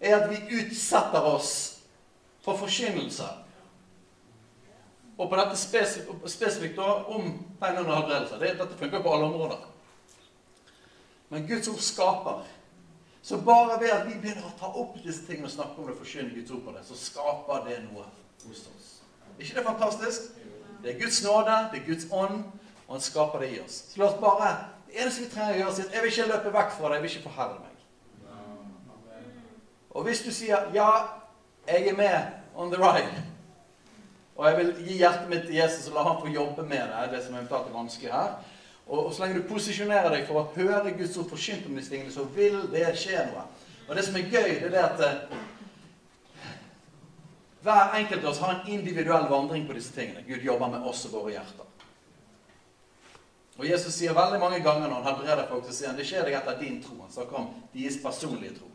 er 0.00 0.16
at 0.16 0.30
vi 0.30 0.60
utsetter 0.60 1.20
oss 1.20 1.78
for 2.44 2.56
forkynnelse. 2.56 3.28
Og 5.18 5.30
på 5.30 5.36
dette 5.36 5.56
spesifikt 6.28 6.78
om 6.78 7.46
tegn 7.60 7.78
under 7.78 7.94
helbredelse. 7.94 8.40
Dette 8.40 8.78
funker 8.78 9.02
på 9.02 9.14
alle 9.14 9.24
områder. 9.24 9.56
Men 11.28 11.46
Guds 11.48 11.68
ord 11.68 11.80
skaper. 11.80 12.44
Så 13.26 13.36
bare 13.36 13.80
ved 13.80 13.90
at 13.90 14.04
vi 14.06 14.12
begynner 14.20 14.44
å 14.46 14.52
ta 14.54 14.68
opp 14.70 15.00
disse 15.02 15.24
tingene 15.26 15.48
og 15.48 15.50
snakke 15.50 15.80
om 15.82 15.88
det, 15.90 15.96
forkynne 15.98 16.30
Guds 16.30 16.52
ord 16.54 16.60
på 16.62 16.74
det, 16.76 16.82
så 16.86 16.94
skaper 16.94 17.64
det 17.66 17.80
noe 17.88 18.04
hos 18.44 18.60
oss. 18.70 18.92
Er 19.32 19.42
ikke 19.42 19.56
det 19.56 19.64
fantastisk? 19.66 20.28
Det 20.84 20.92
er 20.92 21.00
Guds 21.00 21.18
nåde, 21.24 21.56
det 21.72 21.80
er 21.80 21.88
Guds 21.88 22.06
ånd, 22.14 22.44
og 22.86 22.94
han 22.94 23.02
skaper 23.02 23.42
det 23.42 23.48
i 23.56 23.58
oss. 23.64 23.80
Så 23.90 23.98
la 23.98 24.12
oss 24.12 24.20
bare 24.22 24.52
Det 24.86 25.02
eneste 25.02 25.24
vi 25.24 25.32
trenger 25.32 25.56
å 25.56 25.58
gjøre, 25.58 25.88
er 25.88 25.96
jeg 25.96 26.04
vil 26.04 26.12
ikke 26.12 26.28
løpe 26.30 26.52
vekk 26.54 26.70
fra 26.76 26.88
det, 26.88 26.94
jeg 26.94 27.02
vil 27.02 27.16
ikke 27.16 27.24
forherre 27.24 27.58
meg. 27.64 27.74
Og 29.90 30.06
hvis 30.06 30.22
du 30.22 30.30
sier 30.30 30.70
'ja, 30.74 30.90
jeg 31.66 31.88
er 31.88 31.96
med 31.96 32.18
on 32.54 32.70
the 32.70 32.78
ride', 32.78 33.22
og 34.36 34.46
jeg 34.46 34.56
vil 34.58 34.74
gi 34.86 34.96
hjertet 34.96 35.28
mitt 35.28 35.42
til 35.42 35.54
Jesus 35.54 35.88
og 35.88 35.94
la 35.94 36.02
ham 36.02 36.20
få 36.20 36.28
jobbe 36.28 36.62
med 36.62 36.78
det, 36.78 37.10
det 37.10 37.24
som 37.24 37.34
eventuelt 37.34 37.66
er 37.66 37.78
vanskelig 37.78 38.12
her, 38.12 38.38
og, 38.86 39.06
og, 39.06 39.12
så 39.14 39.24
lenge 39.24 39.40
du 39.40 39.48
posisjonerer 39.48 40.12
deg 40.14 40.26
for 40.28 40.40
å 40.40 40.48
høre 40.54 40.94
Guds 40.94 41.16
ord 41.18 41.28
forkynt 41.30 41.66
om 41.66 41.78
disse 41.78 41.90
tingene, 41.90 42.12
så 42.14 42.26
vil 42.36 42.60
det 42.70 42.86
skje 42.98 43.24
noe. 43.32 43.46
Og 43.86 43.94
det 43.98 44.04
som 44.06 44.18
er 44.18 44.28
gøy, 44.30 44.50
det 44.60 44.68
er 44.68 44.74
det 44.74 44.82
at 44.82 45.02
eh, 45.06 45.40
hver 47.66 47.96
enkelt 47.98 48.22
av 48.22 48.30
oss 48.30 48.42
har 48.42 48.54
en 48.54 48.68
individuell 48.70 49.26
vandring 49.30 49.66
på 49.66 49.74
disse 49.74 49.94
tingene. 49.94 50.22
Gud 50.26 50.44
jobber 50.46 50.70
med 50.70 50.86
oss 50.86 51.02
og 51.08 51.16
våre 51.18 51.34
hjerter. 51.34 51.66
Og 53.56 53.64
Jesus 53.66 53.94
sier 53.96 54.14
veldig 54.14 54.38
mange 54.38 54.60
ganger 54.62 54.86
når 54.86 55.00
han 55.00 55.08
helbreder 55.08 55.48
folk, 55.50 55.66
så 55.66 55.74
sier 55.74 55.90
han 55.90 55.98
det 55.98 56.06
skjer 56.06 56.26
deg 56.28 56.38
etter 56.38 56.58
din 56.60 56.78
tro. 56.84 56.98
Han 57.00 57.12
snakker 57.12 57.40
om 57.40 57.52
deres 57.74 57.98
personlige 58.02 58.58
tro. 58.60 58.70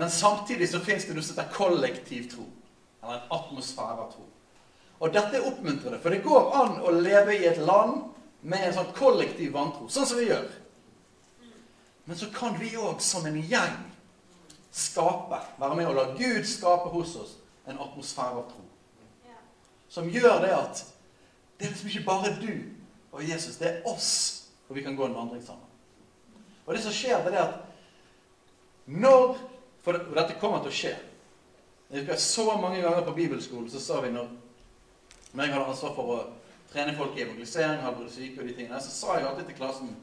Men 0.00 0.12
samtidig 0.14 0.70
så 0.70 0.80
fins 0.80 1.04
det 1.04 1.16
noe 1.16 1.26
som 1.26 1.36
heter 1.36 1.52
kollektiv 1.52 2.30
tro. 2.32 2.46
Eller 3.02 3.18
en 3.18 3.32
atmosfære 3.36 4.04
av 4.06 4.12
tro. 4.14 4.29
Og 5.00 5.12
dette 5.14 5.38
er 5.38 5.46
oppmuntrende, 5.48 6.00
for 6.02 6.12
det 6.12 6.24
går 6.24 6.50
an 6.60 6.80
å 6.84 6.92
leve 6.92 7.36
i 7.38 7.46
et 7.48 7.60
land 7.64 8.02
med 8.40 8.66
en 8.66 8.74
sånn 8.76 8.90
kollektiv 8.96 9.54
vantro, 9.54 9.88
sånn 9.88 10.08
som 10.08 10.20
vi 10.20 10.28
gjør. 10.28 10.48
Men 12.04 12.18
så 12.18 12.28
kan 12.34 12.56
vi 12.60 12.72
òg 12.76 13.00
som 13.04 13.24
en 13.28 13.38
gjeng 13.40 13.78
skape, 14.72 15.40
være 15.60 15.78
med 15.78 15.88
og 15.88 15.96
la 15.96 16.06
Gud 16.18 16.46
skape 16.48 16.92
hos 16.92 17.14
oss 17.20 17.36
en 17.68 17.80
atmosfære 17.80 18.42
av 18.42 18.46
tro. 18.50 18.66
Som 19.90 20.10
gjør 20.12 20.44
det 20.44 20.52
at 20.54 20.84
det 21.58 21.66
er 21.66 21.72
liksom 21.74 21.90
ikke 21.90 22.06
bare 22.06 22.34
du 22.40 22.52
og 23.10 23.24
Jesus, 23.26 23.58
det 23.58 23.68
er 23.68 23.88
oss, 23.90 24.10
og 24.68 24.76
vi 24.76 24.84
kan 24.84 24.96
gå 24.96 25.08
en 25.08 25.16
vandring 25.16 25.42
sammen. 25.42 25.66
Og 26.66 26.76
det 26.76 26.82
som 26.84 26.94
skjer, 26.94 27.24
det 27.26 27.34
er 27.34 27.48
at 27.48 27.66
når 28.86 29.38
For 29.80 29.96
dette 29.96 30.34
kommer 30.36 30.60
til 30.60 30.68
å 30.68 30.76
skje. 30.76 30.90
Jeg 31.88 32.02
husker 32.02 32.18
Så 32.20 32.42
mange 32.60 32.82
ganger 32.82 33.00
på 33.06 33.14
bibelskolen 33.16 33.70
så 33.72 33.80
sa 33.80 34.02
vi 34.04 34.10
når, 34.12 34.26
når 35.32 35.44
jeg 35.44 35.54
hadde 35.54 35.72
ansvar 35.72 35.94
for 35.94 36.14
å 36.14 36.18
trene 36.72 36.96
folk 36.98 37.16
i 37.18 37.24
evangelisering, 37.24 37.82
helbrede 37.84 38.14
syke 38.14 38.42
og 38.42 38.48
de 38.48 38.56
tingene, 38.56 38.80
så 38.82 38.94
sa 38.94 39.18
jeg 39.18 39.28
alltid 39.28 39.50
til 39.50 39.58
klassen 39.58 39.94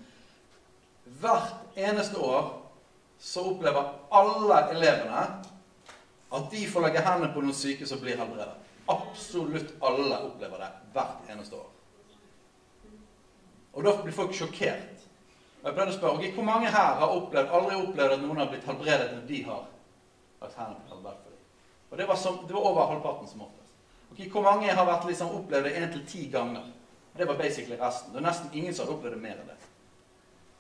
Hvert 1.21 1.77
eneste 1.79 2.19
år 2.19 2.49
så 3.19 3.45
opplever 3.53 3.93
alle 4.11 4.57
elevene 4.73 5.21
at 6.27 6.49
de 6.51 6.65
får 6.67 6.83
legge 6.83 7.03
hendene 7.05 7.31
på 7.33 7.43
noen 7.43 7.55
syke 7.55 7.87
som 7.87 8.01
blir 8.01 8.19
helbredet. 8.19 8.57
Absolutt 8.91 9.71
alle 9.83 10.19
opplever 10.27 10.59
det 10.59 10.69
hvert 10.93 11.31
eneste 11.31 11.55
år. 11.55 11.69
Og 13.77 13.85
da 13.85 13.93
blir 14.01 14.15
folk 14.15 14.35
sjokkert. 14.35 15.05
Og 15.61 15.69
jeg 15.69 15.77
pleide 15.77 15.93
å 15.93 15.95
spørre 15.95 16.19
okay, 16.19 16.33
hvor 16.35 16.45
mange 16.47 16.69
her 16.71 16.99
har 16.99 17.15
opplevd, 17.15 17.53
aldri 17.55 17.79
opplevd 17.79 18.17
at 18.17 18.23
noen 18.23 18.43
har 18.43 18.51
blitt 18.51 18.67
helbredet 18.67 19.09
når 19.13 19.23
de 19.29 19.41
har 19.47 19.63
lagt 20.41 20.59
hendene 20.59 20.83
på 20.83 20.93
helbredet 20.95 21.23
for 21.23 21.31
dem. 21.31 21.47
Og 21.87 22.01
det 22.01 22.07
var, 22.11 22.19
som, 22.21 22.39
det 22.43 22.55
var 22.55 22.69
over 22.71 22.91
halvparten 22.91 23.31
som 23.31 23.47
oftest. 23.47 23.66
Okay, 24.11 24.29
hvor 24.31 24.41
mange 24.41 24.71
har 24.73 24.85
vært, 24.85 25.07
liksom, 25.07 25.33
opplevd 25.37 25.67
det 25.67 25.75
én 25.77 25.91
til 25.91 26.05
ti 26.07 26.29
ganger? 26.33 26.63
Det 27.17 27.27
var 27.27 27.37
basically 27.37 27.77
resten. 27.81 28.13
Det 28.13 28.21
er 28.21 28.27
nesten 28.27 28.53
ingen 28.53 28.73
som 28.73 28.85
har 28.85 28.93
opplevd 28.93 29.15
det 29.15 29.21
mer 29.21 29.35
enn 29.37 29.49
det. 29.49 29.57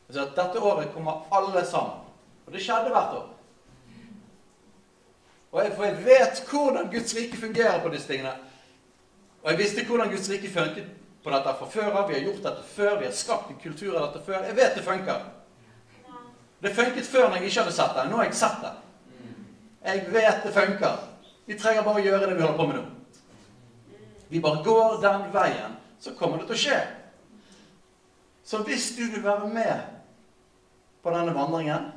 Altså 0.07 0.23
at 0.23 0.35
dette 0.35 0.59
året 0.63 0.93
kommer 0.93 1.27
alle 1.31 1.65
sammen. 1.65 2.05
Og 2.47 2.53
det 2.53 2.61
skjedde 2.63 2.93
hvert 2.93 3.15
år. 3.17 3.27
Og 5.51 5.63
jeg, 5.63 5.73
for 5.75 5.83
jeg 5.83 6.05
vet 6.05 6.43
hvordan 6.49 6.91
Guds 6.91 7.15
rike 7.15 7.37
fungerer 7.37 7.81
på 7.83 7.89
disse 7.89 8.07
tingene. 8.07 8.33
Og 9.43 9.51
jeg 9.51 9.59
visste 9.59 9.85
hvordan 9.85 10.09
Guds 10.09 10.29
rike 10.29 10.49
funket 10.49 10.89
på 11.23 11.31
dette 11.33 11.53
fra 11.59 11.69
før 11.69 11.91
av. 11.91 12.09
Vi 12.09 12.13
har 12.13 12.21
gjort 12.21 12.43
dette 12.43 12.63
før. 12.75 12.99
Vi 12.99 13.05
har 13.05 13.13
skapt 13.13 13.49
en 13.51 13.59
kultur 13.63 13.97
av 13.97 14.07
dette 14.07 14.25
før. 14.25 14.43
Jeg 14.43 14.55
vet 14.55 14.75
det 14.75 14.83
funker. 14.83 15.23
Det 16.63 16.75
funket 16.75 17.05
før 17.05 17.29
når 17.29 17.35
jeg 17.35 17.51
ikke 17.51 17.61
hadde 17.61 17.77
sett 17.77 17.95
det. 17.95 18.05
Nå 18.09 18.17
har 18.17 18.29
jeg 18.29 18.39
sett 18.41 18.61
det. 18.63 18.75
Jeg 19.87 20.05
vet 20.13 20.43
det 20.43 20.53
funker. 20.53 21.01
Vi 21.45 21.57
trenger 21.59 21.85
bare 21.85 22.01
å 22.01 22.05
gjøre 22.05 22.25
det 22.25 22.35
vi 22.35 22.43
holder 22.43 22.57
på 22.57 22.67
med 22.67 22.79
nå. 22.79 22.85
Vi 24.29 24.41
bare 24.43 24.63
går 24.63 25.01
den 25.01 25.27
veien, 25.33 25.77
så 25.99 26.13
kommer 26.15 26.41
det 26.41 26.49
til 26.49 26.57
å 26.57 26.63
skje. 26.63 26.79
Så 28.47 28.63
hvis 28.67 28.89
du 28.95 29.05
vil 29.11 29.23
være 29.23 29.47
med 29.51 29.95
på 31.03 31.11
denne 31.11 31.35
vandringen 31.35 31.91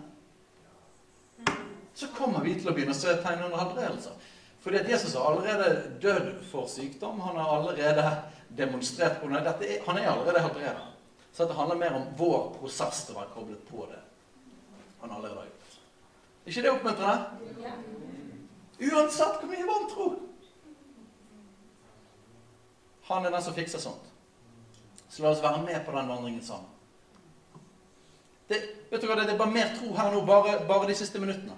så 2.01 2.07
kommer 2.17 2.41
vi 2.45 2.55
til 2.57 2.71
å 2.71 2.73
begynne 2.75 2.95
å 2.95 2.97
se 2.97 3.13
tegn 3.21 3.43
under 3.45 3.61
helbredelser. 3.61 4.15
At 4.61 4.89
Jesus 4.89 5.15
har 5.17 5.27
allerede 5.29 5.99
dødd 6.01 6.31
for 6.51 6.69
sykdom. 6.69 7.21
Han 7.21 7.37
har 7.37 7.51
allerede 7.59 8.05
demonstrert 8.57 9.21
på 9.21 9.29
det. 9.29 9.43
Er, 9.45 9.83
han 9.87 9.99
er 9.99 10.09
allerede 10.09 10.45
helbredet. 10.47 10.87
Så 11.33 11.45
det 11.45 11.57
handler 11.59 11.77
mer 11.81 11.99
om 11.99 12.07
vår 12.17 12.55
prosess 12.57 13.05
til 13.07 13.15
å 13.15 13.21
være 13.21 13.35
koblet 13.35 13.67
på 13.69 13.85
det 13.91 14.01
han 15.01 15.13
allerede 15.13 15.39
har 15.39 15.47
gjort. 15.49 15.77
Er 16.45 16.51
ikke 16.53 16.65
det 16.65 16.73
oppmuntrende? 16.73 17.19
Uansett 18.81 19.39
hvor 19.41 19.49
mye 19.49 19.69
vantro. 19.69 20.09
Han 23.11 23.27
er 23.27 23.31
den 23.31 23.43
som 23.43 23.55
fikser 23.55 23.79
sånt. 23.83 24.07
Så 25.09 25.23
la 25.23 25.33
oss 25.33 25.43
være 25.43 25.65
med 25.65 25.81
på 25.87 25.93
den 25.97 26.09
vandringen 26.09 26.43
sammen. 26.47 26.69
Det, 28.49 28.61
vet 28.91 29.03
du 29.03 29.07
hva, 29.07 29.17
det 29.19 29.33
er 29.33 29.39
bare 29.39 29.51
mer 29.51 29.73
tro 29.75 29.91
her 29.95 30.13
nå, 30.15 30.23
bare, 30.27 30.57
bare 30.67 30.87
de 30.87 30.95
siste 30.99 31.19
minuttene. 31.23 31.55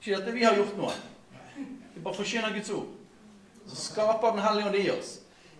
Ikke 0.00 0.18
at 0.18 0.34
vi 0.34 0.44
har 0.44 0.58
gjort 0.58 0.74
noe. 0.78 0.92
Vi 1.94 2.02
bare 2.02 2.18
forkynner 2.18 2.54
Guds 2.54 2.70
ord. 2.74 2.90
Så 3.66 3.80
skaper 3.86 4.34
Den 4.34 4.44
hellige 4.44 4.66
ånd 4.68 4.76
i 4.82 4.90
oss. 4.90 5.14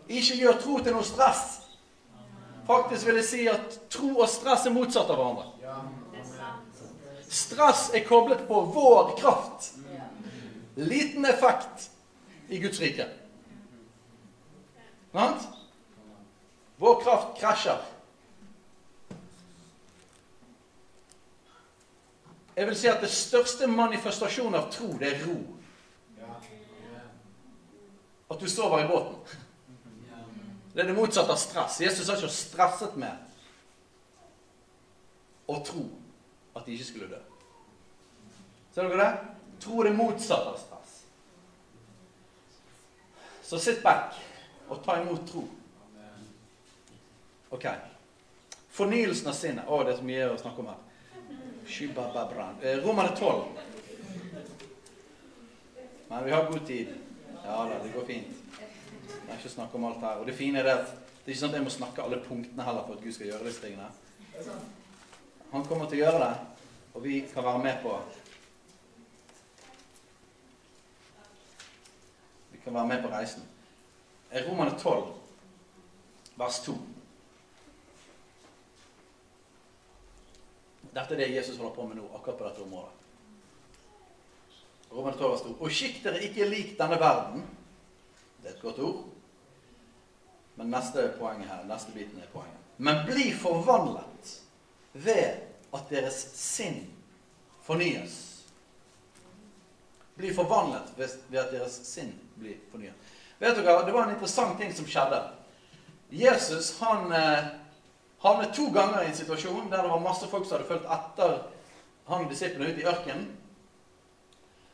Ikke 0.08 0.36
gjør 0.42 0.60
tro 0.60 0.78
til 0.82 0.98
noe 0.98 1.06
stress. 1.06 1.46
Faktisk 2.66 3.06
vil 3.06 3.22
jeg 3.22 3.30
si 3.30 3.46
at 3.48 3.80
tro 3.90 4.10
og 4.18 4.28
stress 4.28 4.66
er 4.66 4.74
motsatt 4.74 5.10
av 5.10 5.20
hverandre. 5.20 5.46
Stress 7.30 7.88
er 7.94 8.04
koblet 8.06 8.46
på 8.48 8.60
vår 8.74 9.14
kraft. 9.18 9.72
Liten 10.76 11.24
effekt 11.24 11.90
i 12.48 12.58
Guds 12.58 12.82
rike. 12.82 13.08
Vår 16.76 17.00
kraft 17.02 17.40
krasjer. 17.40 17.78
Jeg 22.54 22.66
vil 22.66 22.76
si 22.78 22.88
at 22.90 23.02
det 23.02 23.10
største 23.10 23.66
manifestasjonen 23.70 24.58
av 24.58 24.72
tro, 24.74 24.88
det 24.98 25.12
er 25.12 25.22
ro. 25.26 25.38
At 28.30 28.40
du 28.40 28.48
sover 28.50 28.82
i 28.82 28.88
båten. 28.90 29.38
Det 30.74 30.82
er 30.82 30.90
det 30.90 30.98
motsatte 30.98 31.30
av 31.30 31.38
stress. 31.38 31.78
Jesus 31.82 32.08
har 32.10 32.18
ikke 32.18 32.34
stresset 32.34 32.98
med 32.98 33.14
å 35.46 35.60
tro 35.62 35.86
at 36.58 36.66
de 36.66 36.74
ikke 36.74 36.90
skulle 36.90 37.10
dø. 37.14 37.22
Ser 38.74 38.90
dere 38.90 39.02
det? 39.02 39.12
Tro 39.62 39.78
er 39.78 39.90
det 39.90 39.98
motsatte 39.98 40.50
av 40.50 40.58
stress. 40.58 41.02
Så 43.46 43.62
sitt 43.62 43.82
back 43.86 44.18
og 44.68 44.80
ta 44.84 44.96
imot 45.02 45.26
tro. 45.28 45.44
Ok. 47.54 47.66
Fornyelsen 48.74 49.30
av 49.30 49.36
sinnet. 49.38 49.68
Å, 49.68 49.82
det 49.84 49.94
er 49.94 50.00
så 50.00 50.06
mye 50.06 50.30
å 50.32 50.40
snakke 50.40 50.64
om 50.64 50.72
her. 50.72 50.80
Eh, 52.62 52.80
Romerne 52.84 53.14
12. 53.16 53.44
Men 56.08 56.24
vi 56.24 56.34
har 56.34 56.50
god 56.50 56.66
tid. 56.66 56.90
Ja 57.44 57.60
da, 57.68 57.78
det 57.84 57.92
går 57.94 58.04
fint. 58.08 58.26
Vi 59.06 59.20
kan 59.28 59.38
ikke 59.38 59.52
snakke 59.52 59.78
om 59.78 59.86
alt 59.88 60.02
her. 60.02 60.20
Og 60.20 60.26
det 60.26 60.36
fine 60.36 60.60
er 60.60 60.72
at 60.72 60.90
det 60.90 61.30
er 61.30 61.36
ikke 61.36 61.40
sånn 61.40 61.54
at 61.54 61.58
jeg 61.60 61.64
må 61.68 61.72
snakke 61.72 62.04
alle 62.04 62.18
punktene 62.24 62.66
heller 62.66 62.84
for 62.84 62.98
at 62.98 63.04
Gud 63.04 63.14
skal 63.16 63.30
gjøre 63.30 63.46
disse 63.46 63.62
tingene. 63.64 63.88
Han 65.54 65.64
kommer 65.68 65.88
til 65.88 66.02
å 66.02 66.04
gjøre 66.04 66.20
det, 66.20 66.34
og 66.92 67.04
vi 67.06 67.20
kan 67.30 67.46
være 67.46 67.62
med 67.62 67.80
på 67.84 67.94
Vi 72.50 72.60
kan 72.64 72.74
være 72.74 72.90
med 72.90 73.02
på 73.04 73.12
reisen. 73.12 73.46
Romerne 74.42 74.78
12, 74.78 75.06
vers 76.34 76.60
2. 76.64 76.74
Dette 80.94 81.14
er 81.14 81.18
det 81.18 81.28
Jesus 81.30 81.58
holder 81.58 81.74
på 81.74 81.86
med 81.86 82.00
nå, 82.00 82.08
akkurat 82.14 82.38
på 82.38 82.48
dette 82.48 82.62
området. 82.62 82.90
Romane 84.90 85.16
12 85.18 85.30
vers 85.30 85.44
2. 85.46 85.54
Og 85.60 85.74
skikk 85.74 86.02
dere 86.02 86.22
ikke 86.26 86.48
lik 86.50 86.74
denne 86.78 86.98
verden. 86.98 87.46
Det 88.42 88.50
er 88.50 88.56
et 88.56 88.62
godt 88.62 88.82
ord. 88.82 89.04
Men 90.58 90.70
neste 90.70 91.08
poenget 91.18 91.50
her, 91.50 91.64
neste 91.70 91.94
biten 91.94 92.18
er 92.22 92.30
poenget. 92.34 92.60
Men 92.78 93.02
bli 93.06 93.30
forvandlet 93.38 94.36
ved 94.92 95.40
at 95.74 95.90
deres 95.90 96.18
sinn 96.38 96.84
fornyes. 97.62 98.20
Bli 100.14 100.30
forvandlet 100.34 100.94
ved 100.98 101.38
at 101.38 101.50
deres 101.54 101.80
sinn 101.86 102.14
blir 102.38 102.58
fornyet. 102.70 103.13
Vet 103.44 103.56
dere, 103.56 103.86
Det 103.86 103.92
var 103.92 104.06
en 104.06 104.14
interessant 104.14 104.58
ting 104.58 104.72
som 104.72 104.86
skjedde. 104.88 105.20
Jesus 106.10 106.78
han 106.80 107.12
eh, 107.12 107.50
havnet 108.22 108.54
to 108.56 108.70
ganger 108.72 109.02
i 109.02 109.10
en 109.10 109.16
situasjon 109.16 109.68
der 109.70 109.82
det 109.82 109.90
var 109.90 110.00
masse 110.00 110.28
folk 110.30 110.46
som 110.46 110.56
hadde 110.56 110.68
fulgt 110.70 110.86
etter 110.88 111.34
han 112.08 112.24
disiplene 112.30 112.72
ut 112.72 112.80
i 112.80 112.86
ørkenen. 112.88 113.26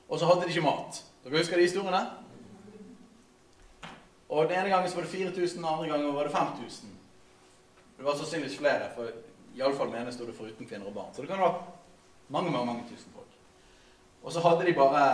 Og 0.08 0.18
så 0.18 0.26
hadde 0.26 0.46
de 0.46 0.54
ikke 0.54 0.66
mat. 0.68 1.02
Dere 1.24 1.42
husker 1.42 1.56
de 1.58 1.66
historiene? 1.66 2.04
Og 4.28 4.46
Den 4.46 4.60
ene 4.60 4.70
gangen 4.70 4.90
så 4.90 5.00
var 5.00 5.02
det 5.02 5.10
4000, 5.10 5.58
den 5.58 5.66
andre 5.66 5.88
gangen 5.88 6.14
var 6.14 6.22
det 6.22 6.32
5000. 6.32 6.94
Det 7.96 8.06
var 8.06 8.16
sannsynligvis 8.16 8.58
flere, 8.58 8.90
for 8.94 9.10
iallfall 9.58 9.90
menes 9.90 10.16
det 10.16 10.34
foruten 10.34 10.66
kvinner 10.66 10.86
og 10.86 10.94
barn. 10.94 11.14
Så 11.14 11.22
det 11.22 11.28
kan 11.28 11.42
være 11.42 11.62
mange 12.28 12.50
mange, 12.50 12.66
mange 12.66 12.86
tusen 12.90 13.10
folk. 13.14 13.34
Og 14.22 14.32
så 14.32 14.40
hadde 14.40 14.66
de 14.66 14.78
bare 14.78 15.04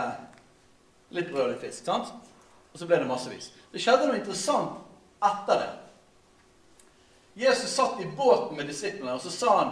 litt 1.09 1.31
brød 1.31 1.41
og 1.41 1.49
litt 1.55 1.61
fisk. 1.61 1.85
sant? 1.85 2.13
Og 2.77 2.79
så 2.79 2.85
ble 2.85 2.97
det 3.01 3.07
massevis. 3.09 3.47
Det 3.73 3.81
skjedde 3.81 4.05
noe 4.05 4.19
interessant 4.19 5.23
etter 5.25 5.63
det. 5.63 5.69
Jesus 7.41 7.71
satt 7.73 8.01
i 8.03 8.05
båten 8.05 8.53
med 8.53 8.67
disiplene, 8.69 9.15
og 9.15 9.21
så 9.23 9.31
sa 9.33 9.55
han 9.57 9.71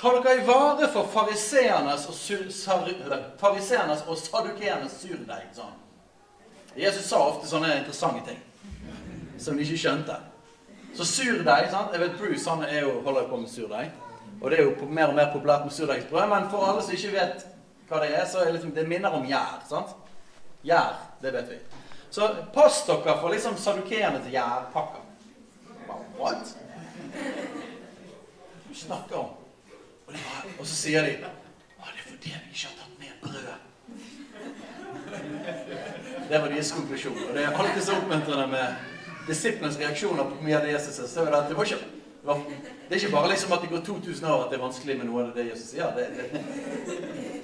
Ta 0.00 0.14
dere 0.22 0.38
i 0.40 0.46
vare 0.46 0.86
for 0.88 1.10
fariseernes 1.12 2.06
og, 2.08 2.16
fariseernes 3.42 4.06
og 4.08 4.16
sadukeernes 4.16 4.94
surdeig. 5.02 5.50
Sånn. 5.52 5.74
Jesus 6.80 7.10
sa 7.10 7.20
ofte 7.26 7.50
sånne 7.50 7.74
interessante 7.82 8.24
ting 8.30 8.40
som 9.36 9.60
de 9.60 9.66
ikke 9.66 9.82
skjønte. 9.82 10.16
Så 10.96 11.04
surdeig 11.04 11.68
sant? 11.74 11.92
Jeg 11.92 12.06
vet 12.06 12.16
Bruce 12.22 12.48
han 12.48 12.64
er 12.64 12.86
jo, 12.86 12.96
holder 13.04 13.28
på 13.28 13.42
med 13.42 13.52
surdeig. 13.52 13.92
Og 14.40 14.48
det 14.48 14.62
er 14.62 14.70
jo 14.70 14.88
mer 14.88 15.12
og 15.12 15.20
mer 15.20 15.28
populært 15.34 15.68
med 15.68 15.76
surdeigsbrød. 15.76 16.32
Men 16.32 16.48
for 16.48 16.64
alle 16.64 16.88
som 16.88 16.96
ikke 16.96 17.12
vet 17.18 17.44
hva 17.90 18.00
det 18.00 18.14
er, 18.16 18.24
så 18.24 18.40
er 18.40 18.48
det, 18.48 18.56
liksom, 18.56 18.72
det 18.80 18.88
minner 18.88 19.12
om 19.20 19.28
gjær. 19.28 19.60
Gjær, 20.64 21.09
det 21.20 21.30
vet 21.30 21.50
vi. 21.50 21.58
Så 22.10 22.28
pass 22.54 22.86
dere 22.86 23.16
for 23.20 23.30
liksom 23.30 23.56
sadukeernes 23.56 24.26
gjærpakker. 24.32 25.02
What? 26.18 26.56
Hva 28.68 28.74
snakker 28.74 29.16
om? 29.16 29.30
Og, 30.06 30.12
bare, 30.14 30.50
og 30.58 30.66
så 30.66 30.74
sier 30.74 31.06
de 31.06 31.12
Å, 31.20 31.86
det 31.86 32.00
er 32.02 32.06
fordi 32.08 32.32
vi 32.34 32.50
ikke 32.50 32.66
har 32.66 32.74
tatt 32.80 32.94
med 33.00 33.12
brød. 33.22 33.46
Det 36.30 36.38
var 36.40 36.48
deres 36.50 36.72
konklusjon. 36.74 37.22
Og 37.28 37.32
det 37.36 37.42
er 37.44 37.56
alltid 37.62 37.82
så 37.86 37.96
oppmuntrende 38.00 38.46
med 38.50 38.66
disiplenes 39.28 39.78
reaksjoner 39.80 40.24
på 40.28 40.42
mye 40.44 40.58
av 40.58 40.66
det 40.66 40.74
Jesus 40.74 40.94
sier. 40.98 41.24
Er 41.24 41.32
det, 41.36 41.40
det, 41.48 41.56
var 41.56 41.64
det, 41.70 41.80
var, 42.26 42.36
er 42.90 42.98
ikke 42.98 43.14
bare 43.14 43.32
liksom 43.32 43.56
at 43.56 43.64
det 43.64 43.72
går 43.72 43.82
2000 43.86 44.28
år 44.34 44.44
at 44.44 44.52
det 44.52 44.58
er 44.58 44.66
vanskelig 44.66 44.98
med 44.98 45.10
noe 45.10 45.24
av 45.24 45.32
det 45.38 45.48
Jesus 45.52 45.72
sier. 45.72 45.88
Det, 45.96 46.04
det, 46.18 46.24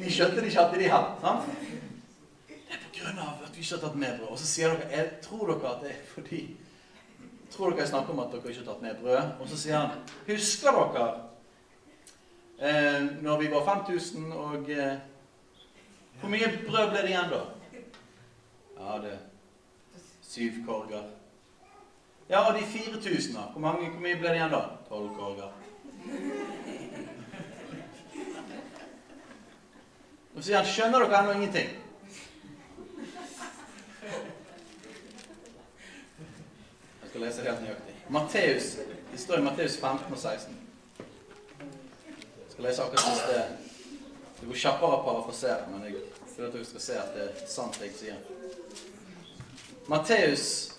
de 0.02 0.08
skjønte 0.12 0.40
det 0.40 0.48
ikke 0.50 0.62
alltid, 0.64 0.78
de 0.82 0.92
heller. 0.92 1.12
sant? 1.22 1.42
Av 3.06 3.42
at 3.44 3.54
vi 3.54 3.62
ikke 3.62 3.76
har 3.76 3.82
tatt 3.84 3.98
med 3.98 4.18
brød. 4.18 4.30
Og 4.34 4.38
så 4.38 4.46
sier 4.50 4.72
dere 4.74 4.88
jeg 4.90 5.10
tror 5.22 5.52
dere 5.52 5.74
at 5.74 5.84
det 5.84 5.92
er 5.94 6.06
fordi 6.10 6.40
Tror 7.52 7.70
dere 7.70 7.84
jeg 7.84 7.92
snakker 7.92 8.12
om 8.12 8.22
at 8.24 8.32
dere 8.32 8.50
ikke 8.50 8.64
har 8.64 8.72
tatt 8.72 8.82
med 8.82 9.02
brød? 9.02 9.28
Og 9.40 9.48
så 9.48 9.58
sier 9.60 9.78
han 9.78 9.90
Husker 10.26 10.80
dere 10.96 11.06
eh, 12.58 13.06
når 13.22 13.38
vi 13.44 13.52
var 13.52 13.64
5000 13.68 14.32
og 14.32 14.70
eh, 14.70 14.98
Hvor 16.20 16.32
mye 16.32 16.50
brød 16.66 16.90
ble 16.90 17.04
det 17.04 17.12
igjen 17.14 17.30
da? 17.30 17.44
Ja, 18.80 18.98
det 19.04 19.18
Syv 20.26 20.58
korger. 20.66 21.06
Ja, 22.28 22.40
og 22.48 22.58
de 22.58 22.66
4000, 22.66 23.34
da? 23.34 23.40
Hvor, 23.52 23.60
mange, 23.60 23.88
hvor 23.90 24.00
mye 24.02 24.18
ble 24.18 24.28
det 24.28 24.40
igjen 24.40 24.50
da? 24.52 24.62
Tolv 24.88 25.14
korger. 25.14 25.52
Og 30.34 30.42
så 30.42 30.48
sier 30.48 30.58
han 30.58 30.68
Skjønner 30.68 31.06
dere 31.06 31.22
ennå 31.22 31.36
ingenting? 31.38 31.70
Skal 37.16 37.26
lese 37.26 37.42
helt 37.42 37.60
nøyaktig. 37.62 37.94
Matteus, 38.08 38.76
Det 39.12 39.20
står 39.20 39.38
i 39.38 39.42
Matteus 39.42 39.76
15 39.76 40.12
og 40.12 40.18
16. 40.18 40.56
Jeg 40.98 42.50
skal 42.50 42.64
lese 42.64 42.82
akkurat 42.82 43.00
siste 43.00 43.44
Det 44.40 44.48
går 44.48 44.54
kjappere 44.54 44.96
å 44.96 45.04
parafrasere, 45.04 45.68
men 45.70 45.84
jeg 45.84 45.92
vil 45.92 46.44
at 46.46 46.52
dere 46.52 46.64
skal 46.64 46.80
se 46.80 46.98
at 47.00 47.14
det 47.14 47.22
er 47.24 47.46
sant 47.48 47.78
det 47.80 47.86
jeg 47.86 47.94
sier. 47.96 48.18
Matteus 49.88 50.74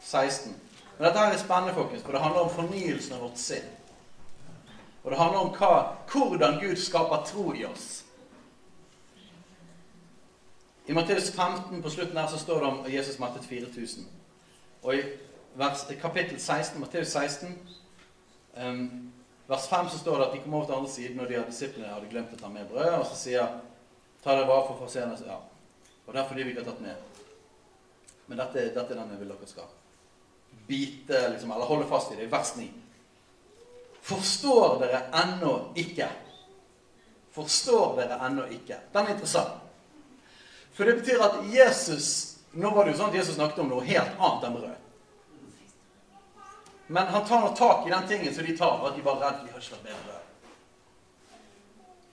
16. 0.00 0.52
Men 0.98 1.06
dette 1.06 1.18
her 1.18 1.32
er 1.32 1.40
spennende, 1.40 1.74
folkens, 1.74 2.02
for 2.02 2.12
det 2.12 2.20
handler 2.20 2.40
om 2.40 2.50
fornyelsen 2.50 3.14
av 3.16 3.22
vårt 3.24 3.40
sinn. 3.40 3.70
Og 5.04 5.10
det 5.10 5.18
handler 5.18 5.38
om 5.38 5.54
hva, 5.56 5.70
hvordan 6.12 6.60
Gud 6.60 6.76
skaper 6.76 7.24
tro 7.24 7.54
i 7.54 7.64
oss. 7.64 8.04
I 10.86 10.92
Matteus 10.92 11.32
15 11.32 11.82
på 11.82 11.90
slutten 11.90 12.20
her 12.20 12.28
så 12.28 12.38
står 12.38 12.60
det 12.60 12.68
om 12.74 12.92
Jesus 12.92 13.18
mattet 13.18 13.48
4000. 13.48 14.04
Og 14.82 14.94
i 14.94 15.02
vers, 15.58 15.84
kapittel 16.00 16.38
16, 16.40 16.80
Matteus 16.80 17.12
16, 17.12 17.58
um, 18.56 19.12
vers 19.46 19.68
5, 19.68 19.88
så 19.88 19.98
står 19.98 20.18
det 20.18 20.26
at 20.26 20.36
de 20.36 20.42
kom 20.44 20.54
over 20.54 20.66
til 20.66 20.76
andre 20.78 20.90
siden, 20.90 21.20
og 21.20 21.28
de 21.28 21.38
hadde 21.38 21.50
disiplene 21.50 21.90
hadde 21.90 22.10
glemt 22.12 22.34
å 22.36 22.38
ta 22.38 22.50
med 22.52 22.68
brød. 22.70 22.92
Og 23.00 23.06
så 23.10 23.18
sier 23.18 23.58
ta 24.22 24.36
det 24.38 24.46
bare 24.46 24.66
for 24.68 24.86
å 24.86 24.90
se 24.92 25.02
Ja. 25.02 25.40
Og 26.06 26.14
det 26.14 26.20
er 26.22 26.28
fordi 26.28 26.42
vi 26.42 26.50
ikke 26.54 26.62
har 26.64 26.70
tatt 26.72 26.80
med. 26.80 26.96
Men 28.28 28.38
dette, 28.38 28.70
dette 28.74 28.92
er 28.92 28.96
den 28.96 29.10
jeg 29.10 29.20
vil 29.20 29.28
dere 29.28 29.48
skal 29.48 29.66
bite, 30.68 31.28
liksom, 31.32 31.50
eller 31.52 31.64
holde 31.64 31.86
fast 31.88 32.12
i 32.12 32.16
det. 32.16 32.24
er 32.24 32.32
vers 32.32 32.56
9. 32.56 32.68
Forstår 34.02 34.78
dere 34.80 35.02
ennå 35.12 35.72
ikke? 35.76 36.08
Forstår 37.32 37.96
dere 37.96 38.18
ennå 38.26 38.46
ikke? 38.52 38.78
Den 38.92 39.06
er 39.06 39.14
interessant. 39.14 39.60
For 40.72 40.84
det 40.84 41.00
betyr 41.00 41.22
at 41.24 41.40
Jesus 41.50 42.34
Nå 42.52 42.70
var 42.72 42.86
det 42.86 42.94
jo 42.94 42.98
sånn 43.02 43.10
at 43.12 43.16
Jesus 43.18 43.34
snakket 43.36 43.58
om 43.60 43.68
noe 43.68 43.84
helt 43.84 44.14
annet 44.16 44.44
enn 44.48 44.54
brød. 44.56 44.87
Men 46.88 47.06
han 47.06 47.26
tar 47.28 47.40
nå 47.40 47.48
tak 47.56 47.86
i 47.86 47.90
den 47.90 48.08
tingen 48.08 48.34
som 48.34 48.44
de 48.44 48.56
tar, 48.56 48.86
at 48.88 48.96
de 48.96 49.02
var 49.04 49.20
redd 49.20 49.42
de 49.44 49.52
med 49.84 49.96
brød. 50.04 50.22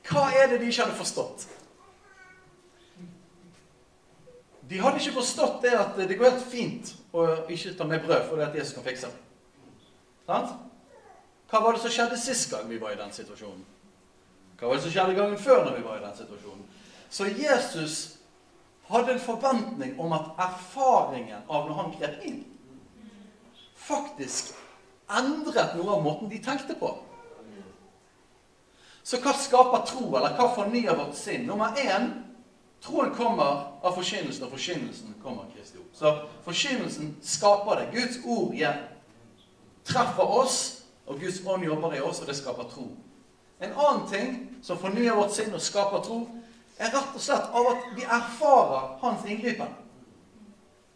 Hva 0.05 0.25
er 0.35 0.49
det 0.51 0.59
de 0.61 0.67
ikke 0.69 0.83
hadde 0.83 0.97
forstått? 0.97 1.45
De 4.69 4.79
hadde 4.81 4.99
ikke 4.99 5.15
forstått 5.15 5.61
det 5.63 5.71
at 5.77 5.95
det 5.95 6.17
går 6.17 6.29
helt 6.29 6.49
fint 6.49 6.91
å 7.15 7.25
ikke 7.47 7.75
ta 7.77 7.87
med 7.87 8.03
brød 8.03 8.27
fordi 8.29 8.43
at 8.43 8.57
Jesus 8.57 8.73
kan 8.75 8.85
fikse 8.85 9.11
det. 9.13 9.21
Sant? 10.25 10.57
Hva 11.49 11.61
var 11.61 11.77
det 11.77 11.83
som 11.85 11.93
skjedde 11.93 12.19
sist 12.19 12.49
gang 12.51 12.67
vi 12.69 12.81
var 12.81 12.95
i 12.95 12.99
den 12.99 13.13
situasjonen? 13.13 13.63
Hva 14.59 14.67
var 14.67 14.75
det 14.75 14.83
som 14.87 14.91
skjedde 14.91 15.15
gangen 15.15 15.39
før 15.39 15.63
når 15.63 15.77
vi 15.77 15.85
var 15.85 16.01
i 16.01 16.03
den 16.03 16.17
situasjonen? 16.17 16.67
Så 17.09 17.29
Jesus 17.31 17.95
hadde 18.89 19.15
en 19.15 19.23
forventning 19.23 19.95
om 20.01 20.13
at 20.17 20.33
erfaringen 20.49 21.47
av 21.47 21.69
når 21.69 21.79
han 21.79 21.95
grep 21.95 22.27
inn, 22.27 22.43
faktisk 23.79 24.51
endret 25.09 25.75
noe 25.77 25.97
av 25.97 26.03
måten 26.03 26.29
de 26.29 26.39
tenkte 26.43 26.75
på. 26.79 26.91
Så 29.05 29.19
hva 29.21 29.35
skaper 29.37 29.83
tro, 29.85 30.07
eller 30.17 30.33
hva 30.33 30.47
fornyer 30.55 30.97
vårt 30.97 31.13
sinn? 31.17 31.45
Nummer 31.45 31.77
én 31.77 32.07
troen 32.81 33.11
kommer 33.13 33.67
av 33.85 33.93
forkynnelsen, 33.93 34.47
og 34.47 34.55
forkynnelsen 34.55 35.13
kommer 35.21 35.45
av 35.45 35.51
Kristi 35.53 35.77
ord. 35.77 35.91
Så 35.93 36.13
forkynnelsen 36.45 37.11
skaper 37.21 37.81
det. 37.81 37.91
Guds 37.93 38.17
ord 38.25 38.55
igjen 38.57 38.81
treffer 39.85 40.33
oss, 40.41 40.57
og 41.05 41.21
Guds 41.21 41.43
ånd 41.45 41.67
jobber 41.67 41.93
i 41.93 42.01
oss, 42.01 42.23
og 42.23 42.31
det 42.31 42.37
skaper 42.39 42.69
tro. 42.71 42.87
En 43.61 43.77
annen 43.77 44.07
ting 44.09 44.33
som 44.65 44.81
fornyer 44.81 45.15
vårt 45.15 45.35
sinn 45.37 45.53
og 45.53 45.61
skaper 45.61 46.01
tro, 46.05 46.23
er 46.81 46.89
rett 46.91 47.13
og 47.15 47.21
slett 47.21 47.53
av 47.55 47.69
at 47.71 47.85
vi 47.95 48.03
erfarer 48.03 48.95
hans 49.03 49.25
inngripen. 49.29 49.69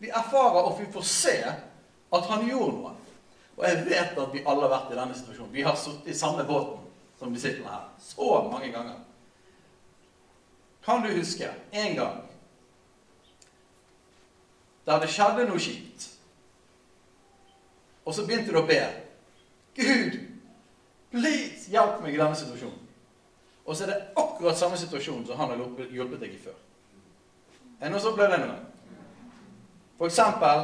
Vi 0.01 0.09
erfarer 0.09 0.65
og 0.65 0.79
vi 0.79 0.89
får 0.91 1.05
se 1.07 1.37
at 1.45 2.31
han 2.31 2.47
gjorde 2.49 2.73
noe. 2.73 2.95
Og 3.59 3.65
jeg 3.67 3.85
vet 3.85 4.19
at 4.23 4.33
vi 4.33 4.43
alle 4.47 4.67
har 4.67 4.71
vært 4.71 4.93
i 4.93 4.97
denne 4.97 5.15
situasjonen. 5.17 5.51
Vi 5.53 5.65
har 5.67 5.75
sittet 5.75 6.13
i 6.13 6.15
samme 6.15 6.45
båten 6.47 6.85
som 7.19 7.33
disiplene 7.35 7.73
her 7.73 7.89
så 7.99 8.37
mange 8.47 8.71
ganger. 8.71 8.95
Kan 10.85 11.03
du 11.03 11.11
huske 11.11 11.49
en 11.71 11.95
gang 11.95 12.21
der 14.85 15.03
det 15.03 15.11
skjedde 15.11 15.43
noe 15.45 15.59
kjipt, 15.61 16.07
og 18.05 18.15
så 18.15 18.23
begynte 18.25 18.55
du 18.55 18.57
å 18.57 18.65
be 18.65 18.79
Gud, 19.77 20.15
please, 21.11 21.67
hjelp 21.69 21.99
meg 22.01 22.15
i 22.15 22.17
denne 22.17 22.39
situasjonen. 22.39 22.87
Og 23.67 23.75
så 23.75 23.85
er 23.85 23.91
det 23.91 23.99
akkurat 24.17 24.57
samme 24.57 24.79
situasjon 24.81 25.27
som 25.27 25.37
han 25.37 25.51
har 25.51 25.91
hjulpet 25.93 26.23
deg 26.23 26.33
i 26.33 26.41
før. 26.41 26.55
Er 27.77 27.85
det 27.85 27.93
noe 27.93 28.01
som 28.01 28.15
ble 28.17 28.31
det 28.31 28.39
noe? 28.41 28.57
For 29.99 30.09
eksempel 30.09 30.63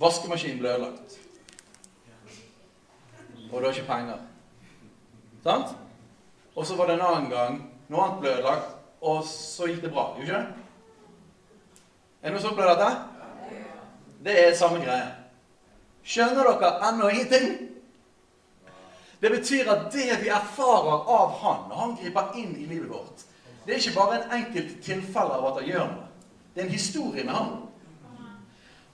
Vaskemaskinen 0.00 0.58
ble 0.58 0.72
ødelagt. 0.74 1.18
Og 3.52 3.60
du 3.60 3.66
har 3.66 3.74
ikke 3.74 3.86
penger. 3.86 4.18
Sant? 5.42 5.76
Og 6.56 6.66
så 6.66 6.76
var 6.76 6.86
det 6.86 6.94
en 6.94 7.06
annen 7.06 7.30
gang 7.30 7.60
noe 7.90 8.04
annet 8.04 8.20
ble 8.22 8.32
ødelagt, 8.36 8.76
og 9.00 9.24
så 9.26 9.66
gikk 9.66 9.82
det 9.82 9.92
bra. 9.92 10.12
Jo 10.18 10.22
ikke? 10.22 10.42
Er 12.20 12.28
det 12.28 12.36
noe 12.36 12.42
som 12.42 12.54
på 12.56 12.68
dette? 12.68 12.90
Det 14.24 14.36
er 14.36 14.56
samme 14.56 14.82
greie. 14.84 15.08
Skjønner 16.04 16.48
dere 16.48 16.70
ennå 16.88 17.08
ingenting? 17.08 17.48
Det 19.20 19.30
betyr 19.30 19.68
at 19.72 19.88
det 19.92 20.20
vi 20.22 20.30
erfarer 20.32 21.08
av 21.12 21.34
Han 21.42 21.66
når 21.68 21.76
Han 21.76 21.96
griper 21.96 22.36
inn 22.40 22.54
i 22.56 22.68
livet 22.68 22.88
vårt, 22.88 23.26
det 23.66 23.74
er 23.74 23.82
ikke 23.82 23.98
bare 23.98 24.16
en 24.16 24.30
enkelt 24.38 24.78
tilfelle 24.82 25.36
av 25.36 25.50
at 25.50 25.58
han 25.60 25.68
gjør 25.68 25.90
noe. 25.90 26.06
Det 26.54 26.62
er 26.62 26.66
en 26.66 26.72
historie 26.72 27.24
med 27.24 27.34
Han. 27.34 27.50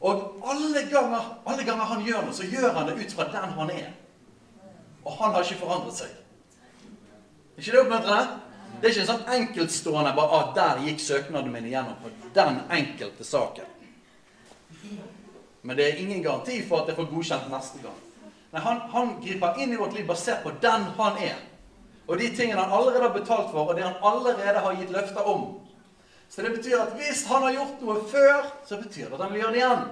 Og 0.07 0.43
alle 0.47 0.83
ganger, 0.91 1.31
alle 1.47 1.65
ganger 1.67 1.89
han 1.91 2.05
gjør 2.07 2.27
noe, 2.27 2.35
så 2.37 2.47
gjør 2.47 2.75
han 2.77 2.87
det 2.87 2.99
ut 3.01 3.15
fra 3.17 3.27
den 3.33 3.55
han 3.59 3.73
er. 3.75 3.89
Og 5.03 5.17
han 5.19 5.35
har 5.35 5.43
ikke 5.43 5.63
forandret 5.65 5.99
seg. 5.99 6.13
Er 7.57 7.65
ikke 7.65 7.75
det 7.75 7.81
oppmuntrende? 7.81 8.43
Det 8.77 8.89
er 8.89 8.93
ikke 8.93 9.03
en 9.07 9.09
sånn 9.09 9.35
enkeltstående 9.35 10.13
bare 10.15 10.41
at 10.43 10.55
der 10.59 10.83
gikk 10.85 11.01
søknaden 11.01 11.53
min 11.55 11.67
igjennom 11.71 11.97
på 12.03 12.13
den 12.37 12.59
enkelte 12.77 13.25
saken. 13.25 13.75
Men 15.67 15.79
det 15.79 15.87
er 15.87 16.03
ingen 16.03 16.23
garanti 16.23 16.61
for 16.69 16.83
at 16.85 16.93
jeg 16.93 16.99
får 17.01 17.09
godkjent 17.11 17.51
neste 17.51 17.83
gang. 17.83 18.01
Nei, 18.53 18.63
han, 18.63 18.83
han 18.93 19.15
griper 19.25 19.59
inn 19.63 19.73
i 19.75 19.79
vårt 19.81 19.97
liv 19.97 20.07
basert 20.07 20.45
på 20.45 20.53
den 20.63 20.85
han 21.01 21.19
er. 21.25 21.41
Og 22.07 22.21
de 22.21 22.29
tingene 22.37 22.63
han 22.63 22.75
allerede 22.77 23.09
har 23.09 23.15
betalt 23.17 23.51
for, 23.51 23.73
og 23.73 23.79
det 23.79 23.83
han 23.83 23.99
allerede 24.05 24.63
har 24.63 24.77
gitt 24.79 24.93
løfter 24.95 25.27
om. 25.27 25.49
Så 26.31 26.43
det 26.43 26.51
betyr 26.57 26.81
at 26.83 26.97
hvis 26.99 27.25
han 27.31 27.43
har 27.47 27.55
gjort 27.55 27.85
noe 27.85 28.01
før, 28.11 28.49
så 28.69 28.81
betyr 28.81 29.09
det 29.09 29.17
at 29.17 29.23
han 29.25 29.33
vil 29.33 29.43
gjøre 29.45 29.55
det 29.55 29.63
igjen. 29.63 29.87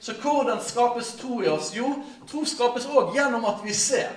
Så 0.00 0.14
hvordan 0.22 0.60
skapes 0.62 1.12
tro 1.18 1.42
i 1.42 1.50
oss? 1.50 1.72
Jo, 1.74 1.90
tro 2.30 2.44
skapes 2.46 2.86
òg 2.86 3.14
gjennom 3.16 3.44
at 3.50 3.62
vi 3.64 3.74
ser. 3.74 4.14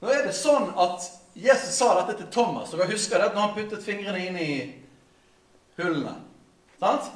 Nå 0.00 0.08
er 0.12 0.24
det 0.26 0.34
sånn 0.36 0.70
at 0.80 1.04
Jesus 1.36 1.76
sa 1.76 1.90
dette 1.98 2.16
til 2.22 2.30
Thomas, 2.32 2.72
jeg 2.72 2.88
husker 2.88 3.20
det 3.20 3.34
når 3.34 3.42
han 3.42 3.56
puttet 3.56 3.84
fingrene 3.84 4.22
inn 4.24 4.38
i 4.40 4.52
hullene. 5.76 6.14
Sant? 6.80 7.10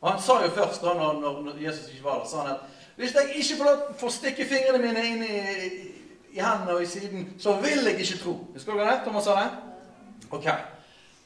Og 0.00 0.10
han 0.10 0.20
sa 0.22 0.42
jo 0.44 0.50
først 0.54 0.84
da 0.84 0.92
når, 0.96 1.22
når 1.22 1.62
Jesus 1.62 1.88
ikke 1.92 2.04
var 2.04 2.20
der, 2.20 2.28
sa 2.28 2.42
han 2.44 2.52
at 2.56 2.66
hvis 2.98 3.14
jeg 3.14 3.38
ikke 3.38 3.56
får, 3.56 3.64
lov, 3.64 3.82
får 3.98 4.10
stikke 4.10 4.46
fingrene 4.50 4.80
mine 4.82 5.04
inn 5.06 5.20
i, 5.22 5.36
i 6.34 6.40
hendene 6.42 6.74
og 6.74 6.82
i 6.82 6.88
siden, 6.90 7.28
så 7.38 7.54
vil 7.62 7.86
jeg 7.86 8.00
ikke 8.02 8.18
tro. 8.18 8.34
Husker 8.56 8.74
du 8.74 8.82
det? 8.82 8.96
Thomas 9.04 9.24
sa 9.24 9.36
det? 9.38 9.48
Ok. 10.34 10.48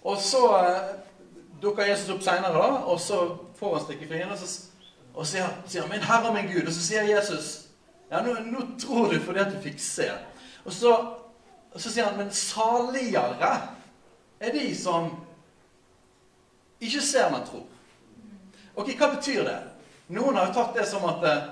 Og 0.05 0.19
så 0.19 0.43
uh, 0.47 1.63
dukker 1.63 1.87
Jesus 1.87 2.11
opp 2.11 2.23
seinere, 2.23 2.85
og 2.85 3.01
så 3.01 3.21
får 3.59 3.77
han 3.77 3.85
stikke 3.85 4.09
fingrene. 4.09 4.39
Så 4.39 4.69
Og 5.15 5.27
så 5.27 5.45
sier 5.67 5.83
han 5.83 5.91
'Min 5.91 6.03
Herre 6.03 6.29
og 6.29 6.35
min 6.35 6.49
Gud'. 6.49 6.67
Og 6.67 6.73
så 6.73 6.83
sier 6.83 7.03
Jesus 7.03 7.69
'Ja, 8.11 8.23
nå, 8.23 8.35
nå 8.35 8.61
tror 8.79 9.13
du 9.13 9.21
fordi 9.21 9.39
at 9.39 9.53
du 9.53 9.61
fikk 9.63 9.79
se'. 9.79 10.19
Og 10.65 10.73
så, 10.73 10.97
og 11.73 11.81
så 11.81 11.91
sier 11.93 12.05
han 12.05 12.17
'Men 12.17 12.31
saligere 12.31 13.69
er 14.41 14.53
de 14.53 14.77
som 14.77 15.25
ikke 16.81 17.01
ser, 17.01 17.31
men 17.31 17.41
tror'. 17.41 17.67
Ok, 18.77 18.97
Hva 18.99 19.15
betyr 19.15 19.45
det? 19.45 19.59
Noen 20.09 20.37
har 20.37 20.47
jo 20.47 20.53
tatt 20.53 20.77
det 20.77 20.89
som 20.89 21.05
at 21.05 21.25
eh, 21.25 21.43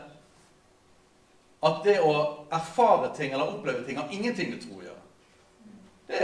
at 1.62 1.82
det 1.84 1.98
å 2.00 2.14
erfare 2.52 3.10
ting 3.16 3.32
eller 3.32 3.52
oppleve 3.52 3.84
ting 3.84 3.98
har 4.00 4.08
ingenting 4.12 4.54
med 4.54 4.62
tro 4.62 4.78
å 4.78 4.84
gjøre. 4.86 5.02
Det 6.08 6.20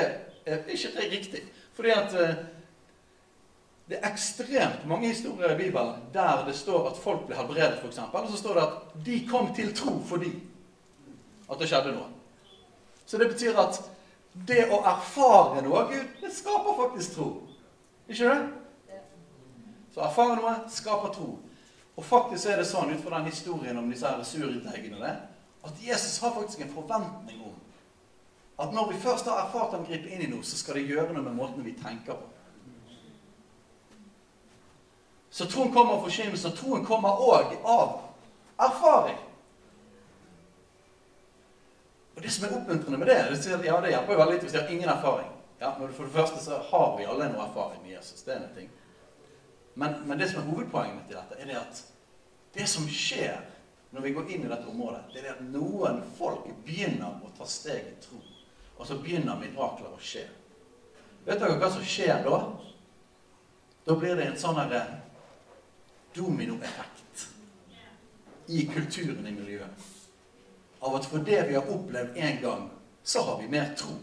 er 0.47 0.70
ikke 0.72 0.93
det 0.95 1.09
riktig. 1.12 1.43
Fordi 1.77 1.93
at 1.93 2.14
eh, 2.14 2.37
det 3.87 3.99
er 4.01 4.09
ekstremt 4.09 4.87
mange 4.89 5.12
historier 5.12 5.53
i 5.55 5.59
Bibelen 5.61 6.09
der 6.14 6.45
det 6.47 6.57
står 6.59 6.91
at 6.91 6.99
folk 6.99 7.27
ble 7.29 7.37
helbredet, 7.39 7.79
f.eks. 7.83 7.99
Og 7.99 8.31
så 8.31 8.41
står 8.41 8.55
det 8.55 8.62
at 8.64 8.95
de 9.07 9.18
kom 9.31 9.53
til 9.55 9.74
tro 9.77 9.99
fordi 10.09 10.33
at 11.47 11.61
det 11.61 11.68
skjedde 11.70 11.95
noe. 11.95 12.09
Så 13.07 13.20
det 13.20 13.29
betyr 13.31 13.59
at 13.62 13.79
det 14.49 14.66
å 14.74 14.81
erfare 14.83 15.62
noe 15.62 15.85
av 15.85 15.93
Gud, 15.93 16.09
det 16.20 16.33
skaper 16.35 16.81
faktisk 16.81 17.14
tro. 17.14 17.29
Ikke 18.09 18.33
det? 18.33 18.97
Så 19.95 20.03
erfare 20.03 20.41
noe 20.41 20.57
skaper 20.72 21.14
tro. 21.14 21.31
Og 21.97 22.05
faktisk 22.05 22.51
er 22.51 22.61
det 22.61 22.66
sånn 22.68 22.91
ut 22.93 23.05
fra 23.05 23.20
den 23.20 23.31
historien 23.31 23.79
om 23.79 23.87
disse 23.91 24.11
surdeigene 24.29 25.14
at 25.66 25.79
Jesus 25.83 26.18
har 26.22 26.35
faktisk 26.35 26.61
en 26.61 26.74
forventning 26.74 27.39
om 27.43 27.46
at 28.59 28.73
når 28.73 28.93
vi 28.93 28.99
først 29.01 29.29
har 29.29 29.43
erfart 29.45 29.75
ham 29.77 29.85
gripe 29.85 30.09
inn 30.09 30.23
i 30.25 30.31
noe, 30.31 30.45
så 30.45 30.57
skal 30.57 30.79
det 30.79 30.87
gjøre 30.89 31.13
noe 31.13 31.25
med 31.25 31.37
måten 31.37 31.65
vi 31.65 31.75
tenker 31.77 32.17
på. 32.17 32.33
Så 35.31 35.45
troen 35.53 35.73
kommer 35.73 35.99
av 35.99 36.07
forkynnelse, 36.07 36.49
og 36.49 36.57
troen 36.57 36.85
kommer 36.87 37.21
òg 37.21 37.59
av 37.69 37.99
erfaring. 38.69 39.19
Og 42.17 42.23
Det 42.23 42.31
som 42.33 42.47
er 42.47 42.55
oppmuntrende 42.57 42.99
med 42.99 43.11
det, 43.13 43.19
det, 43.45 43.67
ja, 43.67 43.81
det 43.81 43.91
hjelper 43.93 44.13
jo 44.13 44.21
veldig 44.23 44.39
hvis 44.41 44.53
de 44.53 44.63
har 44.63 44.71
ingen 44.73 44.89
erfaring. 44.89 45.29
Ja, 45.61 45.75
For 45.77 46.05
det 46.05 46.13
første 46.13 46.45
så 46.45 46.63
har 46.71 46.97
vi 46.97 47.05
alle 47.05 47.29
noe 47.29 47.45
erfaring 47.45 47.83
med 47.83 47.93
Jesus. 47.93 48.23
det 48.23 48.35
er 48.35 48.41
en 48.41 48.55
ting. 48.55 48.71
Men, 49.75 50.01
men 50.09 50.19
det 50.19 50.31
som 50.31 50.41
er 50.41 50.49
hovedpoenget 50.49 50.97
mitt 50.97 51.13
i 51.13 51.19
dette, 51.19 51.37
er 51.41 51.47
det 51.47 51.59
at 51.61 51.83
det 52.55 52.69
som 52.69 52.89
skjer 52.89 53.37
når 53.91 54.01
vi 54.01 54.13
går 54.17 54.31
inn 54.33 54.47
i 54.47 54.49
dette 54.49 54.69
området, 54.69 55.03
det 55.13 55.27
er 55.27 55.35
at 55.35 55.45
noen 55.45 56.01
folk 56.17 56.49
begynner 56.65 57.21
å 57.21 57.31
ta 57.37 57.45
steg 57.49 57.93
i 57.93 57.95
tro. 58.01 58.23
Og 58.77 58.87
så 58.87 58.99
begynner 59.01 59.39
mirakler 59.41 59.93
å 59.93 60.01
skje. 60.03 60.27
Vet 61.27 61.41
dere 61.41 61.59
hva 61.59 61.70
som 61.72 61.85
skjer 61.85 62.22
da? 62.27 62.41
Da 63.87 63.97
blir 63.99 64.18
det 64.18 64.31
en 64.31 64.39
sånn 64.39 64.61
dominoeffekt 66.16 67.27
i 68.47 68.66
kulturen 68.70 69.27
i 69.27 69.35
miljøet. 69.35 69.87
Av 70.81 70.95
at 70.97 71.09
for 71.09 71.24
det 71.24 71.41
vi 71.49 71.57
har 71.57 71.70
opplevd 71.72 72.16
én 72.16 72.41
gang, 72.43 72.68
så 73.03 73.22
har 73.27 73.41
vi 73.41 73.49
mer 73.51 73.72
tro. 73.79 73.97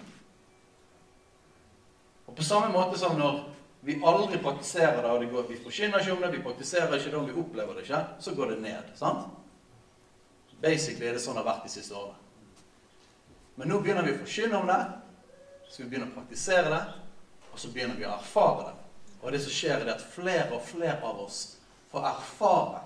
Og 2.25 2.35
på 2.35 2.43
samme 2.43 2.71
måte 2.73 2.99
som 2.99 3.17
når 3.19 3.41
vi 3.83 3.99
aldri 4.03 4.39
praktiserer 4.41 5.01
det, 5.03 5.11
og 5.11 5.21
det 5.21 5.29
går, 5.31 5.47
vi 5.49 5.59
forkynner 5.63 5.99
ikke 5.99 6.13
om 6.15 6.21
det, 6.23 6.31
vi 6.37 6.43
praktiserer 6.43 6.95
ikke 6.97 7.11
det, 7.11 7.19
og 7.19 7.27
vi 7.27 7.39
opplever 7.41 7.77
det 7.77 7.83
ikke, 7.83 8.03
så 8.19 8.35
går 8.35 8.53
det 8.53 8.61
ned. 8.63 8.91
sant? 8.95 9.27
Basically 10.61 11.09
er 11.09 11.17
det 11.17 11.23
sånn 11.23 11.35
det 11.35 11.43
har 11.43 11.49
vært 11.51 11.65
de 11.67 11.73
siste 11.73 11.95
årene. 11.99 12.22
Men 13.55 13.69
nå 13.69 13.79
begynner 13.81 14.05
vi 14.05 14.15
å 14.15 14.21
forkynne 14.21 14.59
om 14.59 14.69
det, 14.69 14.79
så 15.69 15.83
vi 15.83 15.89
begynner 15.89 16.09
å 16.09 16.15
praktisere 16.15 16.71
det, 16.73 16.81
og 17.51 17.59
så 17.61 17.69
begynner 17.73 17.99
vi 17.99 18.07
å 18.07 18.15
erfare 18.15 18.69
det. 18.69 18.77
Og 19.21 19.31
det 19.31 19.41
som 19.43 19.53
skjer, 19.53 19.83
er 19.83 19.93
at 19.93 20.05
flere 20.13 20.49
og 20.55 20.65
flere 20.65 20.97
av 21.05 21.21
oss 21.23 21.41
får 21.91 22.07
erfare 22.09 22.81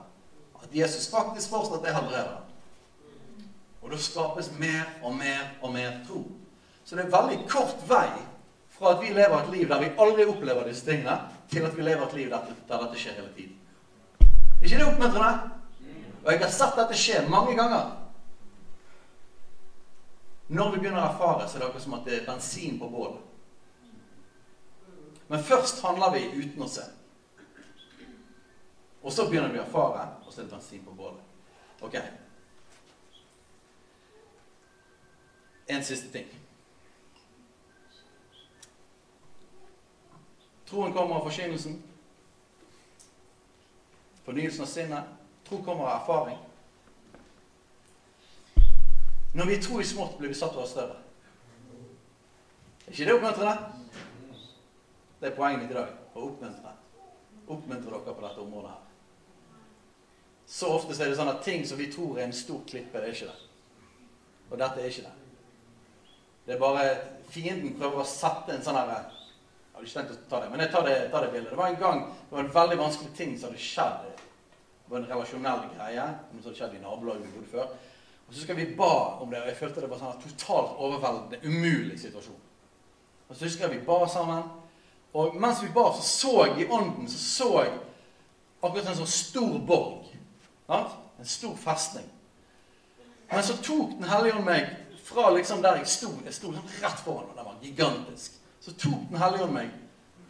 at 0.57 0.75
Jesus 0.75 1.07
faktisk 1.09 1.53
fortsatt 1.53 1.85
er 1.87 1.95
helbreder. 1.95 2.41
Og 3.81 3.91
da 3.93 3.99
skapes 4.01 4.49
mer 4.59 4.89
og 5.03 5.15
mer 5.15 5.53
og 5.61 5.71
mer 5.73 6.01
tro. 6.07 6.25
Så 6.85 6.95
det 6.95 7.05
er 7.05 7.13
veldig 7.13 7.45
kort 7.49 7.79
vei 7.87 8.09
fra 8.77 8.93
at 8.93 9.01
vi 9.01 9.13
lever 9.13 9.37
et 9.37 9.53
liv 9.53 9.69
der 9.69 9.81
vi 9.81 9.93
aldri 10.03 10.25
opplever 10.27 10.67
disse 10.67 10.85
tingene, 10.85 11.15
til 11.49 11.65
at 11.65 11.77
vi 11.77 11.85
lever 11.85 12.03
et 12.05 12.17
liv 12.19 12.29
der, 12.33 12.51
der 12.67 12.83
dette 12.83 12.99
skjer 12.99 13.15
hele 13.21 13.31
tiden. 13.35 13.55
Er 14.21 14.65
ikke 14.65 14.81
det 14.81 14.87
oppmuntrende? 14.87 15.53
Og 16.25 16.31
jeg 16.33 16.41
har 16.43 16.51
sett 16.51 16.77
dette 16.77 16.99
skje 16.99 17.23
mange 17.31 17.55
ganger. 17.55 17.95
Når 20.47 20.71
vi 20.71 20.79
begynner 20.79 21.01
å 21.01 21.09
erfare, 21.09 21.47
så 21.47 21.57
er 21.57 21.63
det 21.63 21.67
akkurat 21.67 21.83
som 21.83 21.95
at 21.97 22.05
det 22.07 22.21
er 22.21 22.27
bensin 22.27 22.77
på 22.79 22.87
bålet. 22.91 23.23
Men 25.27 25.43
først 25.43 25.81
handler 25.83 26.13
vi 26.15 26.23
uten 26.39 26.63
å 26.63 26.69
se. 26.71 26.85
Og 29.03 29.11
så 29.11 29.27
begynner 29.27 29.51
vi 29.51 29.59
å 29.59 29.65
erfare, 29.65 30.05
og 30.23 30.31
så 30.31 30.41
er 30.41 30.47
det 30.47 30.55
bensin 30.55 30.85
på 30.85 30.95
bålet. 30.95 31.19
Ok. 31.83 31.99
En 35.67 35.83
siste 35.83 36.11
ting. 36.15 36.31
Troen 40.67 40.95
kommer 40.95 41.19
av 41.19 41.27
forkynnelsen. 41.27 41.81
Fornyelsen 44.23 44.63
av 44.63 44.71
sinnet. 44.71 45.15
Tro 45.47 45.59
kommer 45.63 45.87
av 45.87 46.01
erfaring. 46.01 46.39
Når 49.37 49.45
vi 49.45 49.57
tror 49.61 49.81
i 49.81 49.85
smått, 49.85 50.17
blir 50.17 50.31
vi 50.33 50.35
satt 50.37 50.55
være 50.57 50.67
større. 50.67 50.95
Er 52.87 52.93
ikke 52.93 53.05
det 53.05 53.13
oppmuntrende? 53.13 53.57
Det 55.21 55.29
er 55.29 55.35
poenget 55.35 55.61
mitt 55.61 55.73
i 55.73 55.77
dag. 55.77 55.91
Å 56.15 56.23
oppmuntre. 56.25 56.71
Oppmuntre 57.45 57.91
dere 57.91 58.15
på 58.15 58.23
dette 58.23 58.41
området 58.41 58.71
her. 58.71 58.85
Så 60.47 60.71
ofte 60.73 60.95
er 60.95 61.11
det 61.11 61.19
sånn 61.19 61.29
at 61.29 61.43
ting 61.45 61.67
som 61.69 61.77
vi 61.77 61.89
tror 61.93 62.17
er 62.17 62.25
en 62.25 62.33
stor 62.33 62.63
klippe, 62.65 62.97
det 62.97 63.11
er 63.11 63.13
ikke 63.13 63.29
det. 63.29 64.09
Og 64.47 64.57
dette 64.57 64.81
er 64.81 64.89
ikke 64.89 65.05
det. 65.05 65.15
Det 66.47 66.55
er 66.55 66.63
bare 66.63 66.87
Fienden 67.27 67.75
prøver 67.77 68.01
å 68.01 68.07
sette 68.07 68.55
en 68.55 68.63
sånn 68.63 68.79
herre 68.79 69.01
jeg 69.77 69.83
hadde 69.83 69.89
ikke 69.91 69.99
tenkt 69.99 70.13
å 70.15 70.29
ta 70.31 70.37
det, 70.41 70.47
men 70.49 70.61
jeg 70.63 70.71
tar 70.73 70.85
det, 70.87 70.93
tar 71.13 71.21
det 71.21 71.33
bildet. 71.35 71.51
Det 71.51 71.57
var 71.59 71.67
en 71.69 71.75
gang 71.77 71.99
det 72.09 72.33
var 72.33 72.39
en 72.41 72.55
veldig 72.55 72.77
vanskelig 72.79 73.11
ting 73.13 73.35
som 73.37 73.51
hadde 73.51 73.61
skjedd. 73.61 74.07
Det 74.07 74.89
var 74.89 75.03
en 75.03 75.11
relasjonell 75.11 75.67
greie. 75.75 76.05
Som 76.31 76.39
hadde 76.39 76.53
skjedd 76.57 76.73
i 76.73 76.81
nabolaget 76.81 77.27
vi 77.27 77.33
bodde 77.35 77.51
før. 77.51 77.75
Og 78.27 78.33
så 78.33 78.39
husker 78.39 78.53
vi 78.53 78.75
ba 78.75 78.93
om 79.21 79.29
det, 79.31 79.41
og 79.41 79.47
jeg 79.47 79.57
følte 79.57 79.81
det 79.81 79.89
var 79.89 80.01
sånn 80.01 80.21
totalt 80.23 80.79
overveldende, 80.83 81.39
umulig 81.47 81.99
situasjon. 81.99 82.41
Og 83.27 83.35
så 83.35 83.45
husker 83.45 83.67
jeg 83.67 83.79
vi 83.79 83.85
ba 83.87 84.01
sammen. 84.11 84.43
Og 85.13 85.35
mens 85.39 85.63
vi 85.63 85.69
ba, 85.73 85.85
så 85.95 86.03
så 86.03 86.33
jeg 86.45 86.65
i 86.65 86.69
ånden 86.71 87.07
så 87.09 87.19
så 87.19 87.51
jeg 87.63 87.77
akkurat 88.61 88.89
en 88.91 88.99
sånn 88.99 89.13
stor 89.13 89.55
borg. 89.67 90.09
Sant? 90.67 90.97
En 91.17 91.29
stor 91.29 91.55
festning. 91.57 92.09
Men 93.31 93.43
så 93.43 93.55
tok 93.63 93.95
Den 93.97 94.09
hellige 94.09 94.35
ånd 94.37 94.45
meg 94.45 94.67
fra 95.03 95.29
liksom 95.31 95.61
der 95.63 95.79
jeg 95.79 95.87
sto. 95.87 96.11
Jeg 96.25 96.33
sto 96.33 96.51
liksom 96.51 96.83
rett 96.83 96.99
foran, 97.03 97.29
og 97.31 97.35
den 97.35 97.45
var 97.45 97.55
gigantisk. 97.61 98.37
Så 98.61 98.75
tok 98.75 99.07
Den 99.09 99.17
hellige 99.21 99.43
ånd 99.43 99.53
meg 99.55 99.71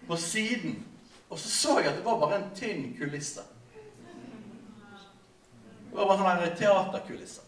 på 0.08 0.16
siden, 0.16 0.86
og 1.30 1.40
så 1.40 1.50
så 1.50 1.80
jeg 1.80 1.90
at 1.90 1.98
det 1.98 2.06
var 2.06 2.20
bare 2.20 2.36
en 2.36 2.50
tynn 2.56 2.94
kulisse. 2.98 3.42
Det 5.90 5.98
var 5.98 6.08
bare 6.08 6.38
sånn 6.46 6.58
teaterkulisse. 6.62 7.42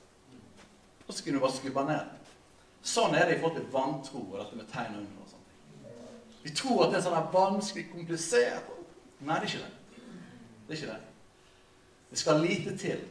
Og 1.10 1.14
så 1.14 1.24
kunne 1.24 1.40
du 1.40 1.42
bare 1.42 1.58
skubbe 1.58 1.84
ned. 1.90 2.34
Sånn 2.86 3.16
er 3.18 3.26
det 3.26 3.36
i 3.36 3.40
forhold 3.42 3.58
til 3.58 3.72
vantro 3.74 4.20
og 4.22 4.36
dette 4.38 4.58
med 4.60 4.68
tegn 4.70 5.00
under. 5.02 5.24
og 5.24 5.32
sånt. 5.32 6.04
Vi 6.44 6.52
tror 6.56 6.84
at 6.86 6.94
det 6.94 7.00
er 7.00 7.08
sånn 7.08 7.32
vanskelig, 7.34 7.90
komplisert 7.92 8.76
Nei, 9.20 9.36
det 9.36 9.50
er 9.50 9.50
ikke 9.50 9.66
det. 9.66 10.04
Det 10.68 10.72
er 10.72 10.78
ikke 10.78 10.92
det. 10.94 11.00
Det 12.10 12.20
skal 12.22 12.38
lite 12.40 12.76
til. 12.80 13.02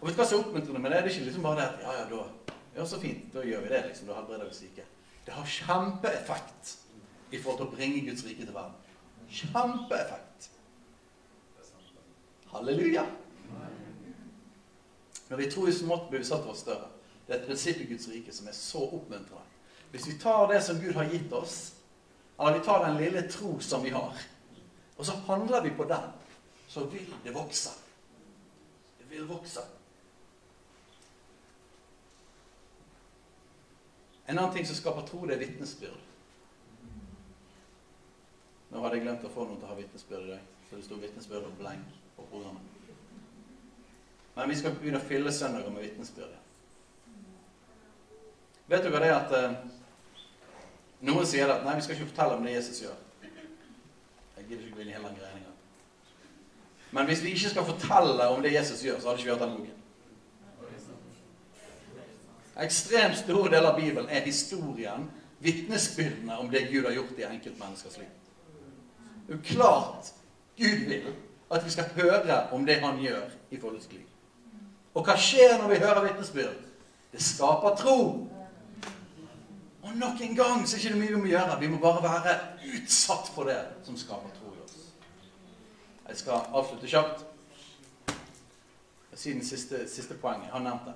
Og 0.00 0.08
vet 0.08 0.16
du 0.16 0.18
hva 0.18 0.24
som 0.26 0.40
er 0.40 0.46
oppmuntrende 0.48 0.80
med 0.82 0.90
det? 0.90 0.96
Det 1.04 1.10
er 1.12 1.14
ikke 1.14 1.26
liksom 1.28 1.44
bare 1.46 1.60
det 1.60 1.66
at 1.68 1.84
ja, 1.84 1.92
ja, 2.00 2.08
da, 2.10 2.56
ja, 2.74 2.86
så 2.90 2.98
fint, 2.98 3.28
da 3.30 3.44
gjør 3.46 3.62
vi 3.62 3.70
det. 3.70 3.84
liksom, 3.86 4.08
Da 4.08 4.16
helbreder 4.18 4.48
vi 4.48 4.56
syke. 4.56 4.86
Det 5.26 5.36
har 5.36 5.46
kjempeeffekt 5.46 6.72
i 7.30 7.38
forhold 7.38 7.60
til 7.60 7.68
å 7.68 7.76
bringe 7.76 8.02
Guds 8.08 8.24
rike 8.26 8.42
til 8.42 8.56
verden. 8.56 8.74
Kjempeeffekt. 9.30 10.50
Halleluja. 12.50 13.06
Når 15.32 15.38
vi 15.38 15.50
tror 15.50 15.68
i 15.68 15.72
smått, 15.72 16.10
blir 16.10 16.20
vi 16.20 16.26
satt 16.28 16.44
å 16.44 16.52
større. 16.52 16.90
Det 17.24 17.32
er 17.32 17.38
et 17.38 17.46
prinsipp 17.46 17.78
i 17.80 17.86
Guds 17.88 18.04
rike 18.12 18.32
som 18.36 18.48
er 18.50 18.52
så 18.52 18.82
oppmuntrende. 18.84 19.46
Hvis 19.88 20.04
vi 20.10 20.18
tar 20.20 20.50
det 20.50 20.58
som 20.60 20.80
Gud 20.80 20.92
har 20.92 21.08
gitt 21.08 21.32
oss, 21.32 21.54
eller 22.36 22.58
vi 22.58 22.64
tar 22.66 22.84
den 22.84 22.98
lille 23.00 23.22
tro 23.32 23.54
som 23.64 23.80
vi 23.80 23.94
har, 23.94 24.18
og 24.98 25.06
så 25.08 25.14
handler 25.30 25.64
vi 25.64 25.70
på 25.78 25.86
den, 25.88 26.10
så 26.68 26.84
vil 26.92 27.08
det 27.24 27.32
vokse. 27.32 27.72
Det 28.98 29.08
vil 29.08 29.24
vokse. 29.30 29.64
En 34.26 34.36
annen 34.36 34.52
ting 34.52 34.68
som 34.68 34.76
skaper 34.76 35.08
tro, 35.08 35.22
det 35.24 35.38
er 35.38 35.46
vitnesbyrd. 35.46 35.96
Nå 38.68 38.84
hadde 38.84 39.00
jeg 39.00 39.08
glemt 39.08 39.24
å 39.24 39.32
få 39.32 39.48
noen 39.48 39.64
til 39.64 39.70
å 39.70 39.72
ha 39.72 39.80
vitnesbyrd 39.80 40.28
i 40.28 40.30
dag, 40.34 40.46
så 40.68 40.76
det 40.76 40.84
sto 40.90 41.00
vitnesbyrd 41.00 41.48
og 41.48 41.58
blenk 41.64 41.98
på 42.20 42.28
programmet. 42.28 42.71
Men 44.34 44.48
vi 44.48 44.56
skal 44.56 44.74
begynne 44.78 45.00
å 45.00 45.04
fylle 45.06 45.32
søndager 45.34 45.72
med 45.72 45.84
vitnesbyrd. 45.84 46.38
Vet 48.72 48.84
du 48.84 48.88
hva 48.92 49.02
det 49.02 49.10
er 49.10 49.18
at 49.18 49.32
eh, 49.36 49.56
noen 51.04 51.26
sier 51.28 51.50
at 51.52 51.64
nei, 51.66 51.74
vi 51.76 51.84
skal 51.84 51.98
ikke 51.98 52.08
fortelle 52.12 52.38
om 52.38 52.46
det 52.46 52.54
Jesus 52.54 52.80
gjør. 52.84 52.96
Jeg 54.36 54.46
gidder 54.48 54.64
ikke 54.64 54.76
gå 54.78 54.84
inn 54.84 54.92
i 54.92 54.96
hele 54.96 55.10
den 55.10 55.18
greia 55.20 55.50
Men 56.92 57.06
hvis 57.08 57.22
vi 57.24 57.34
ikke 57.36 57.52
skal 57.52 57.66
fortelle 57.68 58.28
om 58.32 58.42
det 58.42 58.54
Jesus 58.54 58.84
gjør, 58.84 59.00
så 59.00 59.10
hadde 59.10 59.20
ikke 59.20 59.28
vi 59.28 59.34
hatt 59.34 59.44
den 59.44 59.56
boken. 59.58 59.78
Ekstremt 62.62 63.16
stor 63.16 63.48
del 63.48 63.66
av 63.66 63.78
Bibelen 63.80 64.08
er 64.12 64.26
historien, 64.26 65.06
vitnesbyrdene 65.42 66.36
om 66.38 66.50
det 66.52 66.66
Gud 66.70 66.84
har 66.84 66.94
gjort 66.94 67.18
i 67.18 67.28
enkeltmenneskers 67.28 67.96
liv. 67.98 68.10
Det 69.26 69.34
er 69.34 69.38
jo 69.38 69.44
klart 69.56 70.12
Gud 70.56 70.84
vil 70.88 71.08
at 71.52 71.64
vi 71.64 71.70
skal 71.70 71.88
høre 71.96 72.38
om 72.52 72.66
det 72.66 72.80
han 72.80 73.00
gjør 73.00 73.32
i 73.50 73.60
folks 73.60 73.88
liv. 73.92 74.11
Og 74.92 75.06
hva 75.06 75.16
skjer 75.16 75.56
når 75.60 75.72
vi 75.72 75.80
hører 75.80 76.04
vitnesbyrd? 76.06 76.56
Det 77.12 77.22
skaper 77.22 77.76
tro. 77.76 77.98
Og 79.82 79.94
nok 79.98 80.20
en 80.20 80.36
gang 80.36 80.66
så 80.68 80.76
er 80.76 80.80
det 80.80 80.90
ikke 80.90 81.00
mye 81.00 81.14
vi 81.14 81.20
må 81.20 81.30
gjøre. 81.32 81.60
Vi 81.60 81.70
må 81.72 81.78
bare 81.82 82.02
være 82.04 82.34
utsatt 82.76 83.30
for 83.34 83.48
det 83.48 83.60
som 83.86 83.96
skaper 83.98 84.34
tro 84.36 84.52
i 84.52 84.60
oss. 84.64 84.76
Jeg 86.08 86.20
skal 86.20 86.52
avslutte 86.52 86.88
kjapt. 86.88 87.24
Siden 89.14 89.44
siste, 89.44 89.84
siste 89.88 90.14
poenget. 90.20 90.54
Nevnt 90.62 90.86
det. 90.88 90.94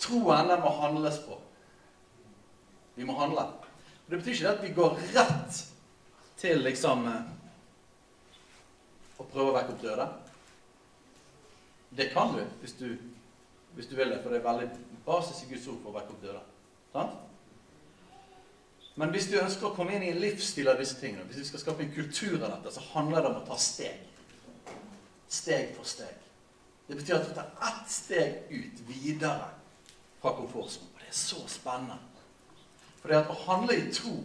Troen 0.00 0.48
den 0.48 0.62
må 0.62 0.70
handles 0.80 1.18
på. 1.26 1.38
Vi 2.94 3.04
må 3.04 3.16
handle. 3.18 3.46
Det 4.10 4.18
betyr 4.18 4.32
ikke 4.32 4.54
at 4.54 4.62
vi 4.62 4.74
går 4.74 4.96
rett 5.14 5.60
til 6.40 6.62
liksom 6.64 7.06
å 9.20 9.26
prøve 9.28 9.50
å 9.50 9.56
vekke 9.58 9.74
opp 9.74 9.82
døde. 9.84 10.06
Det 11.96 12.10
kan 12.12 12.34
du 12.36 12.44
hvis 12.60 12.76
du, 12.78 12.96
hvis 13.74 13.86
du 13.86 13.96
vil 13.96 14.10
det, 14.10 14.20
for 14.22 14.30
det 14.30 14.40
er 14.40 14.46
veldig 14.52 14.70
basis 15.06 15.42
i 15.42 15.50
Guds 15.50 15.66
ord 15.68 15.80
for 15.82 15.90
å 15.90 15.98
vekke 15.98 16.14
opp 16.14 16.22
døde. 16.22 16.42
Sant? 16.92 17.18
Men 19.00 19.12
hvis 19.14 19.30
du 19.30 19.38
ønsker 19.40 19.68
å 19.68 19.74
komme 19.74 19.94
inn 19.96 20.04
i 20.04 20.10
en 20.12 20.20
livsstil 20.20 20.68
av 20.68 20.80
disse 20.80 20.98
tingene, 21.00 21.24
hvis 21.28 21.40
vi 21.40 21.48
skal 21.48 21.62
skape 21.62 21.86
en 21.86 21.94
kultur 21.94 22.36
av 22.42 22.50
dette, 22.50 22.72
så 22.74 22.82
handler 22.90 23.22
det 23.22 23.30
om 23.30 23.38
å 23.40 23.46
ta 23.46 23.56
steg. 23.60 24.02
Steg 25.30 25.70
for 25.76 25.88
steg. 25.88 26.16
Det 26.88 26.98
betyr 26.98 27.20
at 27.20 27.28
du 27.28 27.34
tar 27.36 27.52
ett 27.68 27.90
steg 27.90 28.50
ut 28.50 28.82
videre 28.88 29.52
fra 30.20 30.34
komfortsonen. 30.36 30.90
Og 30.90 31.00
det 31.00 31.08
er 31.08 31.16
så 31.16 31.44
spennende. 31.48 31.96
For 33.00 33.08
det 33.08 33.22
at 33.22 33.30
å 33.32 33.38
handle 33.46 33.78
i 33.78 33.86
tro 33.94 34.18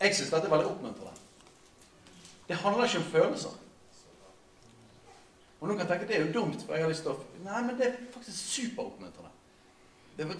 Jeg 0.00 0.16
syns 0.16 0.32
dette 0.32 0.48
er 0.48 0.52
veldig 0.52 0.68
oppmuntrende. 0.68 1.12
Det 2.48 2.56
handler 2.60 2.88
ikke 2.88 2.98
om 3.00 3.12
følelser. 3.12 3.52
Og 5.64 5.70
noen 5.70 5.78
kan 5.80 5.88
tenke 5.88 6.04
det 6.04 6.18
er 6.18 6.26
jo 6.26 6.32
dumt, 6.34 6.60
for 6.60 6.76
jeg 6.76 6.84
har 6.84 6.90
lyst 6.92 7.06
til 7.06 7.14
å 7.14 7.20
Nei, 7.44 7.60
men 7.64 7.78
det 7.78 7.86
er 7.86 7.94
faktisk 8.12 8.50
superoppmuntrende. 8.52 9.30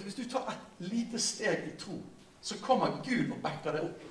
Hvis 0.03 0.18
du 0.18 0.27
tar 0.29 0.51
et 0.53 0.83
lite 0.85 1.20
steg 1.20 1.64
i 1.70 1.72
tro, 1.81 1.97
så 2.45 2.59
kommer 2.61 2.99
Gud 3.07 3.33
og 3.33 3.41
backer 3.41 3.72
deg 3.72 3.87
opp. 3.87 4.03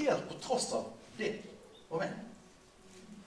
Helt 0.00 0.24
på 0.26 0.38
tross 0.42 0.66
av 0.74 0.88
det 1.20 1.30
og 1.86 2.02
meg. 2.02 2.18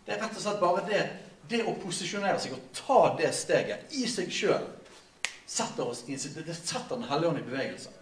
Det 0.04 0.18
er 0.18 0.20
rett 0.26 0.36
og 0.36 0.44
slett 0.44 0.60
bare 0.60 0.84
det, 0.90 1.00
det 1.48 1.64
å 1.64 1.78
posisjonere 1.80 2.44
seg 2.44 2.58
og 2.58 2.68
ta 2.76 3.00
det 3.22 3.32
steget 3.36 3.96
i 3.96 4.04
seg 4.12 4.36
sjøl 4.36 4.68
setter 5.48 5.88
oss 5.88 6.04
i, 6.12 6.20
det 6.20 6.60
setter 6.60 6.98
Den 6.98 7.08
hellige 7.08 7.32
ånd 7.32 7.40
i 7.40 7.48
bevegelse. 7.48 7.96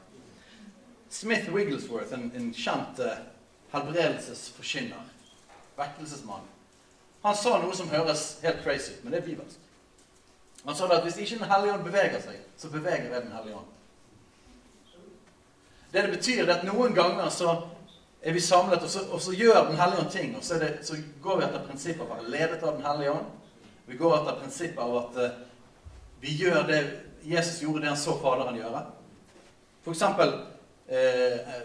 Smith 1.13 1.53
Wigglesworth, 1.53 2.09
en, 2.17 2.31
en 2.35 2.49
kjent 2.57 3.05
uh, 3.05 3.21
helbredelsesforkynner, 3.71 5.13
vekkelsesmann, 5.77 6.49
han 7.28 7.38
sa 7.38 7.57
noe 7.61 7.75
som 7.75 7.89
høres 7.91 8.25
helt 8.43 8.61
crazy 8.63 8.95
ut, 8.95 9.03
men 9.03 9.13
det 9.13 9.21
er 9.21 9.25
bibelsk. 9.30 9.63
Han 10.67 10.75
sa 10.75 10.89
at 10.91 11.03
hvis 11.05 11.17
ikke 11.23 11.39
Den 11.39 11.51
hellige 11.51 11.73
ånd 11.73 11.84
beveger 11.84 12.21
seg, 12.21 12.38
så 12.57 12.69
beveger 12.69 13.07
jeg 13.07 13.23
Den 13.23 13.36
hellige 13.36 13.55
ånd. 13.55 13.73
Det 15.93 16.03
det 16.03 16.11
betyr, 16.17 16.43
er 16.43 16.57
at 16.57 16.65
noen 16.67 16.95
ganger 16.95 17.30
så 17.32 17.53
er 18.21 18.34
vi 18.34 18.39
samlet, 18.39 18.84
og 18.84 18.89
så, 18.89 19.05
og 19.11 19.21
så 19.21 19.32
gjør 19.32 19.69
Den 19.69 19.80
hellige 19.80 19.99
ånd 19.99 20.11
ting. 20.11 20.36
Og 20.38 20.43
så, 20.43 20.59
det, 20.59 20.80
så, 20.84 20.97
går 21.23 21.38
vi 21.38 21.45
etter 21.45 21.67
prinsippet 21.67 22.01
av 22.01 22.11
å 22.11 22.15
være 22.15 22.32
ledet 22.34 22.63
av 22.63 22.75
Den 22.75 22.86
hellige 22.86 23.11
ånd. 23.11 23.30
Vi 23.88 23.97
går 23.97 24.17
etter 24.17 24.39
prinsippet 24.41 24.84
av 24.84 24.97
at 24.97 25.19
uh, 25.23 25.38
vi 26.21 26.36
gjør 26.36 26.67
det 26.67 26.82
Jesus 27.28 27.61
gjorde 27.61 27.82
det 27.82 27.91
han 27.91 27.99
så 27.99 28.15
Faderen 28.21 28.55
gjøre. 28.55 28.84
For 29.84 29.95
eksempel 29.95 30.34
eh, 30.88 31.55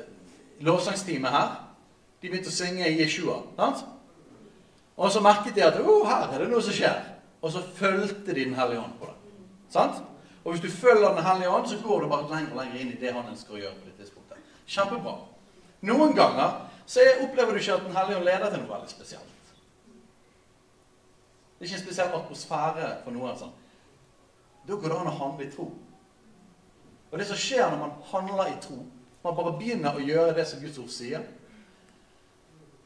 lovsangsteamet 0.60 1.30
her. 1.30 1.52
De 2.22 2.30
begynte 2.30 2.50
å 2.50 2.54
synge 2.54 2.90
Jeshua. 2.90 3.40
Sant? 3.56 3.84
Og 4.96 5.10
så 5.12 5.20
merket 5.24 5.56
de 5.56 5.64
at 5.64 5.80
oh, 5.80 6.06
her 6.08 6.28
er 6.28 6.44
det 6.44 6.50
noe 6.50 6.62
som 6.62 6.74
skjer. 6.76 6.98
Og 7.42 7.52
så 7.52 7.62
fulgte 7.74 8.34
de 8.34 8.44
Den 8.44 8.54
hellige 8.54 8.80
ånd 8.80 8.98
på 9.00 9.08
det. 9.08 9.16
Sant? 9.72 10.02
Og 10.44 10.52
hvis 10.52 10.62
du 10.62 10.70
følger 10.70 11.14
Den 11.14 11.24
hellige 11.24 11.50
ånd, 11.50 11.66
så 11.66 11.78
går 11.82 12.00
du 12.00 12.08
bare 12.08 12.28
lenger 12.30 12.52
og 12.52 12.62
lenger 12.62 12.80
inn 12.80 12.92
i 12.92 13.00
det 13.00 13.12
han 13.12 13.28
ønsker 13.30 13.54
å 13.54 13.62
gjøre. 13.62 13.74
på 13.80 13.88
det 13.88 13.96
tidspunktet. 13.98 14.38
Kjempebra. 14.66 15.16
Noen 15.82 16.14
ganger 16.14 16.68
så 16.86 17.00
opplever 17.22 17.52
du 17.52 17.58
ikke 17.58 17.74
at 17.74 17.86
Den 17.86 17.96
hellige 17.96 18.16
ånd 18.16 18.24
leder 18.24 18.50
til 18.50 18.60
noe 18.62 18.74
veldig 18.74 18.90
spesielt. 18.90 19.28
Det 21.58 21.68
er 21.68 21.70
ikke 21.70 21.78
en 21.78 21.86
spesiell 21.86 22.14
atmosfære 22.14 22.88
for 23.04 23.14
noen. 23.14 23.36
sånn. 23.38 23.52
Da 24.66 24.74
går 24.74 24.88
det 24.88 24.98
an 24.98 25.10
å 25.10 25.18
handle 25.18 25.46
i 25.46 25.50
tro. 25.50 25.72
Og 27.12 27.18
det 27.18 27.26
som 27.28 27.36
skjer 27.36 27.70
når 27.70 27.78
man 27.78 27.92
handler 28.10 28.50
i 28.50 28.60
tro, 28.62 28.78
man 29.22 29.36
bare 29.36 29.54
begynner 29.58 29.94
å 29.94 30.02
gjøre 30.02 30.34
det 30.34 30.46
som 30.48 30.60
Guds 30.62 30.78
ord 30.78 30.90
sier, 30.90 31.22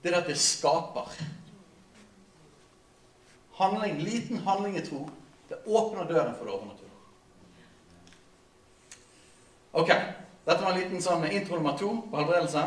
det 0.02 0.12
er 0.12 0.18
at 0.18 0.28
det 0.28 0.36
skaper. 0.38 1.12
Handling, 3.56 3.98
Liten 4.04 4.42
handling 4.44 4.76
i 4.76 4.84
tro, 4.86 5.06
det 5.48 5.62
åpner 5.64 6.04
døren 6.04 6.34
for 6.36 6.44
det 6.44 6.52
overnaturlige. 6.52 6.92
Ok. 9.72 9.90
Dette 10.46 10.62
var 10.62 10.72
en 10.72 10.78
liten 10.78 11.02
sånn 11.02 11.24
intro 11.26 11.56
nummer 11.58 11.74
to 11.78 11.88
på 12.10 12.20
helbredelse. 12.20 12.60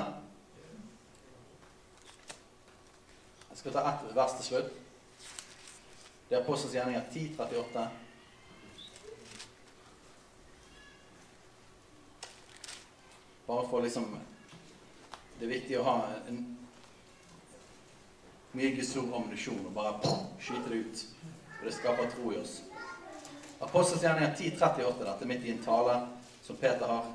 Jeg 3.50 3.62
skal 3.62 3.76
ta 3.76 3.84
ett 3.92 4.04
vers 4.18 4.36
til 4.40 4.48
slutt. 4.50 4.76
Det 6.30 6.38
er 6.38 6.44
Apostels 6.44 6.76
gjerninger 6.76 7.06
1038. 7.08 7.88
Bare 13.48 13.68
for 13.70 13.82
liksom 13.82 14.12
Det 15.40 15.48
er 15.48 15.54
viktig 15.56 15.80
å 15.80 15.88
ha 15.88 15.96
en, 16.28 16.44
mye 18.52 18.86
stor 18.86 19.16
ammunisjon 19.16 19.66
og 19.66 19.74
bare 19.74 20.16
skyte 20.42 20.70
det 20.70 20.82
ut. 20.86 21.04
For 21.58 21.68
det 21.68 21.74
skaper 21.76 22.12
tro 22.14 22.32
i 22.34 22.40
oss. 22.40 22.62
Apostelens 23.60 24.04
gjerninger 24.04 24.32
1038. 24.34 25.06
Dette 25.06 25.28
midt 25.28 25.46
i 25.46 25.52
en 25.52 25.64
tale 25.64 26.00
som 26.44 26.58
Peter 26.58 26.88
har. 26.88 27.06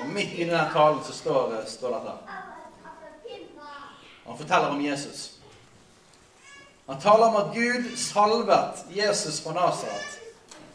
Og 0.00 0.08
midt 0.14 0.32
inni 0.38 0.52
den 0.52 0.72
talen 0.72 1.02
så 1.04 1.12
står, 1.12 1.56
står 1.66 1.96
dette. 1.98 2.16
Han 4.26 4.38
forteller 4.38 4.68
om 4.68 4.80
Jesus. 4.84 5.40
Han 6.86 7.00
taler 7.00 7.26
om 7.26 7.36
at 7.36 7.54
Gud 7.54 7.96
salvet 7.96 8.84
Jesus 8.94 9.40
fra 9.42 9.52
Nasaret 9.52 10.20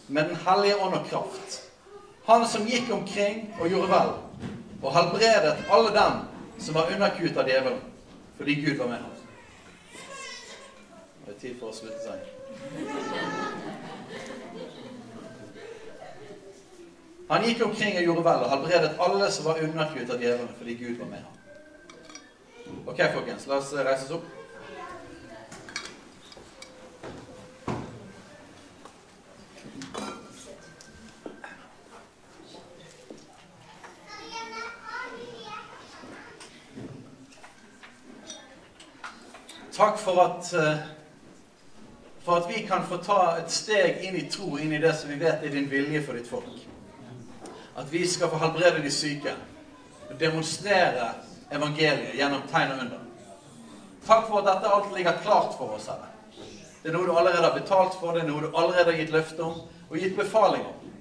med 0.07 0.29
Den 0.29 0.35
hellige 0.35 0.77
ånd 0.77 0.93
og 0.95 1.07
kraft 1.09 1.61
han 2.25 2.47
som 2.47 2.65
gikk 2.65 2.89
omkring 2.93 3.43
og 3.61 3.69
gjorde 3.69 3.91
vel, 3.91 4.13
og 4.81 4.93
helbredet 4.95 5.59
alle 5.69 5.91
dem 5.93 6.23
som 6.57 6.77
var 6.77 6.89
underkuet 6.93 7.37
av 7.37 7.49
djevelen, 7.49 7.83
fordi 8.37 8.55
Gud 8.61 8.77
var 8.77 8.87
med 8.87 8.97
ham. 8.97 9.11
Det 11.25 11.33
er 11.33 11.39
tid 11.39 11.55
for 11.59 11.71
å 11.71 11.75
slutte 11.75 12.01
seg. 12.03 12.19
Han 17.29 17.45
gikk 17.47 17.63
omkring 17.65 17.97
og 17.97 18.03
gjorde 18.05 18.25
vel 18.27 18.43
og 18.45 18.51
helbredet 18.51 18.91
alle 19.01 19.29
som 19.33 19.47
var 19.49 19.61
underkuet 19.65 20.11
av 20.13 20.21
djevelen, 20.21 20.51
fordi 20.59 20.75
Gud 20.77 20.99
var 20.99 21.09
med 21.09 21.23
ham. 21.25 21.35
Ok, 22.85 23.01
folkens, 23.13 23.47
la 23.49 23.57
oss 23.57 23.73
reise 23.73 24.05
oss 24.05 24.17
opp. 24.19 24.44
Takk 39.75 39.97
for 39.97 40.21
at, 40.21 40.53
eh, 40.53 40.77
for 42.23 42.35
at 42.35 42.49
vi 42.49 42.67
kan 42.67 42.87
få 42.87 42.97
ta 42.97 43.37
et 43.37 43.51
steg 43.51 43.97
inn 44.07 44.15
i 44.15 44.29
tro, 44.31 44.57
inn 44.57 44.71
i 44.73 44.79
det 44.79 44.93
som 44.95 45.09
vi 45.09 45.17
vet 45.19 45.43
er 45.43 45.51
din 45.51 45.67
vilje 45.69 45.99
for 46.05 46.15
ditt 46.15 46.29
folk. 46.29 46.63
At 47.75 47.91
vi 47.91 48.07
skal 48.07 48.31
få 48.31 48.39
helbrede 48.39 48.83
de 48.83 48.91
syke. 48.91 49.33
Og 50.09 50.15
demonstrere 50.19 51.09
evangeliet 51.51 52.15
gjennom 52.15 52.47
tegn 52.47 52.71
og 52.71 52.85
under. 52.85 53.03
Takk 54.07 54.27
for 54.29 54.39
at 54.39 54.47
dette 54.47 54.73
alt 54.73 54.95
ligger 54.95 55.21
klart 55.25 55.57
for 55.57 55.75
oss, 55.75 55.91
Herre. 55.91 56.11
Det 56.83 56.93
er 56.93 56.95
noe 56.95 57.07
du 57.07 57.17
allerede 57.17 57.43
har 57.43 57.59
betalt 57.59 57.99
for, 57.99 58.13
det 58.13 58.23
er 58.23 58.31
noe 58.31 58.47
du 58.47 58.51
allerede 58.55 58.93
har 58.93 58.99
gitt 58.99 59.11
løfte 59.11 59.43
om 59.43 59.63
og 59.89 59.97
gitt 59.99 60.15
befaling 60.15 60.63
om. 60.63 60.91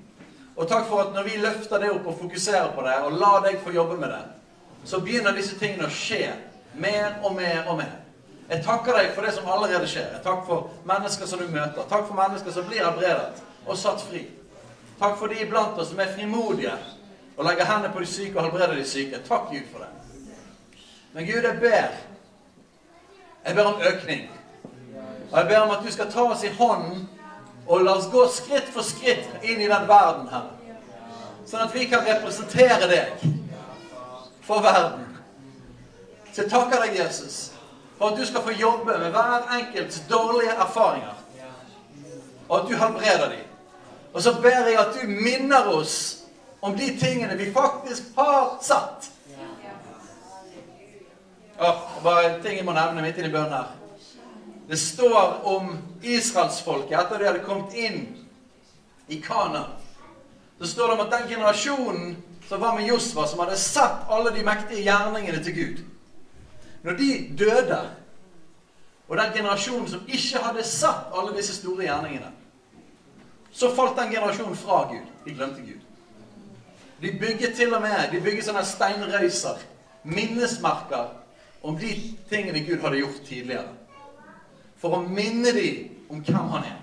Og 0.57 0.69
takk 0.69 0.89
for 0.89 1.05
at 1.05 1.15
når 1.15 1.29
vi 1.29 1.43
løfter 1.43 1.79
det 1.79 1.93
opp 1.93 2.07
og 2.07 2.19
fokuserer 2.27 2.73
på 2.75 2.83
det, 2.83 2.95
og 3.07 3.21
lar 3.23 3.45
deg 3.47 3.63
få 3.63 3.71
jobbe 3.71 4.01
med 4.01 4.11
det, 4.11 4.25
så 4.85 4.99
begynner 5.01 5.37
disse 5.37 5.59
tingene 5.61 5.87
å 5.87 5.95
skje 5.95 6.33
mer 6.75 7.21
og 7.23 7.37
mer 7.39 7.69
og 7.69 7.79
mer. 7.79 8.01
Jeg 8.49 8.65
takker 8.65 8.93
deg 8.99 9.13
for 9.15 9.25
det 9.25 9.33
som 9.35 9.49
allerede 9.49 9.89
skjer. 9.89 10.11
Jeg 10.13 10.23
takker 10.25 10.45
for 10.47 10.71
mennesker 10.89 11.27
som 11.27 11.41
du 11.41 11.47
møter. 11.49 11.87
Takk 11.89 12.09
for 12.09 12.19
mennesker 12.19 12.53
som 12.53 12.67
blir 12.69 12.85
helbredet 12.85 13.43
og 13.67 13.79
satt 13.81 14.05
fri. 14.05 14.27
Takk 15.01 15.17
for 15.19 15.33
de 15.33 15.41
iblant 15.43 15.79
oss 15.81 15.91
som 15.91 16.01
er 16.01 16.13
frimodige 16.13 16.75
og 17.37 17.45
legger 17.49 17.67
hendene 17.67 17.93
på 17.95 18.05
de 18.05 18.07
syke 18.07 18.39
og 18.39 18.45
helbreder 18.45 18.77
de 18.77 18.85
syke. 18.87 19.23
Takk, 19.29 19.49
Gud, 19.51 19.65
for 19.73 19.79
det. 19.85 19.89
Men 21.13 21.27
Gud, 21.27 21.43
jeg 21.43 21.61
ber 21.61 22.03
Jeg 23.45 23.55
ber 23.55 23.65
om 23.65 23.81
økning. 23.95 24.31
Og 25.33 25.39
jeg 25.39 25.49
ber 25.49 25.59
om 25.59 25.71
at 25.71 25.83
du 25.87 25.93
skal 25.93 26.13
ta 26.13 26.21
oss 26.21 26.45
i 26.45 26.49
hånden 26.49 27.09
og 27.67 27.83
la 27.85 27.97
oss 27.97 28.07
gå 28.13 28.27
skritt 28.33 28.69
for 28.73 28.83
skritt 28.83 29.29
inn 29.43 29.61
i 29.61 29.69
den 29.69 29.89
verden, 29.89 30.29
her. 30.29 30.51
Sånn 31.49 31.65
at 31.65 31.75
vi 31.75 31.85
kan 31.89 32.05
representere 32.07 32.89
deg 32.89 33.25
for 34.45 34.65
verden. 34.65 35.05
Så 36.33 36.43
jeg 36.43 36.51
takker 36.51 36.81
deg, 36.85 36.97
Jesus, 36.99 37.54
for 38.05 38.11
at 38.11 38.19
du 38.19 38.27
skal 38.27 38.43
få 38.43 38.51
jobbe 38.51 38.99
med 38.99 39.11
hver 39.11 39.47
enkelts 39.57 40.03
dårlige 40.11 40.51
erfaringer. 40.51 41.15
Og 42.49 42.61
at 42.61 42.69
du 42.69 42.77
helbreder 42.77 43.29
dem. 43.29 43.47
Og 44.13 44.23
så 44.23 44.35
ber 44.43 44.69
jeg 44.69 44.79
at 44.79 44.99
du 45.03 45.09
minner 45.09 45.69
oss 45.73 46.25
om 46.61 46.77
de 46.77 46.99
tingene 47.01 47.37
vi 47.37 47.53
faktisk 47.53 48.03
har 48.17 48.59
satt. 48.63 49.11
og 51.59 52.03
bare 52.03 52.35
en 52.35 52.43
ting 52.43 52.57
jeg 52.57 52.65
må 52.65 52.73
nevne 52.73 53.03
midt 53.03 53.19
inni 53.19 53.31
bønnen 53.33 53.53
her. 53.53 53.73
Det 54.69 54.79
står 54.79 55.41
om 55.45 55.79
israelsfolket 56.03 56.99
etter 57.01 57.19
de 57.19 57.29
hadde 57.31 57.45
kommet 57.47 57.73
inn 57.75 58.05
i 59.09 59.21
Kana. 59.21 59.65
Så 60.59 60.67
står 60.67 60.87
det 60.87 60.99
om 60.99 61.07
at 61.07 61.19
den 61.21 61.29
generasjonen 61.29 62.17
som 62.49 62.61
var 62.61 62.75
med 62.77 62.87
Josva, 62.87 63.27
som 63.27 63.39
hadde 63.39 63.57
sett 63.57 64.09
alle 64.09 64.31
de 64.31 64.45
mektige 64.45 64.83
gjerningene 64.83 65.45
til 65.45 65.55
Gud 65.55 65.85
Når 66.85 66.93
de 66.93 67.37
døde, 67.39 67.81
og 69.09 69.17
den 69.17 69.33
generasjonen 69.37 69.89
som 69.89 70.05
ikke 70.09 70.41
hadde 70.45 70.65
sett 70.69 71.13
alle 71.17 71.37
disse 71.37 71.57
store 71.57 71.87
gjerningene, 71.87 72.29
så 73.53 73.71
falt 73.75 73.97
den 73.97 74.13
generasjonen 74.13 74.57
fra 74.57 74.83
Gud. 74.91 75.07
De 75.25 75.33
glemte 75.33 75.63
Gud. 75.65 75.81
De 77.01 77.13
bygget 77.21 77.57
til 77.57 77.75
og 77.75 77.83
med 77.83 78.11
de 78.13 78.21
bygget 78.21 78.45
sånne 78.49 78.65
steinrøyser, 78.69 79.63
minnesmerker, 80.05 81.13
om 81.65 81.79
de 81.81 81.95
tingene 82.29 82.61
Gud 82.67 82.83
hadde 82.85 83.01
gjort 83.01 83.23
tidligere. 83.29 83.71
For 84.77 84.99
å 84.99 85.05
minne 85.07 85.55
dem 85.57 86.11
om 86.13 86.21
hvem 86.21 86.51
han 86.53 86.67
er. 86.69 86.81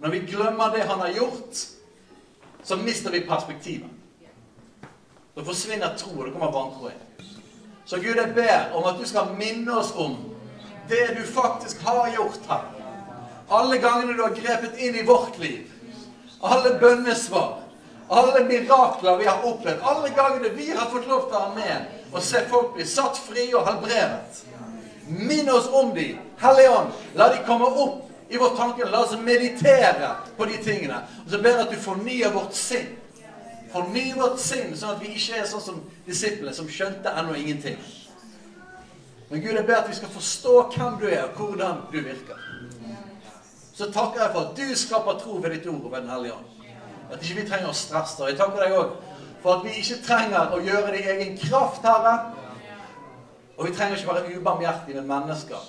Når 0.00 0.14
vi 0.14 0.22
glemmer 0.30 0.72
det 0.72 0.86
han 0.88 1.02
har 1.04 1.12
gjort, 1.12 1.60
så 2.64 2.76
mister 2.80 3.12
vi 3.12 3.26
perspektivet. 3.28 3.90
Da 5.36 5.44
forsvinner 5.44 5.96
tro, 5.98 6.14
og 6.16 6.24
det 6.26 6.32
kommer 6.32 6.54
vantro. 6.54 6.90
Så 7.88 7.96
Gud, 7.96 8.16
jeg 8.16 8.34
ber 8.34 8.76
om 8.76 8.84
at 8.84 8.98
du 9.00 9.06
skal 9.08 9.30
minne 9.38 9.72
oss 9.80 9.94
om 9.96 10.18
det 10.88 11.06
du 11.16 11.22
faktisk 11.32 11.80
har 11.86 12.10
gjort 12.12 12.44
her. 12.48 12.66
Alle 13.48 13.78
gangene 13.80 14.12
du 14.12 14.20
har 14.22 14.34
grepet 14.36 14.76
inn 14.76 14.96
i 14.96 15.04
vårt 15.08 15.38
liv. 15.40 15.70
Alle 16.44 16.74
bønnesvar. 16.80 17.62
Alle 18.08 18.44
mirakler 18.44 19.16
vi 19.16 19.24
har 19.24 19.40
opplevd. 19.44 19.80
Alle 19.82 20.12
gangene 20.12 20.52
vi 20.52 20.68
har 20.70 20.90
fått 20.92 21.08
lov 21.08 21.30
til 21.30 21.38
å 21.38 21.40
være 21.40 21.54
med 21.56 22.12
og 22.12 22.22
se 22.24 22.44
folk 22.52 22.74
bli 22.76 22.84
satt 22.88 23.16
fri 23.24 23.48
og 23.54 23.64
helbredet. 23.70 24.44
Minn 25.08 25.48
oss 25.48 25.72
om 25.72 25.94
de. 25.96 26.10
Hellige 26.44 26.76
Ånd, 26.76 26.92
la 27.16 27.32
de 27.32 27.40
komme 27.48 27.72
opp 27.72 28.04
i 28.28 28.36
vår 28.36 28.52
tanke. 28.60 28.84
La 28.84 29.06
oss 29.06 29.16
meditere 29.16 30.12
på 30.36 30.44
de 30.44 30.60
tingene. 30.60 31.00
Og 31.24 31.32
så 31.32 31.40
ber 31.40 31.56
jeg 31.56 31.64
at 31.64 31.72
du 31.72 31.80
fornyer 31.88 32.36
vårt 32.36 32.56
sinn. 32.56 32.98
Forny 33.72 34.12
vårt 34.16 34.40
sinn, 34.40 34.72
sånn 34.76 34.96
at 34.96 35.02
vi 35.02 35.14
ikke 35.16 35.40
er 35.42 35.48
sånn 35.48 35.64
som 35.64 35.80
disiplene, 36.06 36.54
som 36.56 36.68
skjønte 36.72 37.12
ennå 37.20 37.34
ingenting. 37.36 37.78
Men 39.28 39.42
Gud, 39.44 39.52
jeg 39.52 39.66
ber 39.68 39.82
at 39.82 39.90
vi 39.90 39.96
skal 39.98 40.12
forstå 40.12 40.54
hvem 40.72 40.96
du 41.02 41.08
er, 41.10 41.26
og 41.26 41.36
hvordan 41.36 41.82
du 41.92 41.98
virker. 42.00 42.40
Så 43.76 43.90
takker 43.92 44.22
jeg 44.22 44.32
for 44.32 44.46
at 44.46 44.56
du 44.56 44.74
skaper 44.74 45.18
tro 45.20 45.36
ved 45.42 45.52
ditt 45.54 45.68
ord 45.70 45.84
og 45.84 45.92
ved 45.92 46.00
Den 46.00 46.10
hellige 46.10 46.34
ånd. 46.34 46.46
At 47.12 47.22
ikke 47.22 47.40
vi 47.40 47.48
trenger 47.48 47.70
å 47.70 47.76
stresse. 47.76 48.24
Jeg 48.26 48.38
takker 48.40 48.64
deg 48.64 48.74
òg 48.76 48.96
for 49.42 49.58
at 49.58 49.66
vi 49.66 49.76
ikke 49.78 50.00
trenger 50.02 50.54
å 50.54 50.60
gjøre 50.64 50.92
det 50.94 51.02
i 51.04 51.10
egen 51.12 51.36
kraft, 51.38 51.84
Herre. 51.86 52.14
Og 53.58 53.68
vi 53.68 53.74
trenger 53.74 53.98
ikke 53.98 54.14
være 54.14 54.38
ubarmhjertige 54.38 55.02
med 55.02 55.12
mennesker, 55.12 55.68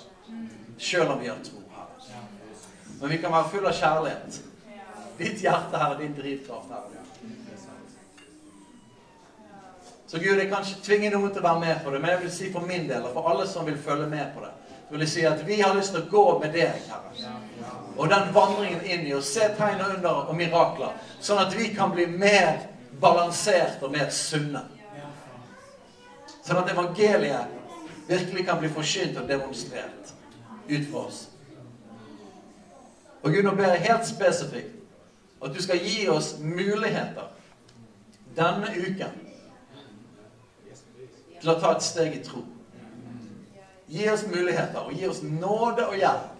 sjøl 0.78 1.14
om 1.14 1.22
vi 1.22 1.30
har 1.30 1.41
tro, 1.45 1.62
Herre. 1.76 2.24
Men 3.00 3.14
vi 3.14 3.20
kan 3.22 3.34
være 3.34 3.52
full 3.54 3.70
av 3.70 3.78
kjærlighet. 3.78 4.39
Ditt 5.20 5.43
hjerte, 5.43 5.78
Herre, 5.78 6.00
din 6.02 6.18
drivkraft, 6.18 6.74
Herre. 6.74 6.99
Så 10.10 10.18
Gud, 10.18 10.38
jeg 10.38 10.49
kan 10.49 10.64
ikke 10.66 10.82
tvinge 10.82 11.10
noen 11.14 11.30
til 11.30 11.43
å 11.43 11.45
være 11.45 11.62
med 11.62 11.82
på 11.84 11.91
det, 11.93 11.99
men 12.01 12.10
jeg 12.10 12.20
vil 12.24 12.32
si 12.34 12.47
for 12.49 12.66
min 12.66 12.88
del, 12.89 13.03
og 13.05 13.12
for 13.14 13.30
alle 13.30 13.43
som 13.45 13.68
vil 13.68 13.76
følge 13.78 14.07
med 14.10 14.32
på 14.34 14.41
det, 14.41 14.49
så 14.88 14.95
vil 14.95 15.03
jeg 15.05 15.12
si 15.12 15.26
at 15.30 15.43
vi 15.45 15.60
har 15.60 15.76
lyst 15.78 15.93
til 15.93 16.01
å 16.01 16.10
gå 16.10 16.24
med 16.41 16.55
deg, 16.57 16.88
Herre. 16.89 17.34
Og 17.93 18.10
den 18.10 18.32
vandringen 18.34 18.82
inn 18.89 19.05
i 19.05 19.14
å 19.14 19.22
se 19.22 19.51
tegn 19.60 19.84
under 19.86 20.24
og 20.24 20.34
mirakler, 20.39 20.97
sånn 21.22 21.43
at 21.43 21.53
vi 21.53 21.70
kan 21.78 21.93
bli 21.93 22.07
mer 22.10 22.57
balansert 22.97 23.86
og 23.86 23.93
mer 23.93 24.10
sunne. 24.10 24.64
Sånn 26.39 26.64
at 26.64 26.74
evangeliet 26.74 27.53
virkelig 28.10 28.49
kan 28.49 28.57
bli 28.64 28.74
forkynt 28.74 29.22
og 29.22 29.30
demonstrert 29.30 30.14
ut 30.72 30.89
for 30.89 31.03
oss. 31.05 31.24
Og 33.22 33.30
Gud, 33.30 33.43
nå 33.45 33.53
ber 33.53 33.76
jeg 33.76 33.86
helt 33.91 34.10
spesifikt 34.10 34.74
at 35.45 35.53
du 35.53 35.62
skal 35.62 35.86
gi 35.86 36.10
oss 36.10 36.39
muligheter 36.41 37.30
denne 38.34 38.74
uken 38.74 39.29
til 41.40 41.52
å 41.52 41.60
ta 41.60 41.74
et 41.76 41.86
steg 41.86 42.16
i 42.16 42.24
tro. 42.24 42.44
Gi 43.90 44.06
oss 44.12 44.28
muligheter, 44.30 44.84
og 44.84 44.94
gi 44.94 45.08
oss 45.10 45.24
nåde 45.26 45.88
og 45.88 45.98
hjelp 45.98 46.38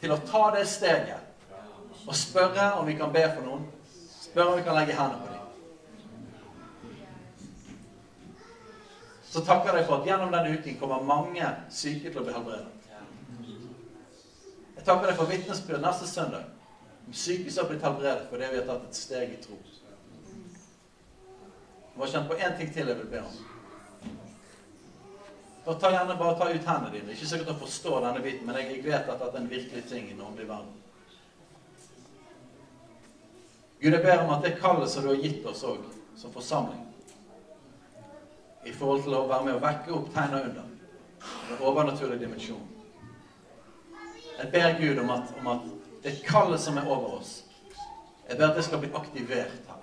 til 0.00 0.14
å 0.14 0.20
ta 0.28 0.44
det 0.54 0.66
steget. 0.70 1.26
Og 2.06 2.14
spørre 2.16 2.72
om 2.78 2.86
vi 2.86 2.96
kan 2.98 3.12
be 3.12 3.24
for 3.34 3.44
noen. 3.46 3.66
Spørre 4.22 4.54
om 4.54 4.60
vi 4.60 4.66
kan 4.66 4.78
legge 4.78 4.96
hendene 4.96 5.20
på 5.20 5.32
dem. 5.34 5.40
Så 9.30 9.44
takker 9.46 9.76
jeg 9.78 9.86
for 9.86 10.00
at 10.00 10.06
gjennom 10.08 10.32
denne 10.34 10.56
uken 10.58 10.78
kommer 10.80 11.04
mange 11.06 11.50
syke 11.70 12.10
til 12.10 12.22
å 12.22 12.24
bli 12.26 12.34
helbredet. 12.34 12.80
Jeg 14.80 14.86
takker 14.86 15.10
deg 15.10 15.18
for 15.18 15.28
vitnesbyrd 15.30 15.84
neste 15.84 16.08
søndag 16.08 16.48
om 17.06 17.14
syke 17.14 17.52
som 17.52 17.66
har 17.66 17.70
blitt 17.70 17.84
helbredet 17.84 18.26
fordi 18.30 18.48
vi 18.48 18.58
har 18.58 18.66
tatt 18.66 18.88
et 18.88 18.98
steg 18.98 19.34
i 19.34 19.40
tro. 19.44 19.58
Jeg 21.90 21.98
må 22.00 22.08
kjenne 22.08 22.30
på 22.30 22.38
én 22.38 22.56
ting 22.58 22.70
til 22.72 22.88
jeg 22.88 22.98
vil 23.02 23.10
be 23.12 23.20
om. 23.26 23.59
Og 25.64 25.80
ta 25.80 25.90
gjerne 25.92 26.16
bare 26.16 26.36
ta 26.38 26.48
ut 26.48 26.68
hendene 26.68 26.92
dine. 26.94 27.12
Ikke 27.12 27.28
sikkert 27.28 27.52
å 27.52 27.60
forstå 27.60 27.98
denne 28.00 28.22
biten, 28.24 28.46
men 28.48 28.56
jeg 28.56 28.84
vet 28.84 29.08
at 29.08 29.18
dette 29.20 29.34
er 29.34 29.42
en 29.42 29.50
virkelig 29.50 29.82
ting 29.90 30.06
i 30.08 30.14
den 30.14 30.24
åndelige 30.24 30.48
verden. 30.48 30.76
Gud, 33.80 33.92
jeg 33.92 34.02
ber 34.02 34.24
om 34.24 34.32
at 34.34 34.44
det 34.44 34.58
kallet 34.60 34.90
som 34.92 35.04
du 35.04 35.08
har 35.08 35.20
gitt 35.20 35.46
oss 35.48 35.62
òg, 35.64 35.84
som 36.16 36.32
forsamling, 36.32 36.82
i 38.64 38.72
forhold 38.76 39.06
til 39.06 39.14
å 39.16 39.26
være 39.28 39.46
med 39.46 39.56
å 39.56 39.62
vekke 39.62 39.94
opp 39.96 40.10
tegn 40.12 40.36
under, 40.36 40.66
en 41.20 41.62
overnaturlig 41.68 42.16
dimensjon 42.20 42.62
Jeg 44.38 44.48
ber 44.52 44.76
Gud 44.78 44.98
om 45.02 45.10
at, 45.12 45.32
om 45.40 45.48
at 45.52 45.64
det 46.04 46.14
kallet 46.24 46.60
som 46.60 46.78
er 46.80 46.88
over 46.88 47.18
oss, 47.18 47.32
jeg 48.28 48.38
ber 48.38 48.50
at 48.50 48.56
det 48.56 48.64
skal 48.64 48.80
bli 48.80 48.92
aktivert 48.96 49.68
her. 49.68 49.80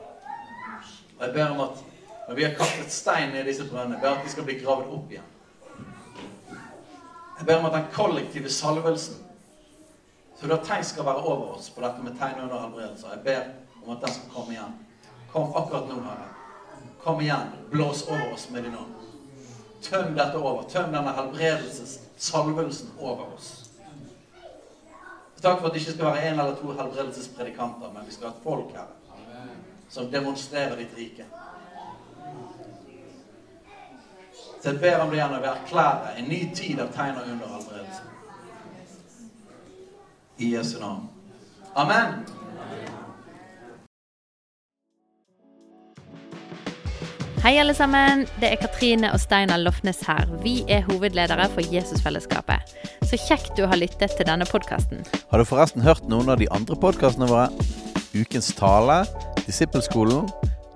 Og 1.17 1.25
jeg 1.25 1.33
ber 1.33 1.53
om 1.53 1.61
at 1.67 1.81
når 2.27 2.35
vi 2.35 2.45
har 2.45 2.55
kastet 2.57 2.93
stein 2.93 3.35
i 3.35 3.43
disse 3.45 3.65
brønnene, 3.69 3.97
jeg 3.97 4.05
ber 4.05 4.17
at 4.17 4.25
de 4.25 4.33
skal 4.33 4.47
bli 4.47 4.57
gravet 4.61 4.93
opp 4.97 5.11
igjen. 5.13 5.33
Jeg 7.37 7.45
ber 7.45 7.59
om 7.59 7.65
at 7.69 7.73
den 7.73 7.87
kollektive 7.93 8.49
salvelsen 8.49 9.23
så 10.37 10.47
da 10.47 10.57
tegn 10.61 10.83
skal 10.85 11.05
være 11.05 11.23
over 11.25 11.55
oss 11.55 11.69
på 11.73 11.81
dette 11.81 12.03
med 12.05 12.17
tegn 12.19 12.43
under 12.43 12.59
helbredelser. 12.61 13.13
Jeg 13.15 13.23
ber 13.25 13.85
om 13.85 13.95
at 13.95 14.03
den 14.05 14.13
skal 14.13 14.33
komme 14.33 14.53
igjen. 14.53 14.75
Kom 15.31 15.55
akkurat 15.57 15.87
nå, 15.89 15.95
Herre. 16.05 16.27
Kom 17.01 17.21
igjen. 17.21 17.55
Blås 17.71 18.03
over 18.07 18.33
oss 18.33 18.49
med 18.53 18.67
din 18.67 18.75
ånd. 18.77 18.93
Tøm 19.81 20.13
dette 20.13 20.37
over. 20.37 20.67
Tøm 20.69 20.93
denne 20.93 21.13
helbredelsessalvelsen 21.17 22.93
over 22.99 23.33
oss. 23.33 23.49
Takk 25.41 25.59
for 25.59 25.69
at 25.69 25.73
det 25.73 25.81
ikke 25.81 25.95
skal 25.95 26.05
være 26.05 26.29
én 26.29 26.39
eller 26.39 26.55
to 26.61 26.73
helbredelsespredikanter, 26.77 27.91
men 27.93 28.05
vi 28.05 28.13
skal 28.13 28.29
ha 28.29 28.35
et 28.35 28.45
folk, 28.45 28.71
her 28.77 28.93
som 29.89 30.09
demonstrerer 30.11 30.75
ditt 30.77 30.95
rike. 30.97 31.25
Så 34.61 34.71
jeg 34.71 34.79
ber 34.81 35.03
om 35.03 35.11
det 35.11 35.19
gjerne 35.19 35.41
å 35.41 35.51
erklære 35.51 36.15
en 36.17 36.31
ny 36.31 36.39
tid 36.55 36.81
av 36.81 36.89
tegn 36.95 37.19
og 37.19 37.29
under 37.29 37.53
helbredelse. 37.53 38.01
I 40.37 40.49
Jesu 40.55 40.79
navn. 40.81 41.07
Amen. 41.77 42.25
Hei, 47.47 47.53
alle 47.61 47.73
sammen. 47.77 48.25
Det 48.41 48.49
er 48.49 48.59
Katrine 48.59 49.11
og 49.13 49.21
Steinar 49.23 49.61
Lofnes 49.61 50.01
her. 50.03 50.25
Vi 50.43 50.65
er 50.67 50.81
hovedledere 50.89 51.45
for 51.53 51.63
Jesusfellesskapet. 51.73 52.73
Så 53.07 53.19
kjekt 53.21 53.53
du 53.55 53.63
har 53.69 53.79
lyttet 53.79 54.17
til 54.17 54.27
denne 54.27 54.45
podkasten. 54.49 55.05
Har 55.31 55.39
du 55.39 55.45
forresten 55.47 55.85
hørt 55.85 56.09
noen 56.11 56.33
av 56.33 56.41
de 56.41 56.49
andre 56.51 56.75
podkastene 56.75 57.29
våre? 57.29 57.47
Ukens 58.17 58.49
tale, 58.57 59.03
Disippelskolen, 59.45 60.27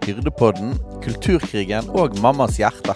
Hyrdepodden, 0.06 0.78
Kulturkrigen 1.04 1.90
og 1.98 2.16
Mammas 2.22 2.62
hjerte. 2.62 2.96